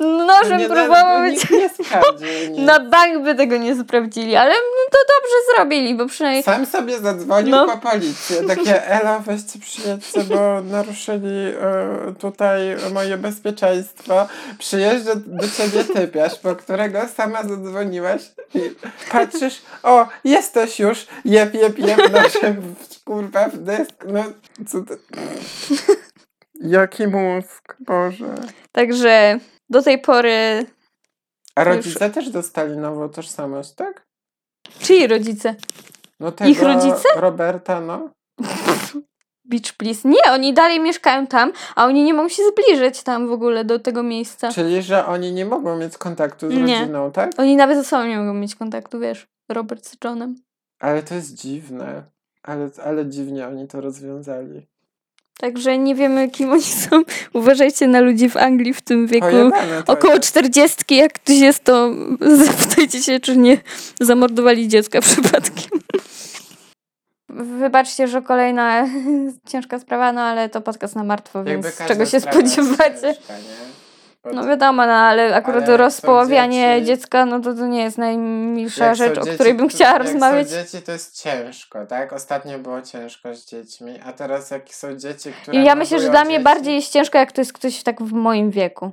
Nożem 0.26 0.58
Nie, 0.58 0.66
próbował 0.66 1.18
no, 1.18 1.30
być... 1.30 1.50
nie 1.50 1.68
sprawdził 1.84 2.28
nic. 2.50 2.58
Na 2.58 2.80
bank 2.80 3.24
by 3.24 3.34
tego 3.34 3.56
nie 3.56 3.76
sprawdzili, 3.76 4.36
ale 4.36 4.50
no 4.50 4.90
to 4.90 4.98
dobrze 4.98 5.36
zrobili, 5.54 5.94
bo 5.94 6.06
przynajmniej 6.06 6.42
Sam 6.42 6.66
sobie 6.66 6.98
zadzwonił 6.98 7.50
No. 7.50 7.66
po 7.68 7.78
policję. 7.78 8.42
Takie, 8.42 8.86
Ela, 9.00 9.18
weźcie 9.18 9.58
przyjedźcie, 9.58 10.24
bo 10.24 10.60
naruszyli 10.62 11.28
e, 11.28 12.14
tutaj 12.18 12.60
moje 12.92 13.16
bezpieczeństwo. 13.16 14.28
Przyjeżdża 14.58 15.12
do 15.14 15.48
ciebie 15.48 15.84
typiarz, 15.84 16.38
po 16.38 16.56
którego 16.56 16.98
sama 17.16 17.42
zadzwoniłaś 17.42 18.22
i 18.54 18.60
patrzysz, 19.12 19.62
o, 19.82 20.08
jesteś 20.24 20.78
już, 20.78 21.06
jeb, 21.24 21.54
jeb, 21.54 21.78
jeb, 21.78 22.12
nożem, 22.12 22.74
kurwa, 23.04 23.48
w 23.48 23.58
dysk. 23.58 24.04
No, 24.06 24.24
co 24.68 24.80
to... 24.80 24.94
Jaki 26.60 27.06
mózg, 27.06 27.76
Boże. 27.80 28.34
Także 28.72 29.38
do 29.70 29.82
tej 29.82 29.98
pory. 30.00 30.66
A 31.54 31.64
Już- 31.64 31.76
rodzice 31.76 32.10
też 32.10 32.30
dostali 32.30 32.76
nową 32.76 33.08
tożsamość, 33.08 33.74
tak? 33.74 34.06
Czyj 34.78 35.06
rodzice? 35.06 35.54
No 36.20 36.32
tego 36.32 36.50
Ich 36.50 36.62
rodzice? 36.62 37.08
Roberta, 37.16 37.80
no. 37.80 38.10
Beach 39.44 39.72
Please. 39.76 40.08
Nie, 40.08 40.32
oni 40.32 40.54
dalej 40.54 40.80
mieszkają 40.80 41.26
tam, 41.26 41.52
a 41.76 41.84
oni 41.86 42.04
nie 42.04 42.14
mogą 42.14 42.28
się 42.28 42.42
zbliżyć 42.52 43.02
tam 43.02 43.28
w 43.28 43.32
ogóle 43.32 43.64
do 43.64 43.78
tego 43.78 44.02
miejsca. 44.02 44.52
Czyli, 44.52 44.82
że 44.82 45.06
oni 45.06 45.32
nie 45.32 45.44
mogą 45.46 45.76
mieć 45.76 45.98
kontaktu 45.98 46.50
z 46.50 46.54
Nie. 46.54 46.78
rodziną, 46.80 47.12
tak? 47.12 47.30
Oni 47.38 47.56
nawet 47.56 47.78
ze 47.78 47.84
sobą 47.84 48.04
nie 48.06 48.16
mogą 48.18 48.34
mieć 48.34 48.54
kontaktu, 48.54 49.00
wiesz. 49.00 49.26
Robert 49.48 49.86
z 49.86 49.96
Johnem. 50.04 50.36
Ale 50.80 51.02
to 51.02 51.14
jest 51.14 51.34
dziwne. 51.34 52.02
Ale, 52.42 52.70
ale 52.84 53.06
dziwnie 53.06 53.46
oni 53.48 53.68
to 53.68 53.80
rozwiązali. 53.80 54.66
Także 55.40 55.78
nie 55.78 55.94
wiemy, 55.94 56.30
kim 56.30 56.52
oni 56.52 56.62
są. 56.62 57.02
Uważajcie 57.32 57.86
na 57.86 58.00
ludzi 58.00 58.28
w 58.28 58.36
Anglii 58.36 58.74
w 58.74 58.80
tym 58.80 59.06
wieku. 59.06 59.26
To 59.86 59.92
Około. 59.92 60.18
40, 60.20 60.76
jak 60.96 61.12
ktoś 61.12 61.36
jest, 61.36 61.64
to 61.64 61.90
zapytajcie 62.46 63.02
się, 63.02 63.20
czy 63.20 63.36
nie 63.36 63.58
zamordowali 64.00 64.68
dziecka 64.68 65.00
przypadkiem. 65.10 65.80
Wybaczcie, 67.28 68.08
że 68.08 68.22
kolejna 68.22 68.88
ciężka 69.48 69.78
sprawa, 69.78 70.12
no 70.12 70.20
ale 70.20 70.48
to 70.48 70.60
podcast 70.60 70.96
na 70.96 71.04
martwo, 71.04 71.38
Jakby 71.38 71.52
więc 71.52 71.76
czego 71.88 72.06
się 72.06 72.20
sprawa 72.20 72.38
spodziewacie? 72.40 73.00
ciężka, 73.00 73.34
No 74.24 74.46
wiadomo, 74.46 74.86
no 74.86 74.92
ale 74.92 75.34
akurat 75.34 75.62
Ale 75.62 75.70
jak 75.72 75.80
rozpoławianie 75.80 76.76
dzieci- 76.76 76.86
dziecka, 76.86 77.26
no 77.26 77.40
to 77.40 77.54
to 77.54 77.66
nie 77.66 77.82
jest 77.82 77.98
najmilsza 77.98 78.86
jak 78.86 78.96
rzecz, 78.96 79.18
o 79.18 79.20
dzieci, 79.24 79.34
której 79.34 79.54
bym 79.54 79.68
chciała 79.68 79.92
jak 79.92 80.02
rozmawiać. 80.02 80.50
są 80.50 80.56
dzieci, 80.56 80.82
to 80.82 80.92
jest 80.92 81.22
ciężko, 81.22 81.86
tak? 81.86 82.12
Ostatnio 82.12 82.58
było 82.58 82.82
ciężko 82.82 83.34
z 83.34 83.46
dziećmi, 83.46 84.00
a 84.04 84.12
teraz 84.12 84.50
jak 84.50 84.68
są 84.68 84.96
dzieci, 84.96 85.32
które 85.42 85.60
I 85.60 85.64
ja 85.64 85.74
myślę, 85.74 86.00
że 86.00 86.10
dla 86.10 86.24
mnie 86.24 86.34
dzieci- 86.34 86.44
bardziej 86.44 86.74
jest 86.74 86.92
ciężko, 86.92 87.18
jak 87.18 87.32
to 87.32 87.40
jest 87.40 87.52
ktoś 87.52 87.82
tak 87.82 88.02
w 88.02 88.12
moim 88.12 88.50
wieku. 88.50 88.90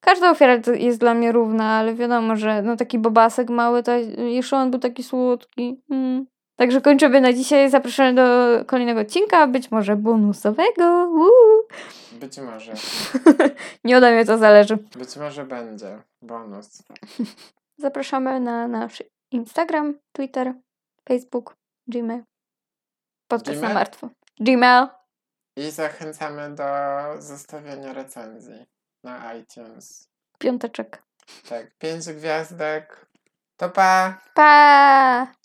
Każda 0.00 0.30
ofiara 0.30 0.56
jest 0.74 0.98
dla 1.00 1.14
mnie 1.14 1.32
równa, 1.32 1.64
ale 1.72 1.94
wiadomo, 1.94 2.36
że 2.36 2.62
no 2.62 2.76
taki 2.76 2.98
bobasek 2.98 3.50
mały, 3.50 3.82
to 3.82 3.92
jeszcze 4.18 4.56
on 4.56 4.70
był 4.70 4.80
taki 4.80 5.02
słodki. 5.02 5.82
Mm. 5.90 6.26
Także 6.60 6.80
kończymy 6.80 7.20
na 7.20 7.32
dzisiaj. 7.32 7.70
Zapraszamy 7.70 8.14
do 8.14 8.24
kolejnego 8.64 9.00
odcinka, 9.00 9.46
być 9.46 9.70
może 9.70 9.96
bonusowego. 9.96 11.08
Uuu. 11.10 11.62
Być 12.12 12.38
może. 12.38 12.72
Nie 13.84 13.96
ode 13.96 14.12
mnie 14.12 14.24
to 14.24 14.38
zależy. 14.38 14.76
Być 14.76 15.16
może 15.16 15.44
będzie 15.44 15.98
bonus. 16.22 16.82
Zapraszamy 17.78 18.40
na 18.40 18.68
nasz 18.68 19.02
Instagram, 19.30 19.94
Twitter, 20.12 20.52
Facebook, 21.08 21.56
Gmail. 21.88 22.22
Podcast 23.28 23.60
na 23.60 23.60
Gmail? 23.60 23.74
martwo. 23.74 24.08
Gmail. 24.40 24.86
I 25.56 25.70
zachęcamy 25.70 26.54
do 26.54 26.64
zostawiania 27.18 27.92
recenzji 27.92 28.66
na 29.04 29.34
iTunes. 29.34 30.08
Piąteczek. 30.38 31.02
Tak, 31.48 31.78
pięć 31.78 32.12
gwiazdek. 32.12 33.06
To 33.56 33.70
pa! 33.70 34.18
Pa! 34.34 35.39